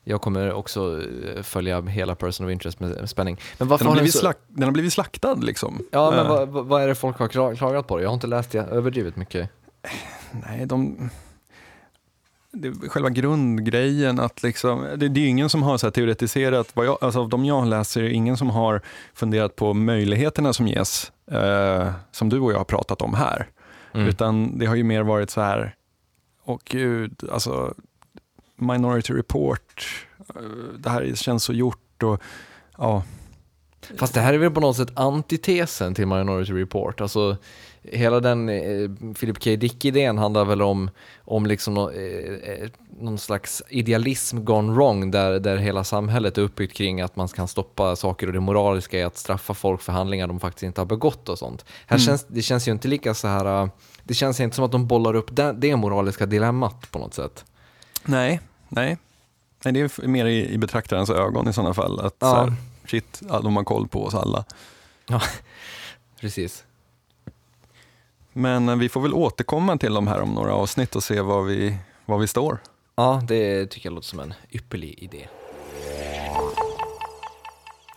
Jag 0.09 0.21
kommer 0.21 0.53
också 0.53 1.01
eh, 1.35 1.41
följa 1.43 1.81
hela 1.81 2.15
Person 2.15 2.45
of 2.47 2.51
Interest 2.51 2.79
med 2.79 3.09
spänning. 3.09 3.37
Men 3.57 3.67
varför 3.67 3.85
Den 3.85 3.89
har, 3.89 3.95
blivit 3.95 4.13
så... 4.13 4.25
slak- 4.27 4.45
den 4.47 4.63
har 4.63 4.71
blivit 4.71 4.93
slaktad 4.93 5.33
liksom. 5.35 5.81
Ja, 5.91 6.11
men 6.11 6.19
Eh, 6.19 6.27
vad, 6.29 6.65
vad- 6.67 6.81
är 6.83 6.87
det 6.87 6.95
folk 6.95 7.19
har 7.19 7.27
kla- 7.27 7.55
klagat 7.55 7.87
på? 7.87 8.01
Jag 8.01 8.09
har 8.09 8.13
inte 8.13 8.27
läst 8.27 8.51
det 8.51 8.59
överdrivet 8.59 9.15
mycket. 9.15 9.49
Nej, 10.31 10.65
de... 10.65 11.09
Det 12.51 12.71
själva 12.89 13.09
grundgrejen 13.09 14.19
att 14.19 14.43
liksom, 14.43 14.87
det, 14.97 15.07
det 15.09 15.19
är 15.19 15.27
ingen 15.27 15.49
som 15.49 15.63
har 15.63 15.77
så 15.77 15.85
här 15.85 15.91
teoretiserat, 15.91 16.71
vad 16.73 16.85
jag, 16.85 16.97
alltså 17.01 17.19
av 17.19 17.29
de 17.29 17.45
jag 17.45 17.67
läser 17.67 17.99
är 18.01 18.03
det 18.05 18.11
ingen 18.13 18.37
som 18.37 18.49
har 18.49 18.81
funderat 19.13 19.55
på 19.55 19.73
möjligheterna 19.73 20.53
som 20.53 20.67
ges, 20.67 21.11
eh, 21.31 21.91
som 22.11 22.29
du 22.29 22.39
och 22.39 22.51
jag 22.51 22.57
har 22.57 22.63
pratat 22.65 23.01
om 23.01 23.13
här. 23.13 23.47
Mm. 23.93 24.07
Utan 24.07 24.57
det 24.59 24.65
har 24.65 24.75
ju 24.75 24.83
mer 24.83 25.01
varit 25.03 25.29
så 25.29 25.41
här, 25.41 25.75
åh 26.45 26.57
gud, 26.65 27.23
alltså 27.31 27.73
Minority 28.59 29.13
Report, 29.13 29.87
eh, 30.35 30.41
det 30.79 30.89
här 30.89 31.15
känns 31.15 31.43
så 31.43 31.53
gjort 31.53 32.03
och 32.03 32.21
ja, 32.77 33.03
Fast 33.97 34.13
det 34.13 34.19
här 34.21 34.33
är 34.33 34.37
väl 34.37 34.51
på 34.51 34.59
något 34.59 34.77
sätt 34.77 34.91
antitesen 34.93 35.95
till 35.95 36.05
Minority 36.05 36.53
Report. 36.53 37.01
Alltså, 37.01 37.37
hela 37.81 38.19
den 38.19 38.49
eh, 38.49 39.13
Philip 39.19 39.43
K. 39.43 39.55
Dick-idén 39.55 40.17
handlar 40.17 40.45
väl 40.45 40.61
om, 40.61 40.89
om 41.25 41.45
liksom 41.45 41.73
nå, 41.73 41.89
eh, 41.89 42.33
eh, 42.33 42.69
någon 42.99 43.17
slags 43.17 43.63
idealism 43.69 44.45
gone 44.45 44.73
wrong 44.73 45.11
där, 45.11 45.39
där 45.39 45.57
hela 45.57 45.83
samhället 45.83 46.37
är 46.37 46.41
uppbyggt 46.41 46.73
kring 46.73 47.01
att 47.01 47.15
man 47.15 47.27
kan 47.27 47.47
stoppa 47.47 47.95
saker 47.95 48.27
och 48.27 48.33
det 48.33 48.39
moraliska 48.39 48.99
i 48.99 49.03
att 49.03 49.17
straffa 49.17 49.53
folk 49.53 49.81
för 49.81 49.93
handlingar 49.93 50.27
de 50.27 50.39
faktiskt 50.39 50.63
inte 50.63 50.81
har 50.81 50.85
begått 50.85 51.29
och 51.29 51.39
sånt. 51.39 51.65
Här 51.87 51.97
Mm. 51.97 52.05
känns, 52.05 52.25
det 52.27 52.41
känns 52.41 52.67
ju 52.67 52.71
inte 52.71 52.87
lika 52.87 53.13
så 53.13 53.27
här, 53.27 53.63
eh, 53.63 53.69
det 54.03 54.13
känns 54.13 54.39
inte 54.39 54.55
som 54.55 54.65
att 54.65 54.71
de 54.71 54.87
bollar 54.87 55.15
upp 55.15 55.35
det, 55.35 55.53
det 55.57 55.75
moraliska 55.75 56.25
dilemmat 56.25 56.91
på 56.91 56.99
något 56.99 57.13
sätt. 57.13 57.45
Nej, 58.05 58.39
nej. 58.69 58.97
Nej, 59.63 59.73
det 59.73 59.79
är 59.79 60.07
mer 60.07 60.25
i, 60.25 60.49
i 60.53 60.57
betraktarens 60.57 61.09
ögon 61.09 61.47
i 61.49 61.53
sådana 61.53 61.73
fall. 61.73 61.99
Att 61.99 62.15
Ja. 62.19 62.27
så 62.29 62.35
här, 62.35 62.53
shit, 62.87 63.21
ja, 63.29 63.39
de 63.39 63.55
har 63.55 63.63
koll 63.63 63.87
på 63.87 64.05
oss 64.05 64.15
alla. 64.15 64.45
Precis. 66.19 66.63
Men 68.33 68.69
eh, 68.69 68.75
vi 68.75 68.89
får 68.89 69.01
väl 69.01 69.13
återkomma 69.13 69.77
till 69.77 69.93
de 69.93 70.07
här 70.07 70.21
om 70.21 70.29
några 70.29 70.53
avsnitt 70.53 70.95
och 70.95 71.03
se 71.03 71.21
var 71.21 71.41
vi, 71.43 71.77
var 72.05 72.17
vi 72.17 72.27
står. 72.27 72.57
Ja, 72.95 73.21
det 73.27 73.65
tycker 73.67 73.89
jag 73.89 73.93
låter 73.95 74.07
som 74.07 74.19
en 74.19 74.33
ypperlig 74.51 74.95
idé. 74.99 75.27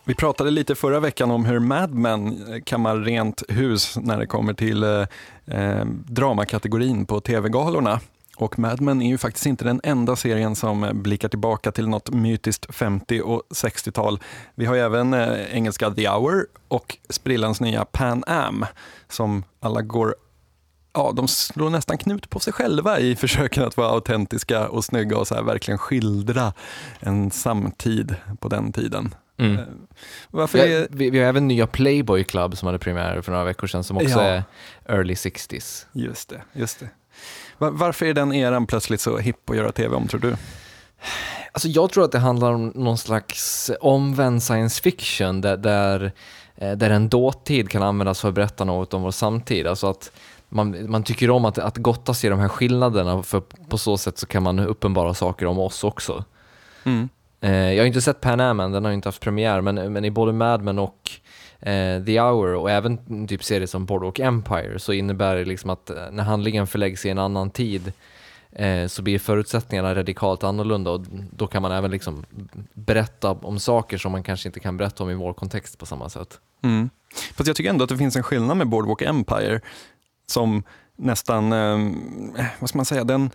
Vi 0.05 0.15
pratade 0.15 0.51
lite 0.51 0.75
förra 0.75 1.01
veckan 1.01 1.31
om 1.31 1.45
hur 1.45 1.59
Mad 1.59 1.95
Men 1.95 2.53
eh, 2.55 2.63
kammar 2.63 2.97
rent 2.97 3.43
hus 3.49 3.97
när 4.01 4.19
det 4.19 4.27
kommer 4.27 4.55
till 4.55 4.83
eh, 4.83 5.07
eh, 5.47 5.85
dramakategorin 6.07 7.07
på 7.07 7.21
tv-galorna. 7.21 8.01
Och 8.37 8.59
Mad 8.59 8.81
Men 8.81 9.03
är 9.03 9.09
ju 9.09 9.19
faktiskt 9.19 9.47
inte 9.47 9.65
den 9.65 9.81
enda 9.85 10.17
serien 10.17 10.57
som 10.57 10.85
eh, 10.85 10.93
blickar 10.93 11.29
tillbaka 11.29 11.73
till 11.73 11.89
något 11.89 12.11
mytiskt 12.11 12.75
50 12.75 13.21
och 13.21 13.43
60-tal. 13.51 14.21
Vi 14.55 14.67
har 14.67 14.75
ju 14.75 14.81
även 14.81 15.15
eh, 15.15 15.55
engelska 15.57 15.91
The 15.91 16.09
Hour 16.09 16.47
och 16.69 16.99
sprillans 17.09 17.61
nya 17.61 17.85
Pan 17.85 18.25
Am 18.27 18.67
som 19.09 19.45
alla 19.61 19.83
går 19.83 20.15
ja, 20.95 21.13
de 21.17 21.29
slår 21.29 21.71
nästan 21.71 21.99
knut 21.99 22.31
på 22.31 22.41
sig 22.41 22.53
själva 22.53 22.99
i 22.99 23.17
försöken 23.17 23.65
att 23.65 23.77
vara 23.77 23.89
autentiska 23.89 24.69
och 24.69 24.85
snygga 24.85 25.19
och 25.19 25.29
så 25.29 25.35
här 25.35 25.43
verkligen 25.43 25.79
skildra 25.79 26.53
en 27.01 27.31
samtid 27.31 28.15
på 28.41 28.49
den 28.49 28.73
tiden. 28.73 29.15
Mm. 29.39 29.59
Eh, 29.59 29.65
Varför 30.31 30.59
Vi, 30.59 30.75
är, 30.75 30.81
har, 30.81 30.87
vi, 30.91 31.11
vi 31.11 31.19
har 31.19 31.27
även 31.27 31.49
nya 31.49 31.67
Playboy 31.67 32.25
Club 32.25 32.57
som 32.57 32.67
hade 32.67 32.79
premiär 32.79 33.21
för 33.21 33.33
några 33.33 33.45
veckor 33.45 33.67
sedan 33.67 33.85
som 33.85 33.97
också 33.97 34.09
Ja. 34.09 34.23
är 34.23 34.43
early 34.87 35.15
60s. 35.15 35.87
just 35.93 36.29
det, 36.29 36.43
just 36.53 36.81
det. 36.81 36.89
Va- 37.59 37.71
Varför 37.71 38.07
är 38.07 38.15
den 38.15 38.33
eran 38.33 38.67
plötsligt 38.67 39.01
så 39.01 39.19
hipp 39.19 39.51
att 39.51 39.57
göra 39.57 39.73
tv 39.73 39.97
om 39.97 40.09
tror 40.09 40.21
du? 40.21 40.37
Alltså 41.53 41.69
jag 41.69 41.91
tror 41.91 42.05
att 42.05 42.13
det 42.13 42.19
handlar 42.19 42.53
om 42.53 42.73
någon 42.75 42.99
slags 42.99 43.71
omvänd 43.81 44.43
science 44.43 44.83
fiction 44.83 45.41
där, 45.41 45.57
där, 45.57 46.13
eh, 46.57 46.73
där 46.73 46.91
en 46.91 47.09
dåtid 47.09 47.71
kan 47.71 47.83
användas 47.83 48.21
för 48.21 48.29
att 48.29 48.35
berätta 48.35 48.65
något 48.65 48.95
om 48.95 49.03
vår 49.03 49.11
samtid. 49.11 49.67
Alltså 49.67 49.87
att 49.87 50.11
man, 50.49 50.91
man 50.91 51.03
tycker 51.03 51.31
om 51.31 51.45
att, 51.45 51.59
att 51.59 51.77
gottas 51.77 52.25
i 52.25 52.29
de 52.29 52.39
här 52.39 52.49
skillnaderna 52.49 53.23
för 53.23 53.41
på 53.69 53.79
så 53.79 53.99
sätt 53.99 54.19
så 54.19 54.27
kan 54.27 54.43
man 54.43 54.59
uppenbara 54.59 55.15
saker 55.15 55.47
om 55.47 55.59
oss 55.59 55.85
också. 55.85 56.25
Mm. 56.85 57.09
Eh, 57.41 57.73
jag 57.73 57.83
har 57.83 57.87
inte 57.87 58.01
sett 58.01 58.21
Pan 58.21 58.41
Am 58.41 58.73
den 58.73 58.85
har 58.85 58.93
inte 58.93 59.09
haft 59.09 59.23
premiär, 59.23 59.61
men, 59.61 59.93
men 59.93 60.05
i 60.05 60.11
både 60.11 60.33
Mad 60.33 60.63
Men 60.63 60.79
och 60.79 61.11
eh, 61.63 62.05
The 62.05 62.21
Hour 62.21 62.55
och 62.55 62.71
även 62.71 63.27
typ 63.27 63.45
serier 63.45 63.67
som 63.67 63.87
Boardwalk 63.87 64.19
Empire 64.19 64.79
så 64.79 64.93
innebär 64.93 65.37
det 65.37 65.45
liksom 65.45 65.71
att 65.71 65.91
eh, 65.91 66.11
när 66.11 66.23
handlingen 66.23 66.67
förläggs 66.67 67.07
i 67.07 67.11
en 67.11 67.19
annan 67.19 67.51
tid 67.51 67.93
eh, 68.53 68.87
så 68.87 69.03
blir 69.03 69.19
förutsättningarna 69.19 69.95
radikalt 69.95 70.45
annorlunda 70.45 70.91
och 70.91 71.01
då 71.31 71.47
kan 71.47 71.63
man 71.63 71.73
även 71.73 71.91
liksom 71.91 72.25
berätta 72.73 73.31
om 73.31 73.59
saker 73.59 73.99
som 73.99 74.13
man 74.13 74.23
kanske 74.23 74.49
inte 74.49 74.61
kan 74.61 74.77
berätta 74.77 75.05
om 75.05 75.11
i 75.11 75.15
vår 75.15 75.33
kontext 75.33 75.79
på 75.79 75.87
samma 75.87 76.09
sätt. 76.09 76.41
Mm. 76.63 76.91
Fast 77.35 77.47
jag 77.47 77.57
tycker 77.57 77.71
ändå 77.71 77.85
att 77.85 77.91
det 77.91 77.99
finns 77.99 78.17
en 78.17 78.23
skillnad 78.23 78.57
med 78.57 78.69
Boardwalk 78.69 79.03
Empire 79.03 79.61
som 80.27 80.63
nästan, 80.97 81.53
eh, 81.53 82.47
vad 82.61 82.69
ska 82.69 82.79
man 82.79 82.85
säga, 82.85 83.05
den, 83.05 83.31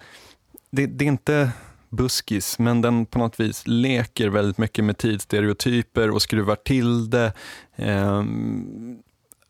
det, 0.72 0.86
det 0.86 1.06
är 1.06 1.08
inte 1.08 1.52
buskis, 1.90 2.60
men 2.60 2.82
den 2.82 3.06
på 3.06 3.20
något 3.20 3.40
vis 3.40 3.64
leker 3.68 4.30
väldigt 4.30 4.58
mycket 4.58 4.86
med 4.86 4.98
tidsstereotyper 4.98 6.12
och 6.12 6.22
skruvar 6.22 6.56
till 6.56 7.10
det. 7.10 7.34
Eh, 7.76 8.24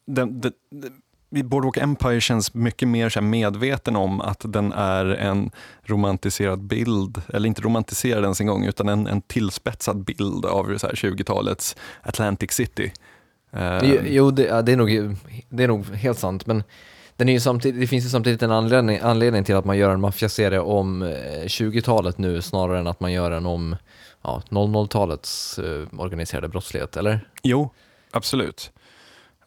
den, 0.06 0.42
det 0.42 0.52
Boardwalk 1.30 1.78
Empire 1.78 2.22
känns 2.22 2.54
mycket 2.54 2.88
mer 2.88 3.10
så 3.10 3.22
medveten 3.22 3.96
om 3.96 4.22
att 4.22 4.42
den 4.54 4.74
är 4.74 5.06
en 5.06 5.52
romantiserad 5.84 6.64
bild, 6.64 7.22
eller 7.34 7.48
inte 7.48 7.62
romantiserad 7.62 8.24
ens 8.24 8.42
en 8.42 8.48
gång, 8.48 8.66
utan 8.66 8.90
en, 8.90 9.08
en 9.08 9.22
tillspetsad 9.22 10.04
bild 10.04 10.46
av 10.46 10.78
så 10.78 10.88
här 10.88 10.94
20-talets 10.94 11.76
Atlantic 12.02 12.52
City. 12.52 12.92
Eh, 13.52 13.80
Jo, 13.84 14.02
jo 14.06 14.32
det, 14.32 14.62
det, 14.62 14.72
är 14.72 14.78
nog, 14.78 15.18
det 15.50 15.64
är 15.64 15.68
nog 15.68 15.86
helt 15.86 16.20
sant, 16.20 16.46
men 16.46 16.64
den 17.18 17.30
är 17.30 17.34
ju 17.34 17.40
samtidigt, 17.40 17.82
det 17.82 17.88
finns 17.88 18.06
ju 18.06 18.10
samtidigt 18.10 18.44
en 18.44 18.52
anledning, 18.52 19.00
anledning 19.02 19.44
till 19.44 19.56
att 19.56 19.66
man 19.66 19.78
gör 19.78 19.94
en 19.94 20.02
maffiaserie 20.02 20.60
om 20.60 21.02
eh, 21.02 21.10
20-talet 21.44 22.18
nu 22.18 22.42
snarare 22.42 22.80
än 22.80 22.88
att 22.88 23.00
man 23.00 23.12
gör 23.12 23.32
en 23.32 23.46
om 23.46 23.76
ja, 24.22 24.42
00-talets 24.50 25.60
eh, 25.60 26.00
organiserade 26.00 26.48
brottslighet, 26.48 26.98
eller? 26.98 27.30
Jo, 27.44 27.70
absolut. 28.12 28.72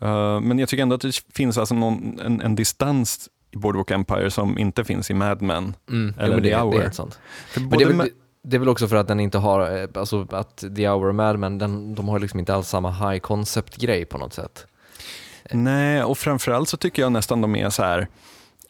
Eh, 0.01 0.41
men 0.41 0.59
jag 0.59 0.69
tycker 0.69 0.83
ändå 0.83 0.95
att 0.95 1.01
det 1.01 1.21
finns 1.35 1.59
alltså 1.59 1.75
någon, 1.75 2.21
en, 2.21 2.41
en 2.41 2.55
distans 2.55 3.29
i 3.51 3.57
Boardwalk 3.57 3.91
Empire 3.91 4.31
som 4.31 4.59
inte 4.59 4.85
finns 4.85 5.11
i 5.11 5.15
Mad 5.15 5.43
Men. 5.43 5.75
Mm, 5.91 6.15
Eller 6.19 6.37
jo, 6.37 6.43
The 6.43 6.49
det, 6.51 6.57
det 6.57 6.63
Hour. 6.63 6.83
är 6.83 6.91
sant. 6.91 7.19
Men 7.57 7.69
det, 7.71 7.85
är 7.85 7.89
väl, 7.89 8.09
det 8.43 8.57
är 8.57 8.59
väl 8.59 8.69
också 8.69 8.89
för 8.89 8.97
att 8.97 9.09
den 9.09 9.21
inte 9.21 9.39
har, 9.39 9.79
eh, 9.83 9.89
alltså 9.95 10.27
att 10.31 10.57
The 10.77 10.89
Hour 10.89 11.09
och 11.09 11.15
Mad 11.15 11.39
Men, 11.39 11.59
den, 11.59 11.95
de 11.95 12.09
har 12.09 12.19
liksom 12.19 12.41
inte 12.41 12.55
alls 12.55 12.69
samma 12.69 12.91
high 12.91 13.21
concept-grej 13.21 14.05
på 14.05 14.19
något 14.19 14.33
sätt. 14.33 14.67
Nej, 15.53 16.03
och 16.03 16.19
framförallt 16.19 16.69
så 16.69 16.77
tycker 16.77 17.03
jag 17.03 17.13
nästan 17.13 17.41
de 17.41 17.57
är 17.57 17.71
så 17.71 17.83
här, 17.83 18.09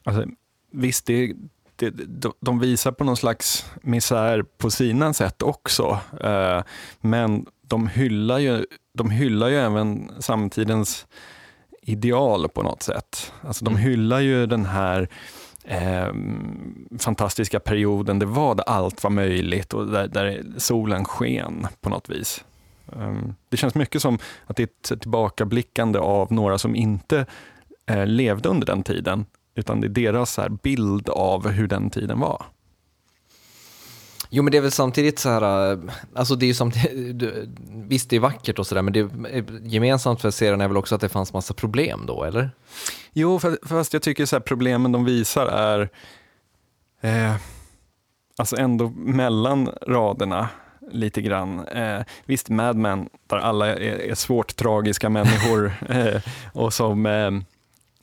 alltså, 0.05 0.24
visst 0.72 1.07
det, 1.07 1.33
det, 1.76 1.95
de, 2.41 2.59
visar 2.59 2.93
på 2.93 3.05
någon 3.05 3.16
slags 3.16 3.66
misär 3.83 4.43
på 4.43 4.70
sina 4.70 5.12
sätt 5.12 5.43
också, 5.43 5.99
eh, 6.24 6.62
men 7.01 7.47
de 7.62 7.89
hyllar, 7.89 8.39
ju, 8.39 8.64
de 8.95 9.11
hyllar 9.11 9.49
ju 9.49 9.57
även 9.57 10.11
samtidens 10.18 11.07
ideal 11.83 12.49
på 12.49 12.62
något 12.62 12.83
sätt. 12.83 13.33
Alltså 13.43 13.64
de 13.64 13.70
Mm. 13.74 13.83
hyllar 13.83 14.20
ju 14.20 14.47
den 14.47 14.64
här 14.66 15.09
eh, 15.64 16.09
fantastiska 16.99 17.61
perioden 17.61 18.18
det 18.18 18.26
var 18.26 18.55
där 18.55 18.64
allt 18.68 19.03
var 19.03 19.11
möjligt 19.11 19.74
och 19.74 19.87
där, 19.87 20.09
där 20.09 20.45
solen 20.57 21.05
sken 21.05 21.66
på 21.81 21.91
något 21.91 22.09
vis. 22.11 22.45
Um, 22.87 23.35
det 23.49 23.57
känns 23.57 23.74
mycket 23.74 24.03
som 24.03 24.18
att 24.47 24.57
det 24.57 24.62
är 24.62 24.93
ett 24.93 25.01
tillbakablickande 25.01 25.99
av 25.99 26.33
några 26.33 26.59
som 26.59 26.76
inte 26.76 27.26
eh, 27.87 28.07
levde 28.07 28.49
under 28.49 28.66
den 28.66 28.83
tiden, 28.83 29.26
utan 29.55 29.81
det 29.81 29.87
är 29.87 29.89
deras 29.89 30.39
bild 30.62 31.09
av 31.09 31.49
hur 31.49 31.68
den 31.68 31.91
tiden 31.91 32.20
var. 32.20 32.45
Jo 34.33 34.43
men 34.43 34.53
det 34.53 34.59
är 34.59 34.62
väl 34.62 34.70
samtidigt 34.70 35.18
så 35.18 35.28
här, 35.28 35.72
eh, 35.72 35.78
alltså 36.14 36.35
det 36.35 36.45
är 36.45 36.49
ju 36.49 36.55
samtidigt, 36.55 37.35
visst 37.70 38.11
det 38.11 38.16
är 38.16 38.20
vackert 38.20 38.59
och 38.59 38.66
sådär 38.66 38.83
men 38.83 38.93
det 38.93 39.01
är, 39.01 39.66
gemensamt 39.66 40.20
för 40.20 40.31
serien 40.31 40.61
är 40.61 40.68
väl 40.68 40.76
också 40.76 40.95
att 40.95 41.01
det 41.01 41.09
fanns 41.09 41.33
massa 41.33 41.55
problem 41.55 42.05
då 42.07 42.24
eller? 42.24 42.51
Jo, 43.12 43.39
fa- 43.39 43.68
fast 43.68 43.93
jag 43.93 44.03
tycker 44.03 44.26
så 44.26 44.37
här, 44.37 44.41
problemen 44.41 44.93
de 44.93 45.05
visar 45.05 45.47
är 45.47 45.89
eh, 47.01 47.35
alltså 48.39 48.57
ändå 48.57 48.89
mellan 48.97 49.70
raderna 49.87 50.49
lite 50.93 51.22
grann. 51.22 51.66
Eh, 51.66 52.01
visst, 52.24 52.49
Mad 52.49 52.76
Men, 52.76 53.09
där 53.26 53.36
alla 53.36 53.66
är, 53.66 53.80
är 53.80 54.14
svårt 54.14 54.57
tragiska 54.57 55.09
människor 55.09 55.72
eh, 55.88 56.22
och 56.53 56.74
som, 56.74 57.07
eh, 57.07 57.30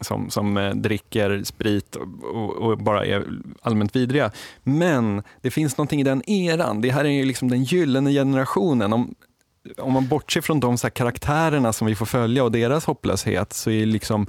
som, 0.01 0.29
som 0.29 0.57
eh, 0.57 0.75
dricker 0.75 1.43
sprit 1.43 1.95
och, 1.95 2.07
och, 2.35 2.55
och 2.55 2.77
bara 2.77 3.05
är 3.05 3.25
allmänt 3.61 3.95
vidriga. 3.95 4.31
Men 4.63 5.23
det 5.41 5.51
finns 5.51 5.77
någonting 5.77 6.01
i 6.01 6.03
den 6.03 6.29
eran. 6.29 6.81
Det 6.81 6.91
här 6.91 7.05
är 7.05 7.09
ju 7.09 7.25
liksom 7.25 7.49
den 7.49 7.63
gyllene 7.63 8.11
generationen. 8.11 8.93
Om, 8.93 9.15
om 9.77 9.93
man 9.93 10.07
bortser 10.07 10.41
från 10.41 10.59
de 10.59 10.77
så 10.77 10.88
här 10.88 10.91
karaktärerna 10.91 11.73
som 11.73 11.88
vi 11.88 11.95
får 11.95 12.05
följa 12.05 12.43
och 12.43 12.51
deras 12.51 12.85
hopplöshet 12.85 13.53
så 13.53 13.71
är 13.71 13.85
liksom 13.85 14.27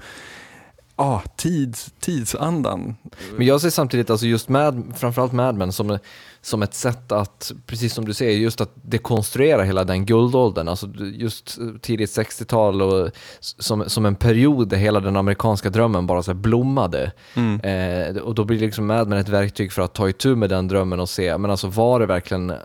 ah, 0.99 1.21
tids, 1.37 1.93
tidsandan. 2.01 2.97
Men 3.37 3.47
jag 3.47 3.61
ser 3.61 3.71
samtidigt, 3.71 4.11
alltså 4.11 4.27
just 4.27 4.49
Mad, 4.49 4.93
framförallt 4.97 5.33
Mad 5.33 5.55
Men 5.55 5.73
som, 5.73 5.99
som 6.41 6.63
ett 6.63 6.75
sätt 6.75 7.13
att, 7.13 7.53
precis 7.67 7.95
som 7.95 8.05
du 8.05 8.15
säger, 8.15 8.39
just 8.39 8.61
att 8.61 8.73
dekonstruera 8.75 9.63
hela 9.63 9.85
den 9.85 10.07
guldåldern, 10.07 10.69
alltså 10.69 10.87
just 11.13 11.59
tidigt 11.81 12.11
60-tal 12.11 12.83
och 12.83 13.11
som, 13.41 13.91
som 13.91 14.07
en 14.07 14.15
period 14.15 14.69
där 14.69 14.77
hela 14.77 15.01
den 15.01 15.17
amerikanska 15.17 15.71
drömmen 15.71 16.07
bara 16.07 16.23
så 16.23 16.35
blommade. 16.35 17.13
Mm. 17.35 17.61
Eh, 17.61 18.23
och 18.23 18.35
då 18.35 18.45
blir 18.45 18.59
liksom 18.59 18.87
Mad 18.87 19.09
Men 19.09 19.19
ett 19.19 19.29
verktyg 19.29 19.73
för 19.73 19.83
att 19.83 19.95
ta 19.95 20.09
itu 20.09 20.37
med 20.37 20.51
den 20.51 20.69
drömmen 20.69 21.01
och 21.01 21.09
se, 21.09 21.39
men 21.39 21.51
alltså 21.51 21.67
var 21.67 22.01
det 22.01 22.07
verkligen, 22.07 22.51
eh, 22.51 22.57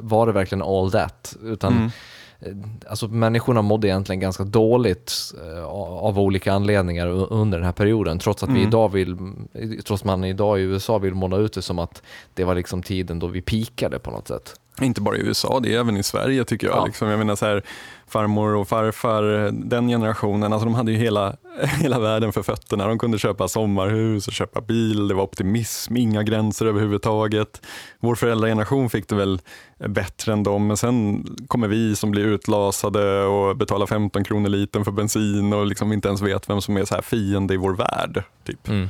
var 0.00 0.26
det 0.26 0.32
verkligen 0.32 0.62
all 0.62 0.90
that? 0.90 1.36
Utan 1.42 1.72
Mm. 1.72 1.90
Eh, 2.40 2.52
Alltså 2.88 3.08
människorna 3.08 3.62
mådde 3.62 3.88
egentligen 3.88 4.20
ganska 4.20 4.44
dåligt 4.44 5.12
eh, 5.56 5.64
av 5.64 6.18
olika 6.18 6.52
anledningar 6.52 7.06
under 7.32 7.58
den 7.58 7.64
här 7.66 7.72
perioden. 7.72 8.18
Trots 8.18 8.42
att 8.42 8.48
vi 8.48 8.52
Mm. 8.56 8.68
idag 8.68 8.88
vill, 8.92 9.16
trots 9.86 10.04
man 10.04 10.24
idag 10.24 10.60
i 10.60 10.62
USA 10.62 10.98
vill 10.98 11.14
måla 11.14 11.36
ut 11.36 11.52
det 11.52 11.62
som 11.62 11.78
att 11.78 12.02
det 12.34 12.44
var 12.44 12.54
liksom 12.54 12.82
tiden 12.82 13.18
då 13.18 13.26
vi 13.26 13.40
pikade 13.42 13.98
på 13.98 14.10
något 14.10 14.28
sätt. 14.28 14.54
Inte 14.80 15.00
bara 15.00 15.16
i 15.16 15.20
USA, 15.20 15.60
det 15.60 15.74
är 15.74 15.78
även 15.78 15.96
i 15.96 16.02
Sverige 16.02 16.44
tycker 16.44 16.66
jag. 16.66 16.76
Ja. 16.76 16.84
Liksom, 16.86 17.08
jag 17.08 17.18
menar 17.18 17.36
så 17.36 17.46
här, 17.46 17.62
farmor 18.06 18.54
och 18.54 18.68
farfar, 18.68 19.50
den 19.52 19.88
generationen, 19.88 20.52
alltså 20.52 20.64
de 20.64 20.74
hade 20.74 20.92
ju 20.92 20.98
hela, 20.98 21.36
hela 21.80 21.98
världen 21.98 22.32
för 22.32 22.42
fötterna. 22.42 22.86
De 22.86 22.98
kunde 22.98 23.18
köpa 23.18 23.48
sommarhus 23.48 24.26
och 24.26 24.32
köpa 24.32 24.60
bil, 24.60 25.08
det 25.08 25.14
var 25.14 25.22
optimism, 25.22 25.96
inga 25.96 26.22
gränser 26.22 26.66
överhuvudtaget. 26.66 27.62
Vår 28.00 28.14
föräldrageneration 28.14 28.90
fick 28.90 29.08
det 29.08 29.14
väl 29.14 29.40
bättre 29.88 30.32
än 30.32 30.42
dem, 30.42 30.66
men 30.66 30.76
sen 30.76 31.26
kommer 31.48 31.68
vi 31.68 31.96
som 31.96 32.10
blir 32.10 32.24
utlasade 32.24 33.22
och 33.24 33.56
betalar 33.56 33.86
15 33.86 34.24
kronor 34.24 34.48
liten 34.48 34.84
för 34.84 34.92
bensin 34.92 35.52
och 35.52 35.66
liksom 35.66 35.92
inte 35.92 36.08
ens 36.08 36.20
vet 36.20 36.50
vem 36.50 36.60
som 36.60 36.76
är 36.76 36.84
så 36.84 36.94
här 36.94 37.02
fiende 37.02 37.54
i 37.54 37.56
vår 37.56 37.72
värld. 37.72 38.22
Typ. 38.44 38.68
Men, 38.68 38.88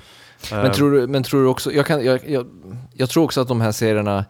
Eh, 0.52 0.72
tror 0.72 0.90
du, 0.90 1.06
men 1.06 1.22
tror 1.22 1.42
du 1.42 1.48
också, 1.48 1.72
jag, 1.72 1.86
kan, 1.86 2.04
jag, 2.04 2.20
jag, 2.28 2.46
jag 2.92 3.10
tror 3.10 3.24
också 3.24 3.40
att 3.40 3.48
de 3.48 3.60
här 3.60 3.72
serierna 3.72 4.24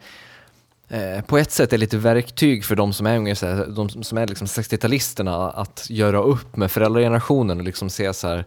eh, 0.91 1.21
på 1.25 1.37
ett 1.37 1.51
sätt 1.51 1.73
är 1.73 1.77
lite 1.77 1.97
verktyg 1.97 2.65
för 2.65 2.75
de 2.75 2.93
som 2.93 3.05
är 3.05 3.45
här, 3.45 3.75
de 3.75 4.03
som 4.03 4.17
är 4.17 4.27
liksom 4.27 4.47
60-talisterna 4.47 5.51
att 5.55 5.85
göra 5.89 6.21
upp 6.21 6.55
med 6.55 6.71
föräldragenerationen 6.71 7.57
och 7.57 7.63
liksom 7.65 7.89
se 7.89 8.13
så 8.13 8.27
här 8.27 8.45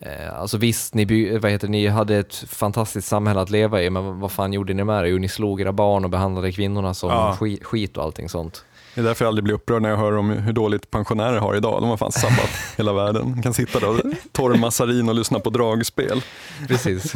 Eh, 0.00 0.40
alltså 0.40 0.56
visst, 0.56 0.94
ni, 0.94 1.06
by, 1.06 1.38
vad 1.38 1.50
heter, 1.50 1.68
ni 1.68 1.86
hade 1.86 2.16
ett 2.16 2.34
fantastiskt 2.34 3.08
samhälle 3.08 3.40
att 3.40 3.50
leva 3.50 3.82
i, 3.82 3.90
men 3.90 4.20
vad 4.20 4.32
fan 4.32 4.52
gjorde 4.52 4.74
ni 4.74 4.84
med 4.84 5.04
det? 5.04 5.08
Jo, 5.08 5.18
ni 5.18 5.28
slog 5.28 5.60
era 5.60 5.72
barn 5.72 6.04
och 6.04 6.10
behandlade 6.10 6.52
kvinnorna 6.52 6.94
som 6.94 7.10
Ja. 7.10 7.36
skit, 7.40 7.64
skit 7.64 7.96
och 7.96 8.04
allting 8.04 8.28
sånt. 8.28 8.64
Det 8.94 9.00
är 9.00 9.04
därför 9.04 9.24
jag 9.24 9.28
aldrig 9.28 9.44
blir 9.44 9.54
upprörd 9.54 9.82
när 9.82 9.88
jag 9.88 9.96
hör 9.96 10.16
om 10.16 10.30
hur 10.30 10.52
dåligt 10.52 10.90
pensionärer 10.90 11.38
har 11.38 11.56
idag. 11.56 11.82
De 11.82 11.90
har 11.90 11.96
fan 11.96 12.12
sabbat 12.12 12.50
hela 12.76 12.92
världen. 12.92 13.32
De 13.32 13.42
kan 13.42 13.54
sitta 13.54 13.80
där 13.80 13.88
och 13.88 14.00
torr 14.32 14.54
massarin 14.54 15.08
och 15.08 15.14
lyssna 15.14 15.40
på 15.40 15.50
dragspel. 15.50 16.22
Precis. 16.68 17.12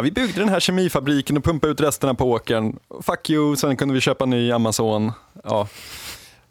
Ja, 0.00 0.04
vi 0.04 0.10
byggde 0.10 0.40
den 0.40 0.48
här 0.48 0.60
kemifabriken 0.60 1.36
och 1.36 1.44
pumpade 1.44 1.72
ut 1.72 1.80
resterna 1.80 2.14
på 2.14 2.30
åkern. 2.30 2.78
Fuck 3.02 3.30
you, 3.30 3.56
sen 3.56 3.76
kunde 3.76 3.94
vi 3.94 4.00
köpa 4.00 4.26
ny 4.26 4.52
Amazon. 4.52 5.12
Ja. 5.44 5.68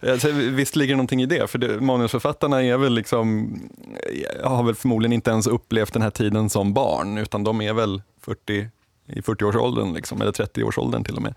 Alltså, 0.08 0.32
visst 0.32 0.76
ligger 0.76 0.94
det 0.94 0.98
någonting 0.98 1.22
i 1.22 1.26
det, 1.26 1.50
för 1.50 1.60
det, 1.60 1.82
manusförfattarna 1.82 2.64
är 2.64 2.78
väl 2.78 2.94
liksom, 2.94 3.54
har 4.44 4.64
väl 4.64 4.76
förmodligen 4.76 5.14
inte 5.14 5.32
ens 5.32 5.48
upplevt 5.48 5.94
den 5.94 6.02
här 6.02 6.10
tiden 6.10 6.50
som 6.50 6.74
barn, 6.74 7.18
utan 7.18 7.44
de 7.44 7.62
är 7.62 7.74
väl 7.74 8.02
40, 8.22 8.68
i 9.08 9.22
40-årsåldern, 9.22 9.94
liksom, 9.94 10.22
eller 10.22 10.32
30-årsåldern 10.32 11.04
till 11.04 11.16
och 11.16 11.22
med. 11.22 11.34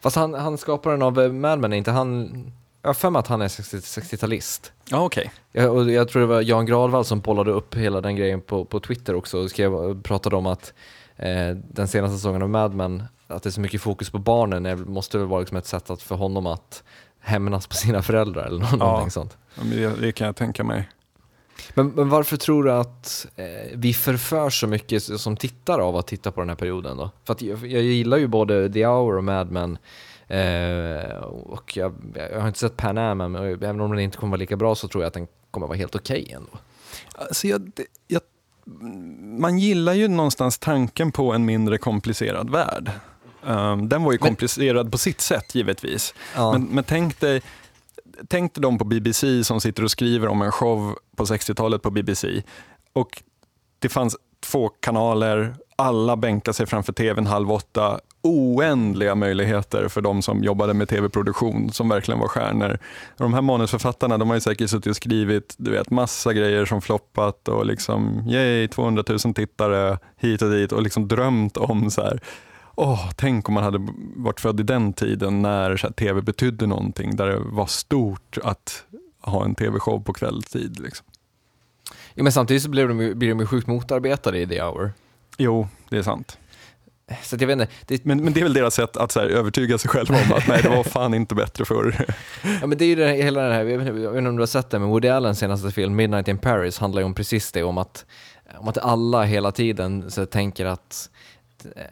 Fast 0.00 0.16
han, 0.16 0.34
han 0.34 0.58
skaparen 0.58 1.02
av 1.02 1.20
eh, 1.20 1.32
Mad 1.32 1.58
Men, 1.58 1.72
inte 1.72 1.90
han... 1.90 2.30
Jag 2.82 2.88
har 2.88 2.94
för 2.94 3.10
mig 3.10 3.20
att 3.20 3.26
han 3.26 3.42
är 3.42 3.48
60 3.48 3.76
60-talist. 3.76 4.72
Ja, 4.90 5.04
okej. 5.04 5.32
Jag, 5.52 5.76
och 5.76 5.90
jag 5.90 6.08
tror 6.08 6.20
det 6.20 6.28
var 6.28 6.42
Jan 6.42 6.66
Gradvall 6.66 7.04
som 7.04 7.20
bollade 7.20 7.50
upp 7.50 7.74
hela 7.74 8.00
den 8.00 8.16
grejen 8.16 8.40
på, 8.40 8.64
på 8.64 8.80
Twitter 8.80 9.14
också 9.14 9.38
och 9.38 9.50
skrev, 9.50 10.02
pratade 10.02 10.36
om 10.36 10.46
att 10.46 10.72
eh, 11.18 11.56
den 11.72 11.88
senaste 11.88 12.16
säsongen 12.16 12.42
av 12.42 12.48
Mad 12.50 12.74
Men, 12.74 13.02
att 13.26 13.42
det 13.42 13.48
är 13.48 13.50
så 13.50 13.60
mycket 13.60 13.80
fokus 13.82 14.10
på 14.10 14.18
barnen, 14.18 14.66
är, 14.66 14.76
måste 14.76 15.18
väl 15.18 15.26
vara 15.26 15.40
liksom 15.40 15.56
ett 15.56 15.66
sätt 15.66 15.90
att, 15.90 16.02
för 16.02 16.14
honom 16.14 16.46
att 16.46 16.82
hämnas 17.20 17.66
på 17.66 17.74
sina 17.74 18.02
föräldrar 18.02 18.46
eller 18.46 18.58
nå- 18.58 18.76
någonting 18.76 19.10
sånt. 19.10 19.36
Ja, 19.54 19.62
men 19.64 19.76
det, 19.76 20.00
det 20.00 20.12
kan 20.12 20.26
jag 20.26 20.36
tänka 20.36 20.64
mig. 20.64 20.88
Men, 21.74 21.88
men 21.88 22.08
varför 22.08 22.36
tror 22.36 22.64
du 22.64 22.72
att 22.72 23.26
eh, 23.36 23.44
vi 23.74 23.94
förför 23.94 24.50
så 24.50 24.66
mycket 24.66 25.02
som 25.02 25.36
tittare 25.36 25.82
av 25.82 25.96
att 25.96 26.06
titta 26.06 26.32
på 26.32 26.40
den 26.40 26.48
här 26.48 26.56
perioden 26.56 26.96
då? 26.96 27.10
För 27.24 27.32
att 27.32 27.42
jag, 27.42 27.58
jag 27.66 27.82
gillar 27.82 28.16
ju 28.16 28.26
både 28.26 28.72
The 28.72 28.86
Hour 28.86 29.16
och 29.16 29.24
Mad 29.24 29.50
Men. 29.50 29.78
Eh, 30.26 31.16
och 31.26 31.76
jag, 31.76 31.94
jag 32.32 32.40
har 32.40 32.46
inte 32.48 32.58
sett 32.60 32.76
Pan 32.76 32.98
Am, 32.98 33.18
men 33.18 33.34
även 33.36 33.80
om 33.80 33.90
den 33.90 34.00
inte 34.00 34.16
kommer 34.18 34.30
vara 34.30 34.38
lika 34.38 34.56
bra 34.56 34.74
så 34.74 34.88
tror 34.88 35.02
jag 35.04 35.08
att 35.08 35.14
den 35.14 35.26
kommer 35.50 35.66
vara 35.66 35.76
helt 35.78 35.94
okej 35.94 36.32
ändå. 36.36 36.50
Alltså 37.14 37.46
jag, 37.46 37.60
det- 37.74 37.86
jag, 38.06 38.22
man 39.38 39.58
gillar 39.58 39.92
ju 39.92 40.08
någonstans 40.08 40.58
tanken 40.58 41.12
på 41.12 41.32
en 41.32 41.44
mindre 41.44 41.78
komplicerad 41.78 42.50
värld. 42.50 42.90
Um, 43.46 43.88
den 43.88 44.02
var 44.04 44.12
ju 44.12 44.18
Men- 44.20 44.28
komplicerad 44.28 44.92
på 44.92 44.98
sitt 44.98 45.20
sätt 45.20 45.54
givetvis. 45.54 46.14
Ja. 46.36 46.52
Men, 46.52 46.64
men 46.64 46.84
tänk 46.84 47.20
dig 47.20 47.42
Tänk 48.28 48.54
dig 48.54 48.62
de 48.62 48.78
på 48.78 48.84
BBC 48.84 49.44
som 49.44 49.60
sitter 49.60 49.84
och 49.84 49.90
skriver 49.90 50.28
om 50.28 50.42
en 50.42 50.52
show 50.52 50.98
på 51.16 51.24
60-talet 51.24 51.82
på 51.82 51.90
BBC. 51.90 52.42
Och 52.92 53.22
det 53.78 53.88
fanns 53.88 54.16
två 54.40 54.68
kanaler, 54.68 55.56
alla 55.76 56.16
bänkade 56.16 56.54
sig 56.54 56.66
framför 56.66 56.92
tvn 56.92 57.26
halv 57.26 57.52
åtta. 57.52 58.00
Oändliga 58.22 59.14
möjligheter 59.14 59.88
för 59.88 60.00
de 60.00 60.22
som 60.22 60.44
jobbade 60.44 60.74
med 60.74 60.88
tv-produktion, 60.88 61.72
som 61.72 61.88
verkligen 61.88 62.20
var 62.20 62.28
stjärnor. 62.28 62.78
De 63.16 63.34
här 63.34 63.42
manusförfattarna 63.42 64.18
de 64.18 64.28
har 64.28 64.36
ju 64.36 64.40
säkert 64.40 64.70
suttit 64.70 64.90
och 64.90 64.96
skrivit 64.96 65.54
du 65.58 65.70
vet, 65.70 65.90
massa 65.90 66.32
grejer 66.32 66.64
som 66.64 66.80
floppat 66.80 67.48
och 67.48 67.66
liksom, 67.66 68.24
yay, 68.28 68.68
200 68.68 69.04
000 69.08 69.34
tittare 69.34 69.98
hit 70.16 70.42
och 70.42 70.50
dit 70.50 70.72
och 70.72 70.82
liksom 70.82 71.08
drömt 71.08 71.56
om 71.56 71.90
så 71.90 72.02
här, 72.02 72.20
Åh, 72.80 73.10
tänk 73.16 73.48
om 73.48 73.54
man 73.54 73.64
hade 73.64 73.88
varit 74.16 74.40
född 74.40 74.60
i 74.60 74.62
den 74.62 74.92
tiden 74.92 75.42
när 75.42 75.70
här, 75.76 75.90
tv 75.90 76.22
betydde 76.22 76.66
någonting, 76.66 77.16
där 77.16 77.26
det 77.26 77.38
var 77.38 77.66
stort 77.66 78.38
att 78.42 78.84
ha 79.20 79.44
en 79.44 79.54
tv-show 79.54 80.00
på 80.00 80.12
kvällstid. 80.12 80.80
Liksom. 80.80 81.06
Ja, 82.14 82.22
men 82.22 82.32
samtidigt 82.32 82.62
så 82.62 82.70
blir 82.70 82.88
de, 82.88 82.96
blir 83.18 83.28
de 83.28 83.40
ju 83.40 83.46
sjukt 83.46 83.66
motarbetade 83.66 84.38
i 84.38 84.46
The 84.46 84.62
Hour. 84.62 84.92
Jo, 85.38 85.68
det 85.88 85.98
är 85.98 86.02
sant. 86.02 86.38
Så 87.22 87.36
jag 87.40 87.46
vet 87.46 87.60
inte, 87.60 87.72
det, 87.86 88.04
Men, 88.04 88.24
men 88.24 88.32
det 88.32 88.40
är 88.40 88.44
väl 88.44 88.52
deras 88.52 88.74
sätt 88.74 88.96
att 88.96 89.12
så 89.12 89.20
här, 89.20 89.26
övertyga 89.26 89.78
sig 89.78 89.90
själva 89.90 90.14
om 90.26 90.32
att 90.32 90.48
nej, 90.48 90.62
det 90.62 90.68
var 90.68 90.84
fan 90.84 91.14
inte 91.14 91.34
bättre 91.34 91.64
förr. 91.64 92.06
Ja 92.60 92.66
men 92.66 92.78
det 92.78 92.84
är 92.84 92.96
ju 92.96 93.04
här- 93.04 93.14
hela 93.14 93.42
den 93.42 93.52
här, 93.52 93.64
jag 93.64 93.78
vet, 93.78 93.88
inte, 93.88 94.00
jag 94.00 94.10
vet 94.10 94.18
inte 94.18 94.28
om 94.30 94.36
du 94.36 94.42
har 94.42 94.46
sett 94.46 94.70
det, 94.70 94.78
men 94.78 94.88
Woody 94.88 95.08
Allens 95.08 95.38
senaste 95.38 95.70
film 95.70 95.96
Midnight 95.96 96.28
in 96.28 96.38
Paris 96.38 96.78
handlar 96.78 97.00
ju 97.00 97.06
om 97.06 97.14
precis 97.14 97.52
det, 97.52 97.62
om 97.62 97.78
att, 97.78 98.06
om 98.58 98.68
att 98.68 98.78
alla 98.78 99.22
hela 99.22 99.52
tiden 99.52 100.10
så 100.10 100.26
tänker 100.26 100.66
att, 100.66 101.10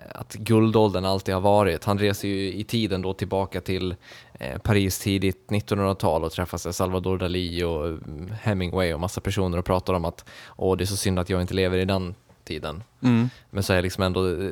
att 0.09 0.35
guldåldern 0.35 1.05
alltid 1.05 1.35
har 1.35 1.41
varit. 1.41 1.85
Han 1.85 1.99
reser 1.99 2.29
ju 2.29 2.53
i 2.53 2.65
tiden 2.65 3.03
då 3.03 3.13
tillbaka 3.13 3.61
till 3.61 3.95
eh, 4.41 4.59
Paris 4.59 4.99
tidigt 4.99 5.47
1900-tal 5.49 6.25
och 6.25 6.33
träffar 6.33 6.73
Salvador 6.73 7.19
Dalí 7.19 7.63
och 7.63 7.87
mm, 7.87 8.33
Hemingway 8.43 8.95
och 8.95 9.01
massa 9.01 9.21
personer 9.21 9.59
och 9.59 9.65
pratar 9.65 9.95
om 9.95 10.05
att 10.05 10.25
åh 10.57 10.77
det 10.77 10.85
är 10.85 10.87
så 10.87 10.97
synd 10.97 11.19
att 11.19 11.31
jag 11.31 11.41
inte 11.41 11.55
lever 11.55 11.79
i 11.79 11.85
den 11.85 12.15
tiden. 12.47 12.83
Mm. 13.03 13.31
Men 13.51 13.63
så 13.63 13.73
är 13.73 13.83
liksom 13.83 14.03
ändå 14.03 14.29
eh, 14.29 14.51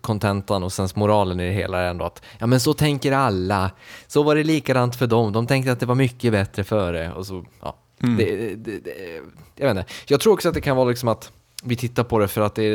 kontentan 0.00 0.62
och 0.62 0.72
sen 0.72 0.88
moralen 0.94 1.40
i 1.40 1.46
det 1.46 1.54
hela 1.54 1.78
är 1.78 1.90
ändå 1.90 2.04
att 2.04 2.22
ja 2.38 2.46
men 2.46 2.60
så 2.60 2.74
tänker 2.74 3.12
alla. 3.12 3.70
Så 4.06 4.22
var 4.22 4.34
det 4.34 4.44
likadant 4.44 4.96
för 4.96 5.06
dem. 5.06 5.32
De 5.32 5.46
tänkte 5.46 5.72
att 5.72 5.80
det 5.80 5.86
var 5.86 5.94
mycket 5.94 6.32
bättre 6.32 6.64
före. 6.64 7.12
Och 7.12 7.26
så, 7.26 7.44
ja. 7.60 7.76
Mm. 8.02 8.16
Det, 8.16 8.54
det, 8.54 8.78
det, 8.78 9.20
jag 9.56 9.66
vet 9.66 9.76
inte. 9.76 9.92
Jag 10.06 10.20
tror 10.20 10.32
också 10.32 10.48
att 10.48 10.54
det 10.54 10.60
kan 10.60 10.76
vara 10.76 10.88
liksom 10.88 11.08
att 11.08 11.32
vi 11.64 11.76
tittar 11.76 12.04
på 12.04 12.18
det 12.18 12.28
för 12.28 12.40
att 12.40 12.54
det, 12.54 12.72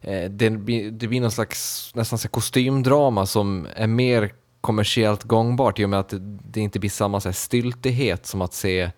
eh, 0.00 0.30
det, 0.30 0.50
blir, 0.50 0.90
det 0.90 1.08
blir 1.08 1.20
någon 1.20 1.30
slags 1.30 1.90
nästan 1.94 2.18
så 2.18 2.28
kostymdrama 2.28 3.26
som 3.26 3.66
är 3.76 3.86
mer 3.86 4.32
kommersiellt 4.60 5.22
gångbart 5.22 5.78
i 5.78 5.84
och 5.84 5.90
med 5.90 6.00
att 6.00 6.08
det, 6.08 6.18
det 6.50 6.60
inte 6.60 6.78
blir 6.78 6.90
samma 6.90 7.20
så 7.20 7.28
här 7.28 7.34
styltighet 7.34 8.26
som 8.26 8.42
att 8.42 8.54
se 8.54 8.90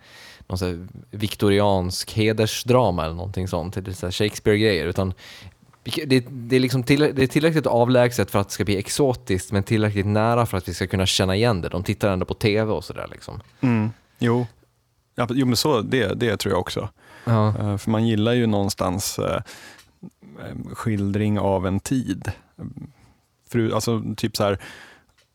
någon 0.49 0.59
så 0.59 0.87
viktoriansk 1.11 2.13
hedersdrama 2.13 3.05
eller 3.05 3.15
någonting 3.15 3.49
sånt, 3.49 3.77
eller 3.77 3.93
så 3.93 4.11
Shakespeare-grejer, 4.11 4.87
utan 4.87 5.15
det, 6.07 6.25
det, 6.31 6.57
är 6.57 6.61
liksom 6.61 6.83
till, 6.83 7.01
det 7.01 7.23
är 7.23 7.27
tillräckligt 7.27 7.67
avlägset 7.67 8.31
för 8.31 8.39
att 8.39 8.49
det 8.49 8.55
ska 8.55 8.65
bli 8.65 8.79
exotiskt, 8.79 9.53
men 9.53 9.63
tillräckligt 9.63 10.07
nära 10.07 10.47
för 10.47 10.57
att 10.57 10.69
vi 10.69 10.75
ska 10.75 10.87
kunna 10.87 11.07
känna 11.07 11.37
igen 11.37 11.61
det. 11.61 11.69
De 11.69 11.83
tittar 11.83 12.09
ändå 12.09 12.27
på 12.27 12.35
tv 12.35 12.73
och 12.73 12.85
sådär 12.85 13.07
liksom. 13.13 13.41
Mm. 13.61 13.91
Jo. 14.19 14.47
Ja, 15.15 15.27
jo, 15.31 15.47
men 15.47 15.57
så, 15.57 15.81
det, 15.83 16.15
det 16.15 16.37
tror 16.37 16.53
jag 16.53 16.61
också. 16.61 16.89
Ja. 17.25 17.49
Eh, 17.49 17.77
För 17.77 17.91
man 17.91 18.07
gillar 18.07 18.33
ju 18.33 18.47
någonstans 18.47 19.19
eh, 19.19 19.43
eh, 20.39 20.73
skildring 20.73 21.39
av 21.39 21.67
en 21.67 21.81
tid. 21.81 22.33
För, 23.51 23.75
alltså 23.75 24.03
typ 24.17 24.37
så 24.37 24.45
här, 24.45 24.59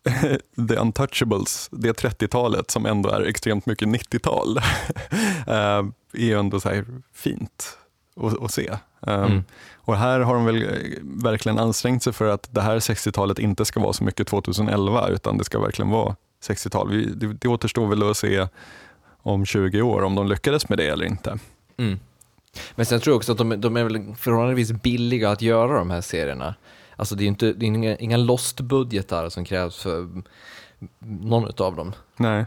The 0.69 0.75
Untouchables, 0.75 1.69
det 1.71 2.01
30-talet 2.01 2.71
som 2.71 2.85
ändå 2.85 3.09
är 3.09 3.21
extremt 3.21 3.65
mycket 3.65 3.87
90-tal, 3.87 4.57
eh, 5.47 5.53
är 6.13 6.25
ju 6.25 6.39
ändå 6.39 6.59
så 6.59 6.69
här 6.69 6.85
fint 7.13 7.77
att, 8.21 8.43
att 8.43 8.51
se. 8.51 8.67
Eh, 9.07 9.23
Mm. 9.23 9.43
Och 9.85 9.97
här 9.97 10.19
har 10.19 10.33
de 10.33 10.45
väl 10.45 10.63
eh, 10.63 10.69
verkligen 11.03 11.59
ansträngt 11.59 12.03
sig 12.03 12.13
för 12.13 12.27
att 12.27 12.49
det 12.53 12.61
här 12.61 12.79
60-talet 12.79 13.39
inte 13.39 13.65
ska 13.65 13.79
vara 13.79 13.93
så 13.93 14.03
mycket 14.03 14.27
2011, 14.27 15.07
utan 15.07 15.37
det 15.37 15.43
ska 15.43 15.59
verkligen 15.59 15.89
vara 15.91 16.15
60-tal. 16.47 16.89
Vi- 16.89 17.05
Det, 17.05 17.33
det 17.33 17.47
återstår 17.47 17.87
väl 17.87 18.09
att 18.09 18.17
se 18.17 18.47
om 19.21 19.45
20 19.45 19.81
år 19.81 20.01
om 20.03 20.15
de 20.15 20.27
lyckades 20.27 20.69
med 20.69 20.77
det 20.77 20.87
eller 20.87 21.05
inte. 21.05 21.39
Mm. 21.77 21.99
Men 22.75 22.85
sen 22.85 22.99
tror 22.99 23.11
jag 23.13 23.17
också 23.17 23.31
att 23.31 23.37
de, 23.37 23.61
de 23.61 23.77
är 23.77 23.83
väl 23.83 24.15
förhållandevis 24.17 24.71
billiga 24.71 25.29
att 25.29 25.41
göra 25.41 25.77
de 25.77 25.89
här 25.89 26.01
serierna. 26.01 26.55
Alltså 26.95 27.15
det 27.15 27.21
är 27.21 27.23
ju 27.23 27.29
inte, 27.29 27.53
det 27.53 27.65
är 27.65 27.67
inga, 27.67 27.97
inga 27.97 28.17
lost-budgetar 28.17 29.29
som 29.29 29.45
krävs 29.45 29.77
för 29.77 30.09
någon 30.99 31.51
av 31.57 31.75
dem. 31.75 31.93
Nej. 32.17 32.45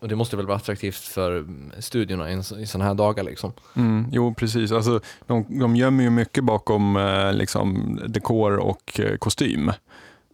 Och 0.00 0.08
det 0.08 0.16
måste 0.16 0.36
väl 0.36 0.46
vara 0.46 0.56
attraktivt 0.56 0.96
för 0.96 1.46
studiorna 1.78 2.32
i, 2.32 2.38
i 2.38 2.66
sådana 2.66 2.84
här 2.84 2.94
dagar 2.94 3.24
liksom. 3.24 3.52
Mm, 3.76 4.06
jo, 4.12 4.34
precis. 4.34 4.72
Alltså, 4.72 5.00
de, 5.26 5.46
de 5.48 5.76
gömmer 5.76 6.04
ju 6.04 6.10
mycket 6.10 6.44
bakom 6.44 6.96
eh, 6.96 7.32
liksom, 7.32 8.00
dekor 8.06 8.56
och 8.56 9.00
eh, 9.00 9.16
kostym. 9.16 9.68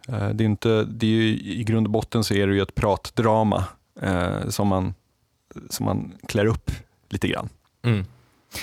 Eh, 0.08 0.28
det 0.28 0.44
är 0.44 0.46
inte, 0.46 0.84
det 0.84 1.06
är 1.06 1.10
ju, 1.10 1.28
I 1.40 1.64
grund 1.64 1.86
och 1.86 1.92
botten 1.92 2.24
så 2.24 2.34
är 2.34 2.46
det 2.46 2.54
ju 2.54 2.62
ett 2.62 2.74
pratdrama 2.74 3.64
eh, 4.02 4.48
som, 4.48 4.68
man, 4.68 4.94
som 5.70 5.86
man 5.86 6.12
klär 6.26 6.46
upp 6.46 6.70
lite 7.08 7.28
grann. 7.28 7.48
Mm. 7.82 8.04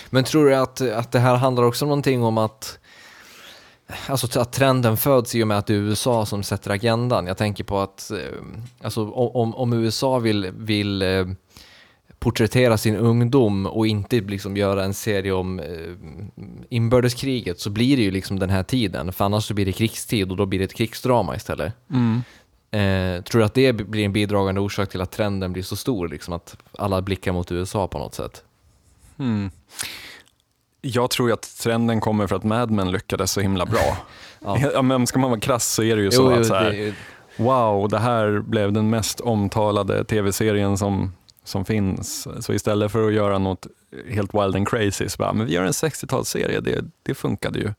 Men 0.09 0.23
tror 0.23 0.45
du 0.45 0.55
att, 0.55 0.81
att 0.81 1.11
det 1.11 1.19
här 1.19 1.35
handlar 1.35 1.63
också 1.63 1.85
om 1.85 1.89
någonting 1.89 2.23
om 2.23 2.38
att 2.38 2.79
Alltså 4.07 4.39
att 4.39 4.53
trenden 4.53 4.97
föds 4.97 5.35
i 5.35 5.43
och 5.43 5.47
med 5.47 5.57
att 5.57 5.67
det 5.67 5.73
är 5.73 5.77
USA 5.77 6.25
som 6.25 6.43
sätter 6.43 6.71
agendan. 6.71 7.27
Jag 7.27 7.38
tänker 7.38 7.63
på 7.63 7.79
att 7.79 8.11
eh, 8.11 8.17
alltså, 8.81 9.11
om, 9.11 9.55
om 9.55 9.73
USA 9.73 10.19
vill, 10.19 10.51
vill 10.57 11.01
eh, 11.01 11.25
porträttera 12.19 12.77
sin 12.77 12.95
ungdom 12.95 13.65
och 13.65 13.88
inte 13.88 14.19
liksom 14.19 14.57
göra 14.57 14.83
en 14.83 14.93
serie 14.93 15.31
om 15.31 15.59
eh, 15.59 15.65
inbördeskriget 16.69 17.59
så 17.59 17.69
blir 17.69 17.97
det 17.97 18.03
ju 18.03 18.11
liksom 18.11 18.39
den 18.39 18.49
här 18.49 18.63
tiden. 18.63 19.13
För 19.13 19.25
annars 19.25 19.43
så 19.43 19.53
blir 19.53 19.65
det 19.65 19.71
krigstid 19.71 20.31
och 20.31 20.38
då 20.38 20.45
blir 20.45 20.59
det 20.59 20.65
ett 20.65 20.73
krigsdrama 20.73 21.35
istället. 21.35 21.73
Eh, 22.71 23.23
tror 23.23 23.39
du 23.39 23.45
att 23.45 23.53
det 23.53 23.73
blir 23.73 24.05
en 24.05 24.13
bidragande 24.13 24.61
orsak 24.61 24.89
till 24.89 25.01
att 25.01 25.11
trenden 25.11 25.53
blir 25.53 25.63
så 25.63 25.75
stor? 25.75 26.07
Liksom 26.07 26.33
att 26.33 26.57
alla 26.77 27.01
blickar 27.01 27.31
mot 27.31 27.51
USA 27.51 27.88
på 27.88 27.99
något 27.99 28.15
sätt? 28.15 28.43
Mm. 29.19 29.51
Jag 30.82 31.09
tror 31.09 31.32
att 31.32 31.57
trenden 31.59 32.01
kommer 32.01 32.28
för 32.28 32.36
att 32.36 32.43
Mad 32.43 32.71
Men 32.71 32.91
lyckades 32.91 33.32
så 33.32 33.41
himla 33.41 33.65
bra. 33.65 33.97
Ja. 34.39 34.57
ja. 34.73 34.82
men 34.82 35.07
ska 35.07 35.19
man 35.19 35.30
vara 35.30 35.39
krass 35.39 35.73
så 35.73 35.84
är 35.84 35.95
det 35.95 36.01
ju 36.01 36.11
så 36.11 36.30
att 36.30 36.45
så 36.45 36.53
här, 36.55 36.71
det- 36.71 36.93
wow, 37.43 37.89
det 37.89 37.99
här 37.99 38.39
blev 38.39 38.73
den 38.73 38.89
mest 38.89 39.19
omtalade 39.19 40.03
tv-serien 40.03 40.78
som, 40.78 41.13
som 41.43 41.65
finns. 41.65 42.28
Så 42.39 42.53
istället 42.53 42.91
för 42.91 43.07
att 43.07 43.13
göra 43.13 43.38
något 43.38 43.67
helt 44.09 44.34
wild 44.34 44.55
and 44.55 44.67
crazy 44.69 45.09
så 45.09 45.17
bara, 45.17 45.34
men 45.34 45.47
vi 45.47 45.53
gör 45.53 45.63
en 45.63 45.71
60-talsserie, 45.71 46.61
det, 46.61 46.86
det 47.03 47.13
funkade 47.15 47.59
ju. 47.59 47.73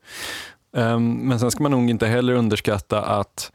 Ehm, 0.76 1.12
men 1.12 1.40
sen 1.40 1.50
ska 1.50 1.62
man 1.62 1.72
nog 1.72 1.90
inte 1.90 2.06
heller 2.06 2.32
underskatta 2.32 3.02
att 3.02 3.52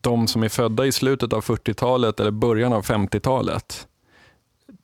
de 0.00 0.26
som 0.26 0.42
är 0.42 0.48
födda 0.48 0.86
i 0.86 0.92
slutet 0.92 1.32
av 1.32 1.44
40-talet 1.44 2.20
eller 2.20 2.30
början 2.30 2.72
av 2.72 2.84
50-talet, 2.84 3.86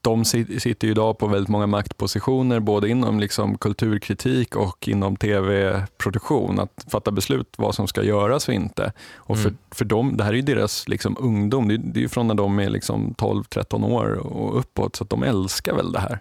de 0.03 0.23
sit- 0.25 0.59
sitter 0.63 0.87
ju 0.87 0.91
idag 0.93 1.19
på 1.19 1.27
väldigt 1.27 1.49
många 1.49 1.67
maktpositioner, 1.67 2.61
både 2.61 2.89
inom 2.89 3.21
liksom 3.21 3.59
kulturkritik 3.59 4.57
och 4.57 4.89
inom 4.89 5.17
tv-produktion, 5.17 6.61
att 6.61 6.85
fatta 6.91 7.11
beslut 7.11 7.55
vad 7.57 7.75
som 7.75 7.89
ska 7.89 8.03
göras 8.03 8.49
och 8.49 8.55
inte. 8.55 8.93
Och 9.15 9.37
för, 9.39 9.49
Mm. 9.49 9.59
för 9.71 9.85
dem, 9.85 10.17
det 10.17 10.25
här 10.25 10.31
är 10.31 10.37
ju 10.37 10.43
deras 10.43 10.89
liksom 10.89 11.17
ungdom, 11.21 11.69
det 11.69 11.75
är, 11.75 11.79
det 11.79 12.05
är 12.05 12.09
från 12.09 12.27
när 12.29 12.35
de 12.35 12.59
är 12.59 12.71
liksom 12.71 13.15
12-13 13.19 13.85
år 13.85 14.15
och 14.15 14.59
uppåt, 14.59 14.97
så 14.97 15.05
de 15.05 15.23
älskar 15.23 15.75
väl 15.75 15.93
det 15.93 16.01
här. 16.01 16.19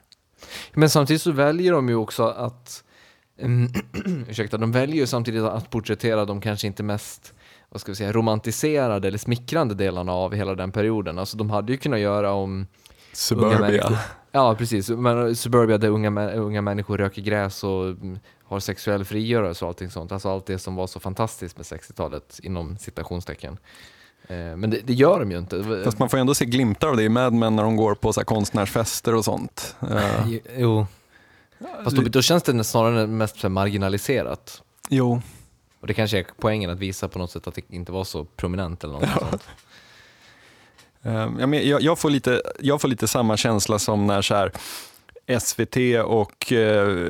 Men 0.73 0.89
samtidigt 0.89 1.21
så 1.21 1.31
väljer 1.31 1.71
de 1.71 1.89
ju 1.89 1.95
också 1.95 2.23
att, 2.27 2.83
mm, 3.41 3.71
ursäkta, 4.29 4.57
de 4.57 4.71
väljer 4.71 4.95
ju 4.95 5.07
samtidigt 5.07 5.43
att 5.43 5.69
porträttera 5.69 6.25
de 6.25 6.41
kanske 6.41 6.67
inte 6.67 6.83
mest 6.83 7.33
vad 7.69 7.81
ska 7.81 7.91
vi 7.91 7.95
säga, 7.95 8.11
romantiserade 8.11 9.07
eller 9.07 9.17
smickrande 9.17 9.75
delarna 9.75 10.11
av 10.11 10.33
hela 10.33 10.55
den 10.55 10.71
perioden. 10.71 11.19
Alltså 11.19 11.37
de 11.37 11.49
hade 11.49 11.71
ju 11.71 11.77
kunnat 11.77 11.99
göra 11.99 12.31
om 12.33 12.67
Suburbia. 13.13 13.99
Ja, 14.31 14.55
precis. 14.55 14.89
Men 14.89 15.35
Suburbia 15.35 15.77
där 15.77 15.87
unga, 15.89 16.31
unga 16.31 16.61
människor 16.61 16.97
röker 16.97 17.21
gräs 17.21 17.63
och 17.63 17.85
mm, 17.85 18.19
har 18.43 18.59
sexuell 18.59 19.05
frigörelse 19.05 19.65
och 19.65 19.69
allting 19.69 19.89
sånt. 19.89 20.11
Alltså 20.11 20.29
allt 20.29 20.45
det 20.45 20.59
som 20.59 20.75
var 20.75 20.87
så 20.87 20.99
fantastiskt 20.99 21.57
med 21.57 21.63
60-talet 21.65 22.39
inom 22.43 22.77
citationstecken. 22.77 23.57
Eh, 24.27 24.35
Men 24.37 24.69
det, 24.69 24.79
det 24.83 24.93
gör 24.93 25.19
de 25.19 25.31
ju 25.31 25.37
inte. 25.37 25.81
Fast 25.83 25.99
man 25.99 26.09
får 26.09 26.17
ändå 26.17 26.33
se 26.35 26.45
glimtar 26.45 26.87
av 26.87 26.97
det 26.97 27.03
i 27.03 27.09
Mad 27.09 27.33
Men 27.33 27.55
när 27.55 27.63
de 27.63 27.75
går 27.75 27.95
på 27.95 28.13
så 28.13 28.23
konstnärsfester 28.23 29.15
och 29.15 29.25
sånt. 29.25 29.75
Eh, 29.91 30.27
Jo. 30.57 30.85
Fast 31.83 31.95
då, 31.95 32.01
då 32.01 32.21
känns 32.21 32.43
det 32.43 32.63
snarare 32.63 33.07
mest 33.07 33.43
marginaliserat. 33.43 34.61
jo, 34.89 35.21
Och 35.81 35.87
det 35.87 35.93
kanske 35.93 36.19
är 36.19 36.25
poängen 36.39 36.69
att 36.69 36.79
visa 36.79 37.07
på 37.07 37.19
något 37.19 37.31
sätt 37.31 37.47
att 37.47 37.55
det 37.55 37.61
inte 37.69 37.91
var 37.91 38.03
så 38.03 38.25
prominent 38.25 38.83
eller 38.83 38.93
något 38.93 39.09
sånt. 39.19 39.43
Eh, 41.03 41.29
men 41.29 41.67
jag, 41.67 41.81
jag, 41.81 41.99
får 41.99 42.09
lite, 42.09 42.41
jag 42.59 42.81
får 42.81 42.87
lite 42.87 43.07
samma 43.07 43.37
känsla 43.37 43.79
som 43.79 44.07
när 44.07 44.21
så 44.21 44.35
här, 44.35 44.51
SVT 45.39 45.77
och 46.05 46.51
eh, 46.51 47.09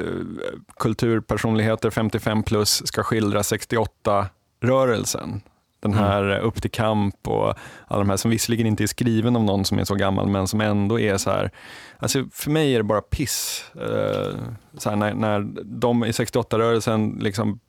kulturpersonligheter 0.79 1.89
55 1.89 2.43
plus 2.43 2.87
ska 2.87 3.03
skildra 3.03 3.41
68-rörelsen. 3.41 5.41
Den 5.81 5.93
här 5.93 6.29
eh, 6.29 6.45
Upp 6.45 6.61
till 6.61 6.71
kamp 6.71 7.27
och 7.27 7.53
alla 7.87 7.99
de 7.99 8.09
här 8.09 8.17
som 8.17 8.31
visserligen 8.31 8.67
inte 8.67 8.83
är 8.83 8.87
skriven 8.87 9.35
av 9.35 9.43
någon 9.43 9.65
som 9.65 9.79
är 9.79 9.83
så 9.83 9.95
gammal 9.95 10.27
men 10.27 10.47
som 10.47 10.61
ändå 10.61 10.99
är 10.99 11.17
så 11.17 11.29
här, 11.29 11.51
alltså 11.97 12.25
för 12.31 12.51
mig 12.51 12.73
är 12.73 12.77
det 12.77 12.83
bara 12.83 13.01
piss. 13.01 13.65
Eh, 13.75 14.35
så 14.77 14.89
här, 14.89 14.95
när, 14.95 15.13
när 15.13 15.39
de 15.63 16.05
i 16.05 16.11
68-rörelsen 16.11 17.19
liksom 17.19 17.59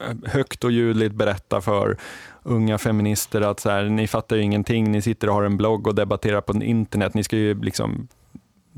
eh, 0.00 0.14
högt 0.24 0.64
och 0.64 0.72
ljudligt 0.72 1.14
berättar 1.14 1.60
för 1.60 1.98
unga 2.46 2.78
feminister 2.78 3.40
att 3.40 3.60
så 3.60 3.70
här, 3.70 3.84
ni 3.84 4.06
fattar 4.06 4.36
ju 4.36 4.42
ingenting, 4.42 4.92
ni 4.92 5.02
sitter 5.02 5.28
och 5.28 5.34
har 5.34 5.42
en 5.42 5.56
blogg 5.56 5.86
och 5.86 5.94
debatterar 5.94 6.40
på 6.40 6.62
internet, 6.62 7.14
ni 7.14 7.24
ska 7.24 7.36
ju 7.36 7.62
liksom 7.62 8.08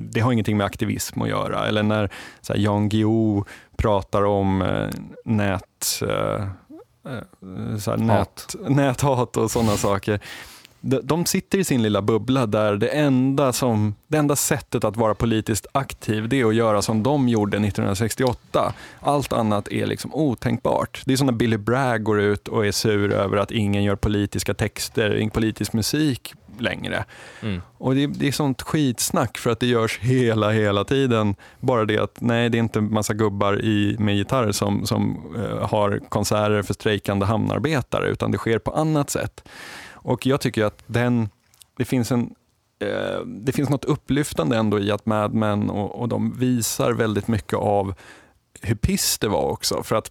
det 0.01 0.21
har 0.21 0.33
ingenting 0.33 0.57
med 0.57 0.67
aktivism 0.67 1.23
att 1.23 1.29
göra. 1.29 1.67
Eller 1.67 1.83
när 1.83 2.11
så 2.41 2.53
här, 2.53 2.61
Jan 2.61 2.89
Guillou 2.89 3.45
pratar 3.77 4.25
om 4.25 4.63
eh, 4.63 4.89
nät, 5.25 6.03
eh, 6.03 6.43
eh, 7.13 7.77
så 7.79 7.91
här, 7.91 7.99
nät, 7.99 8.57
näthat 8.69 9.37
och 9.37 9.51
sådana 9.51 9.77
saker. 9.77 10.21
De, 10.81 11.27
sitter 11.27 11.59
i 11.59 11.65
sin 11.65 11.83
lilla 11.83 12.03
bubbla 12.03 12.47
där 12.47 12.77
det 12.77 12.89
enda, 12.89 13.53
som, 13.53 13.95
det 14.07 14.17
enda 14.17 14.37
sättet 14.37 14.85
att 14.85 14.97
vara 14.97 15.15
politiskt 15.15 15.67
aktiv 15.73 16.29
det 16.29 16.41
är 16.41 16.45
att 16.45 16.55
göra 16.55 16.83
som 16.83 17.03
de 17.03 17.29
gjorde 17.29 17.57
1968. 17.57 18.73
Allt 19.01 19.33
annat 19.33 19.69
är 19.69 19.87
liksom 19.87 20.15
otänkbart. 20.15 21.03
Det 21.05 21.13
är 21.13 21.17
som 21.17 21.27
när 21.27 21.35
Billy 21.35 21.57
Bragg 21.57 22.03
går 22.03 22.21
ut 22.21 22.49
och 22.49 22.67
är 22.67 22.73
sur 22.73 23.13
över 23.13 23.37
att 23.37 23.51
ingen 23.51 23.85
gör 23.85 23.97
politiska 23.97 24.55
texter, 24.55 25.17
ingen 25.17 25.31
politisk 25.31 25.73
musik 25.73 26.35
längre. 26.61 27.05
Mm. 27.43 27.63
Och 27.79 27.95
det, 27.95 28.07
det 28.07 28.29
är 28.29 28.33
sånt 28.33 28.63
skitsnack 28.63 29.39
för 29.39 29.51
att 29.51 29.61
det 29.61 29.67
görs 29.67 29.99
hela, 29.99 30.51
hela 30.51 30.85
tiden. 30.85 31.35
Bara 31.61 31.85
det 31.85 31.99
att 31.99 32.21
nej, 32.21 32.49
det 32.49 32.59
är 32.59 32.61
inte 32.61 32.81
massa 32.81 33.15
gubbar 33.15 33.65
i, 33.65 33.97
med 33.99 34.17
gitarr 34.17 34.53
som, 34.53 34.87
som 34.87 35.19
eh, 35.37 35.69
har 35.69 36.01
konserter 36.09 36.63
för 36.63 36.75
strejkande 36.75 37.27
hamnarbetare, 37.27 38.09
utan 38.09 38.31
det 38.31 38.39
sker 38.39 38.59
på 38.59 38.71
annat 38.71 39.11
sätt. 39.11 39.49
Och 40.09 40.27
jag 40.27 40.41
tycker 40.41 40.65
att 40.65 40.83
den, 40.87 41.29
det 41.77 41.85
finns 41.85 42.13
en 42.13 42.35
eh, 42.81 43.21
det 43.27 43.53
finns 43.53 43.71
något 43.71 43.85
upplyftande 43.85 44.57
ändå 44.57 44.81
i 44.81 44.91
att 44.91 45.07
Mad 45.07 45.35
Men 45.35 45.71
och, 45.71 46.01
och 46.01 46.09
de 46.09 46.33
visar 46.39 46.93
väldigt 46.93 47.29
mycket 47.29 47.59
av 47.59 47.95
hur 48.61 48.75
piss 48.75 49.19
det 49.19 49.29
var 49.29 49.43
också. 49.43 49.83
För 49.83 49.97
att 49.97 50.11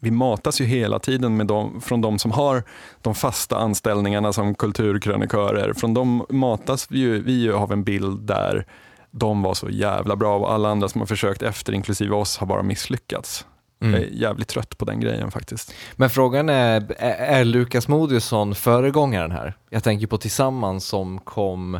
vi 0.00 0.10
matas 0.10 0.60
ju 0.60 0.64
hela 0.64 0.98
tiden 0.98 1.36
med 1.36 1.46
dem, 1.46 1.80
från 1.80 2.00
de 2.00 2.18
som 2.18 2.30
har 2.30 2.62
de 3.02 3.14
fasta 3.14 3.56
anställningarna 3.56 4.32
som 4.32 4.54
kulturkrönikörer. 4.54 5.72
Från 5.72 5.94
dem 5.94 6.26
matas 6.30 6.90
vi 6.90 6.98
ju, 6.98 7.22
vi 7.22 7.42
ju 7.42 7.54
av 7.54 7.72
en 7.72 7.84
bild 7.84 8.20
där 8.20 8.66
de 9.10 9.42
var 9.42 9.54
så 9.54 9.70
jävla 9.70 10.16
bra 10.16 10.38
och 10.38 10.52
alla 10.52 10.68
andra 10.68 10.88
som 10.88 11.00
har 11.00 11.06
försökt 11.06 11.42
efter, 11.42 11.72
inklusive 11.72 12.14
oss, 12.14 12.38
har 12.38 12.46
bara 12.46 12.62
misslyckats. 12.62 13.46
Mm. 13.80 13.94
Jag 13.94 14.02
är 14.02 14.06
jävligt 14.14 14.48
trött 14.48 14.78
på 14.78 14.84
den 14.84 15.00
grejen 15.00 15.30
faktiskt. 15.30 15.74
Men 15.96 16.10
frågan 16.10 16.48
är, 16.48 16.92
är 16.98 17.44
Lukas 17.44 17.88
Moodysson 17.88 18.54
föregångaren 18.54 19.30
här? 19.30 19.56
Jag 19.70 19.84
tänker 19.84 20.06
på 20.06 20.18
Tillsammans 20.18 20.84
som 20.84 21.18
kom 21.18 21.74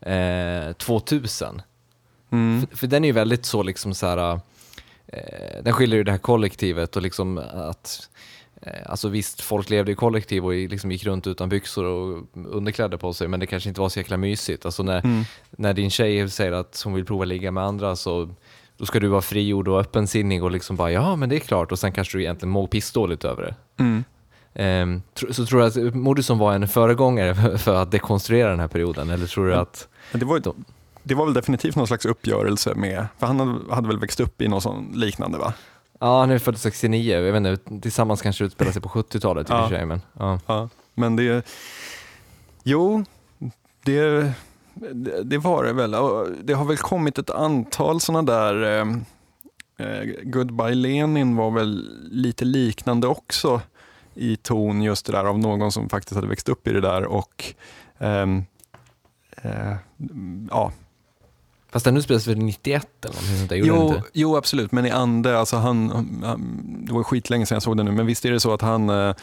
eh, 0.00 0.72
2000. 0.78 1.62
Mm. 2.32 2.66
För, 2.66 2.76
för 2.76 2.86
den 2.86 3.04
är 3.04 3.08
ju 3.08 3.12
väldigt 3.12 3.44
så 3.44 3.62
liksom 3.62 3.94
så 3.94 4.06
här, 4.06 4.40
eh, 5.06 5.62
den 5.62 5.72
skiljer 5.72 5.96
ju 5.96 6.04
det 6.04 6.10
här 6.10 6.18
kollektivet 6.18 6.96
och 6.96 7.02
liksom 7.02 7.38
att 7.54 8.08
eh, 8.62 8.72
Alltså 8.86 9.08
visst, 9.08 9.40
folk 9.40 9.70
levde 9.70 9.92
i 9.92 9.94
kollektiv 9.94 10.44
och 10.44 10.52
liksom 10.52 10.92
gick 10.92 11.04
runt 11.04 11.26
utan 11.26 11.48
byxor 11.48 11.84
och 11.84 12.26
underkläder 12.34 12.96
på 12.96 13.12
sig, 13.12 13.28
men 13.28 13.40
det 13.40 13.46
kanske 13.46 13.68
inte 13.68 13.80
var 13.80 13.88
så 13.88 13.98
jäkla 13.98 14.16
mysigt. 14.16 14.64
Alltså 14.64 14.82
när, 14.82 14.98
Mm. 15.04 15.24
när 15.50 15.74
din 15.74 15.90
tjej 15.90 16.30
säger 16.30 16.52
att 16.52 16.82
hon 16.84 16.94
vill 16.94 17.04
prova 17.04 17.24
ligga 17.24 17.50
med 17.50 17.64
andra 17.64 17.96
så 17.96 18.28
då 18.80 18.86
ska 18.86 19.00
du 19.00 19.08
vara 19.08 19.20
frigjord 19.22 19.68
och 19.68 19.80
öppensinnig 19.80 20.44
och 20.44 20.50
liksom 20.50 20.76
bara 20.76 20.92
ja, 20.92 21.16
men 21.16 21.28
det 21.28 21.36
är 21.36 21.40
klart 21.40 21.72
och 21.72 21.78
sen 21.78 21.92
kanske 21.92 22.18
du 22.18 22.22
egentligen 22.22 22.50
mår 22.52 22.66
pissdåligt 22.66 23.24
över 23.24 23.42
det. 23.42 23.54
Mm. 23.82 24.04
Ehm, 24.54 25.02
tro- 25.14 25.32
så 25.32 25.46
tror 25.46 25.60
du 25.60 25.66
att 25.88 25.94
Moodysson 25.94 26.38
var 26.38 26.52
en 26.54 26.68
föregångare 26.68 27.58
för- 27.58 27.74
att 27.82 27.90
dekonstruera 27.90 28.50
den 28.50 28.60
här 28.60 28.68
perioden, 28.68 29.10
eller 29.10 29.26
tror 29.26 29.46
du 29.46 29.54
att 29.54 29.88
Men 30.12 30.20
Det 30.20 30.26
var, 30.26 30.38
De- 30.38 30.64
det 31.02 31.14
var 31.14 31.24
väl 31.24 31.34
definitivt 31.34 31.76
någon 31.76 31.86
slags 31.86 32.06
uppgörelse 32.06 32.74
med, 32.74 33.06
för 33.18 33.26
han 33.26 33.40
hade, 33.40 33.74
hade 33.74 33.88
väl 33.88 33.98
växt 33.98 34.20
upp 34.20 34.42
i 34.42 34.48
något 34.48 34.62
sånt 34.62 34.96
liknande 34.96 35.38
va? 35.38 35.52
Ja, 36.00 36.20
han 36.20 36.30
är 36.30 36.38
född 36.38 36.58
69, 36.58 37.14
jag 37.14 37.32
vet 37.32 37.36
inte, 37.46 37.80
tillsammans 37.80 38.22
kanske 38.22 38.44
utspelar 38.44 38.72
sig 38.72 38.82
på 38.82 38.88
70-talet 38.88 39.50
i 39.50 39.52
och 39.52 39.56
för 39.56 39.68
sig, 39.68 39.86
men 39.86 40.00
ja. 40.18 40.38
Ja, 40.46 40.68
men 40.94 41.16
det... 41.16 41.46
Jo, 42.64 43.04
det, 43.84 44.32
det, 45.24 45.38
var 45.38 45.64
det 45.64 45.72
väl. 45.72 45.90
Det 46.42 46.52
har 46.52 46.64
väl 46.64 46.76
kommit 46.76 47.18
ett 47.18 47.30
antal 47.30 48.00
sådana 48.00 48.32
där... 48.32 48.62
Eh, 48.62 48.86
eh, 49.86 50.04
Goodbye 50.22 50.74
Lenin 50.74 51.36
var 51.36 51.50
väl 51.50 51.88
lite 52.10 52.44
liknande 52.44 53.06
också 53.06 53.60
i 54.14 54.36
ton 54.36 54.82
just 54.82 55.06
det 55.06 55.12
där 55.12 55.24
av 55.24 55.38
någon 55.38 55.72
som 55.72 55.88
faktiskt 55.88 56.14
hade 56.14 56.28
växt 56.28 56.48
upp 56.48 56.68
i 56.68 56.72
det 56.72 56.80
där 56.80 57.04
och 57.04 57.44
ehm, 57.98 58.44
eh, 59.42 59.76
ja, 60.50 60.72
Fast 61.72 61.84
den 61.84 61.96
utspelar 61.96 62.20
sig 62.20 62.34
väl 62.34 62.42
91 62.44 63.04
eller 63.04 63.14
någonting 63.14 63.36
sånt 63.38 63.48
där, 63.48 63.56
den 63.56 63.66
Jo, 63.66 63.88
inte? 63.88 64.02
jo, 64.12 64.36
absolut, 64.36 64.72
men 64.72 64.86
i 64.86 64.90
ande, 64.90 65.38
alltså 65.38 65.56
han, 65.56 65.90
han, 66.24 66.84
det 66.86 66.92
var 66.92 67.02
skitlänge 67.02 67.46
sedan 67.46 67.56
jag 67.56 67.62
såg 67.62 67.76
det 67.76 67.82
nu, 67.82 67.90
men 67.90 68.06
visst 68.06 68.24
är 68.24 68.30
det 68.30 68.40
så 68.40 68.54
att 68.54 68.62
han 68.62 68.88
eh, 68.90 69.14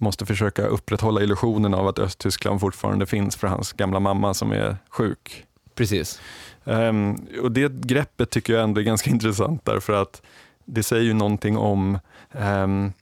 måste 0.00 0.26
försöka 0.26 0.66
upprätthålla 0.66 1.22
illusionen 1.22 1.74
av 1.74 1.88
att 1.88 1.98
Östtyskland 1.98 2.60
fortfarande 2.60 3.06
finns 3.06 3.36
för 3.36 3.46
hans 3.46 3.72
gamla 3.72 4.00
mamma 4.00 4.34
som 4.34 4.52
är 4.52 4.76
sjuk. 4.88 5.44
Precis. 5.74 6.20
Ehm, 6.64 7.26
och 7.42 7.52
det 7.52 7.72
greppet 7.72 8.30
tycker 8.30 8.52
jag 8.52 8.62
ändå 8.62 8.80
är 8.80 8.84
ganska 8.84 9.10
intressant 9.16 9.64
därför 9.64 9.92
att 9.92 10.22
det 10.64 10.82
säger 10.82 11.02
ju 11.02 11.12
någonting 11.12 11.56
om 11.56 11.98
ehm, 12.32 12.92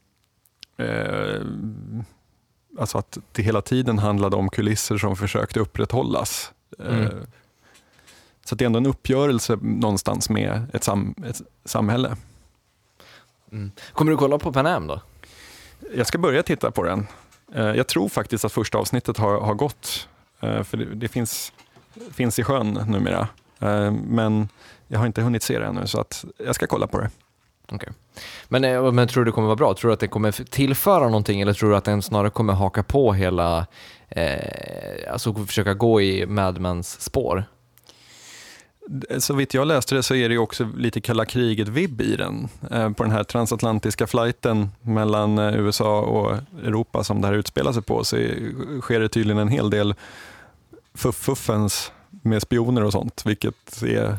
eh, 0.77 1.41
alltså 2.79 2.99
att 2.99 3.19
det 3.33 3.43
hela 3.43 3.63
tiden 3.63 3.99
handlade 3.99 4.37
om 4.37 4.49
kulisser 4.49 4.99
som 4.99 5.17
försökte 5.17 5.61
upprätthållas. 5.61 6.53
Mm. 6.79 7.03
Eh, 7.03 7.11
så 8.45 8.55
att 8.55 8.59
det 8.59 8.65
är 8.65 8.67
ändå 8.67 8.79
en 8.79 8.87
uppgörelse 8.87 9.59
någonstans 9.63 10.31
med 10.31 10.71
ett, 10.73 10.85
sam, 10.85 11.15
ett 11.27 11.41
samhälle. 11.65 12.17
Mm. 13.53 13.71
Kommer 13.93 14.13
du 14.13 14.19
kolla 14.19 14.39
på 14.39 14.53
Pan 14.53 14.67
Am 14.67 14.87
då? 14.87 15.01
Jag 15.95 16.07
ska 16.07 16.18
börja 16.18 16.43
titta 16.43 16.70
på 16.70 16.83
den. 16.83 17.07
Eh, 17.55 17.64
jag 17.64 17.87
tror 17.87 18.09
faktiskt 18.09 18.45
att 18.45 18.53
första 18.53 18.79
avsnittet 18.79 19.18
har, 19.18 19.41
har 19.41 19.55
gått, 19.55 20.09
eh, 20.41 20.62
för 20.62 20.76
det, 20.76 20.85
det 20.85 21.09
finns, 21.09 21.53
finns 22.12 22.39
i 22.39 22.45
sjön 22.45 22.72
numera. 22.87 23.29
Eh, 23.59 23.93
men 23.93 24.49
jag 24.89 24.99
har 24.99 25.07
inte 25.07 25.22
hunnit 25.22 25.43
se 25.43 25.59
det 25.59 25.66
ännu, 25.66 25.87
så 25.87 26.01
att 26.01 26.24
jag 26.47 26.55
ska 26.55 26.66
kolla 26.66 26.87
på 26.87 27.01
det. 27.01 27.11
Okay. 27.72 27.91
Men, 28.49 28.95
men 28.95 29.09
tror 29.09 29.24
du 29.24 29.31
det 29.31 29.35
kommer 29.35 29.47
vara 29.47 29.57
bra? 29.57 29.74
Tror 29.74 29.89
du 29.89 29.93
att 29.93 30.01
det 30.01 30.09
kommer 30.09 30.45
tillföra 30.45 31.05
någonting 31.05 31.41
eller 31.41 31.53
tror 31.53 31.70
du 31.70 31.76
att 31.76 31.85
den 31.85 32.03
snarare 32.03 32.31
kommer 32.31 32.53
haka 32.53 32.83
på 32.83 33.12
hela, 33.12 33.66
eh, 34.09 35.12
alltså 35.12 35.35
försöka 35.35 35.74
gå 35.74 36.01
i 36.01 36.26
Mad 36.26 36.61
Mens 36.61 37.01
spår? 37.01 37.45
Så 39.18 39.34
vitt 39.34 39.55
jag 39.55 39.66
läste 39.66 39.95
det 39.95 40.03
så 40.03 40.14
är 40.14 40.28
det 40.28 40.39
också 40.39 40.68
lite 40.76 41.01
kalla 41.01 41.24
kriget-vibb 41.24 42.01
i 42.01 42.16
den. 42.16 42.49
Eh, 42.70 42.91
På 42.91 43.03
den 43.03 43.12
här 43.12 43.24
transatlantiska 43.24 44.07
flighten 44.07 44.68
mellan 44.82 45.39
eh, 45.39 45.55
USA 45.61 46.01
och 46.01 46.36
Europa 46.64 47.05
som 47.05 47.20
det 47.20 47.26
här 47.26 47.34
utspelar 47.34 47.72
sig 47.72 47.82
på 47.82 48.05
så 48.05 48.16
sker 48.82 49.01
det 49.01 49.09
tydligen 49.09 49.39
en 49.39 49.49
hel 49.49 49.70
del 49.70 49.95
fuffuffens 50.95 51.93
med 52.22 52.43
spioner 52.43 52.84
och 52.84 52.93
sånt, 52.93 53.22
vilket 53.26 53.82
är, 53.82 54.18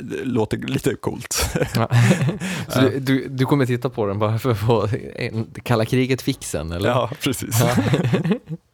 det 0.00 0.24
låter 0.24 0.56
lite 0.58 0.94
coolt. 0.94 1.46
Ja. 1.74 1.88
Så 2.68 2.80
du, 2.80 3.00
du, 3.00 3.28
du 3.28 3.46
kommer 3.46 3.66
titta 3.66 3.90
på 3.90 4.06
den 4.06 4.18
bara 4.18 4.38
för 4.38 4.50
att 4.50 4.58
få 4.60 4.88
kalla 5.62 5.84
kriget-fixen 5.84 6.72
eller? 6.72 6.88
ja, 6.88 7.10
precis. 7.22 7.60
Ja. 7.60 7.76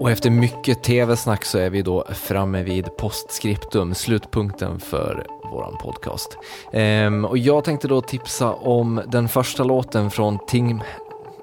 Och 0.00 0.10
efter 0.10 0.30
mycket 0.30 0.82
tv-snack 0.82 1.44
så 1.44 1.58
är 1.58 1.70
vi 1.70 1.82
då 1.82 2.04
framme 2.14 2.62
vid 2.62 2.96
postscriptum, 2.96 3.94
slutpunkten 3.94 4.80
för 4.80 5.26
våran 5.52 5.78
podcast. 5.78 6.38
Ehm, 6.72 7.24
och 7.24 7.38
jag 7.38 7.64
tänkte 7.64 7.88
då 7.88 8.00
tipsa 8.00 8.52
om 8.52 9.02
den 9.06 9.28
första 9.28 9.64
låten 9.64 10.10
från 10.10 10.38
Tim 10.46 10.82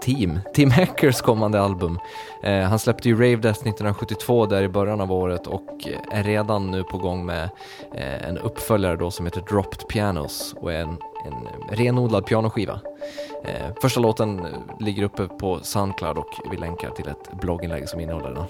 Team, 0.02 0.40
Tim 0.54 0.72
Hackers 0.72 1.22
kommande 1.22 1.62
album. 1.62 2.00
Eh, 2.44 2.62
han 2.62 2.80
släppte 2.80 3.10
ju 3.10 3.16
Rave 3.16 3.36
Death 3.36 3.60
1972 3.60 4.46
där 4.46 4.64
i 4.64 4.70
början 4.70 5.02
av 5.02 5.12
året 5.12 5.48
och 5.48 5.88
är 6.12 6.24
redan 6.24 6.72
nu 6.72 6.84
på 6.84 6.98
gång 6.98 7.26
med 7.26 7.50
eh, 7.94 8.28
en 8.30 8.38
uppföljare 8.38 8.96
då 8.96 9.12
som 9.12 9.26
heter 9.26 9.42
Dropped 9.42 9.88
Pianos 9.88 10.56
och 10.58 10.74
är 10.74 10.82
en, 10.82 10.98
en 11.26 11.48
renodlad 11.78 12.26
pianoskiva. 12.26 12.80
Eh, 13.44 13.74
första 13.82 14.00
låten 14.00 14.48
ligger 14.80 15.04
uppe 15.04 15.28
på 15.28 15.60
Soundcloud 15.62 16.18
och 16.18 16.30
vi 16.52 16.58
länkar 16.58 16.90
till 16.90 17.08
ett 17.08 17.32
blogginlägg 17.42 17.90
som 17.90 18.00
innehåller 18.00 18.30
den. 18.34 18.44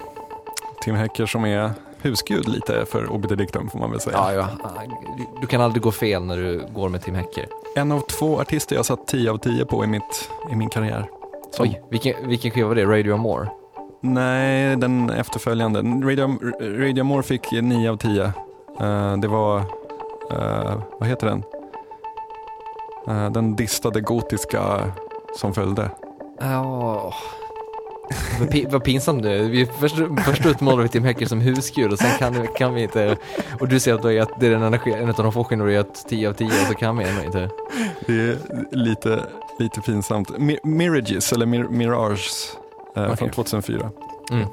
Tim 0.82 0.96
Hacker 0.96 1.26
som 1.26 1.46
är 1.46 1.72
husgud 2.02 2.48
lite 2.48 2.86
för 2.86 3.12
Obiter 3.12 3.36
Dictum 3.36 3.70
får 3.70 3.80
man 3.80 3.92
väl 3.92 4.00
säga. 4.00 4.18
Ja, 4.18 4.34
ja. 4.34 4.48
Du, 5.42 5.48
kan 5.48 5.62
aldrig 5.62 5.84
gå 5.84 5.92
fel 5.92 6.24
när 6.24 6.38
du 6.38 6.66
går 6.74 6.90
med 6.90 7.02
Tim 7.02 7.16
Hacker. 7.16 7.48
En 7.76 7.92
av 7.92 8.00
två 8.00 8.40
artister 8.42 8.76
jag 8.76 8.86
satt 8.86 9.08
10 9.08 9.32
av 9.32 9.38
10 9.38 9.66
på 9.66 9.84
i, 9.84 9.88
mitt, 9.88 10.30
i 10.52 10.56
min 10.56 10.70
karriär. 10.70 11.10
Som- 11.52 11.64
Oj, 11.64 11.82
vilken, 11.90 12.28
vilken 12.28 12.52
skiva 12.52 12.68
var 12.68 12.76
det? 12.76 12.86
Radio 12.86 13.14
Amore? 13.14 13.50
Nej, 14.02 14.76
den 14.76 15.10
efterföljande. 15.10 15.80
Radio, 15.82 16.40
Radio 16.62 17.04
More 17.04 17.24
fick 17.24 17.52
9 17.52 17.92
av 17.92 17.98
10. 17.98 18.24
Eh, 18.80 19.18
det 19.18 19.28
var, 19.28 19.58
eh, 20.32 20.82
vad 21.00 21.10
heter 21.10 21.28
den? 21.28 21.44
Eh, 23.08 23.30
den 23.32 23.56
distade 23.56 24.02
gotiska 24.02 24.92
som 25.36 25.54
följde. 25.54 25.92
Ja, 26.40 27.14
vad, 28.40 28.50
pi- 28.50 28.72
vad 28.72 28.84
pinsamt 28.84 29.26
är. 29.26 29.44
Vi 29.44 29.66
först, 29.66 29.96
först 30.26 30.46
utmålar 30.46 30.84
vi 30.84 30.90
Tim 30.90 31.04
Hacker 31.06 31.26
som 31.26 31.42
husgud 31.42 31.92
och 31.92 32.00
sen 32.00 32.18
kan, 32.20 32.48
kan 32.48 32.74
vi 32.74 32.82
inte, 32.84 33.18
och 33.60 33.68
du 33.68 33.80
säger 33.80 33.96
att 33.96 34.02
du 34.04 34.14
gett, 34.14 34.40
det 34.40 34.48
är 34.48 34.52
den 34.52 34.76
sk- 34.76 34.98
en 35.02 35.10
av 35.10 35.16
de 35.16 35.32
få 35.34 35.44
skivor 35.44 35.66
du 35.66 35.74
gett 35.74 36.08
10 36.10 36.30
av 36.30 36.34
10 36.34 36.48
och 36.48 36.54
så 36.68 36.74
kan 36.74 36.98
vi 36.98 37.06
ändå 37.06 37.24
inte. 37.24 37.50
Det 38.08 38.14
är 38.14 38.38
lite, 38.72 39.20
lite 39.60 39.82
pinsamt. 39.82 40.30
Mi- 40.30 40.60
Mirages, 40.64 41.34
eller 41.34 41.46
Mir- 41.46 41.70
Mirages, 41.70 42.58
eh, 42.96 43.04
Okej. 43.04 43.18
från 43.18 43.30
2004. 43.30 43.90
Mm. 44.32 44.48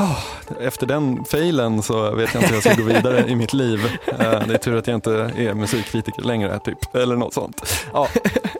Ah, 0.00 0.16
efter 0.60 0.86
den 0.86 1.24
failen 1.24 1.82
så 1.82 2.10
vet 2.10 2.34
jag 2.34 2.42
inte 2.42 2.48
hur 2.48 2.54
jag 2.54 2.62
ska 2.62 2.82
gå 2.82 2.88
vidare 2.88 3.28
i 3.28 3.34
mitt 3.36 3.52
liv. 3.52 3.80
Eh, 4.06 4.46
det 4.46 4.54
är 4.54 4.58
tur 4.58 4.76
att 4.76 4.86
jag 4.86 4.94
inte 4.94 5.12
är 5.36 5.54
musikkritiker 5.54 6.22
längre, 6.22 6.58
typ. 6.58 6.94
eller 6.94 7.16
något 7.16 7.34
sånt. 7.34 7.62
Ja, 7.92 8.08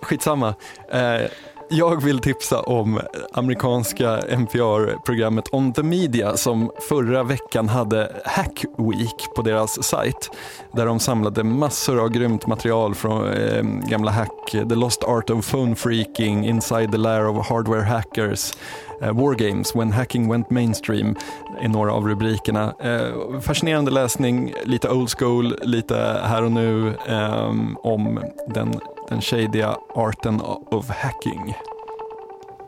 skitsamma. 0.03 0.55
Eh, 0.93 1.31
jag 1.71 2.03
vill 2.03 2.19
tipsa 2.19 2.61
om 2.61 3.01
amerikanska 3.33 4.19
NPR-programmet 4.19 5.45
On 5.53 5.73
the 5.73 5.83
Media 5.83 6.37
som 6.37 6.71
förra 6.89 7.23
veckan 7.23 7.69
hade 7.69 8.13
Hack 8.25 8.65
Week 8.79 9.29
på 9.37 9.43
deras 9.43 9.83
sajt. 9.83 10.31
Där 10.73 10.87
de 10.87 10.99
samlade 11.01 11.45
massor 11.45 12.01
av 12.01 12.09
grymt 12.09 12.47
material 12.47 12.95
från 12.95 13.29
eh, 13.29 13.63
gamla 13.63 14.11
hack, 14.11 14.51
The 14.51 14.75
Lost 14.75 15.05
Art 15.05 15.31
of 15.31 15.51
Phone 15.51 15.77
Freaking, 15.77 16.47
Inside 16.47 16.93
the 16.93 16.99
Lair 16.99 17.27
of 17.27 17.49
Hardware 17.49 17.83
Hackers, 17.83 18.53
War 19.01 19.35
Games, 19.35 19.77
When 19.77 19.93
Hacking 19.93 20.31
Went 20.31 20.51
Mainstream 20.51 21.17
är 21.61 21.69
några 21.69 21.93
av 21.93 22.09
rubrikerna. 22.09 22.75
Eh, 22.81 23.41
fascinerande 23.41 23.91
läsning, 23.91 24.55
lite 24.65 24.89
old 24.89 25.11
school, 25.19 25.59
lite 25.63 26.21
här 26.25 26.43
och 26.43 26.53
nu 26.53 26.95
ehm, 27.09 27.77
om 27.83 28.21
den, 28.49 28.81
den 29.09 29.21
shadiga 29.21 29.77
arten 29.95 30.41
of 30.71 30.89
hacking. 30.89 31.55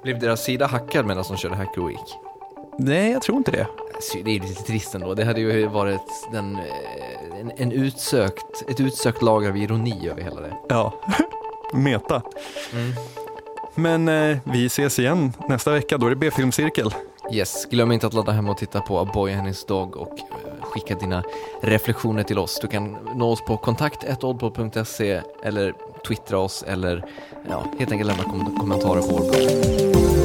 Blev 0.03 0.19
deras 0.19 0.45
sida 0.45 0.67
hackad 0.67 1.07
medan 1.07 1.25
de 1.29 1.37
körde 1.37 1.55
Hacker 1.55 1.83
Week? 1.83 2.17
Nej, 2.79 3.11
jag 3.13 3.23
tror 3.23 3.39
inte 3.39 3.51
det. 3.51 3.67
Så 4.01 4.19
Det 4.25 4.37
är 4.37 4.41
lite 4.41 4.63
trist 4.63 4.95
ändå. 4.95 5.15
Det 5.15 5.25
hade 5.25 5.41
ju 5.41 5.67
varit 5.67 6.29
den, 6.33 6.57
eh, 6.57 7.41
en, 7.41 7.53
en 7.57 7.73
utsökt, 7.73 8.71
ett 8.71 8.81
utsökt 8.81 9.23
lager 9.23 9.49
av 9.49 9.57
ironi 9.57 10.09
över 10.09 10.23
hela 10.23 10.41
det. 10.41 10.53
Ja, 10.69 10.93
meta. 11.73 12.23
Mm. 12.73 12.93
Men 13.81 14.09
eh, 14.09 14.39
vi 14.45 14.67
ses 14.67 14.99
igen 14.99 15.33
nästa 15.49 15.73
vecka, 15.73 15.99
då 15.99 16.07
är 16.07 16.11
det 16.11 16.17
B-filmcirkel. 16.17 16.95
Yes, 17.33 17.67
glöm 17.71 17.93
inte 17.93 18.07
att 18.07 18.15
ladda 18.15 18.33
hem 18.33 18.49
och 18.49 18.59
titta 18.59 18.81
på 18.81 18.99
A 18.99 19.09
Boy 19.15 19.33
and 19.33 19.47
His 19.49 19.65
Dog 19.65 19.97
och 19.97 20.19
eh, 20.19 20.63
skicka 20.63 20.95
dina 20.95 21.23
reflektioner 21.63 22.23
till 22.23 22.39
oss. 22.39 22.59
Du 22.63 22.69
kan 22.69 22.97
nå 23.15 23.31
oss 23.33 23.45
på 23.45 23.57
kontakt.oddpod.se 23.57 25.21
eller 25.45 25.75
twittra 26.07 26.39
oss 26.39 26.65
eller 26.67 27.05
ja, 27.49 27.65
helt 27.79 27.93
enkelt 27.93 28.07
lämna 28.09 28.23
kom- 28.25 28.57
kommentarer 28.59 29.01
på 29.01 29.09
vår 29.09 29.31
blogg. 29.31 30.20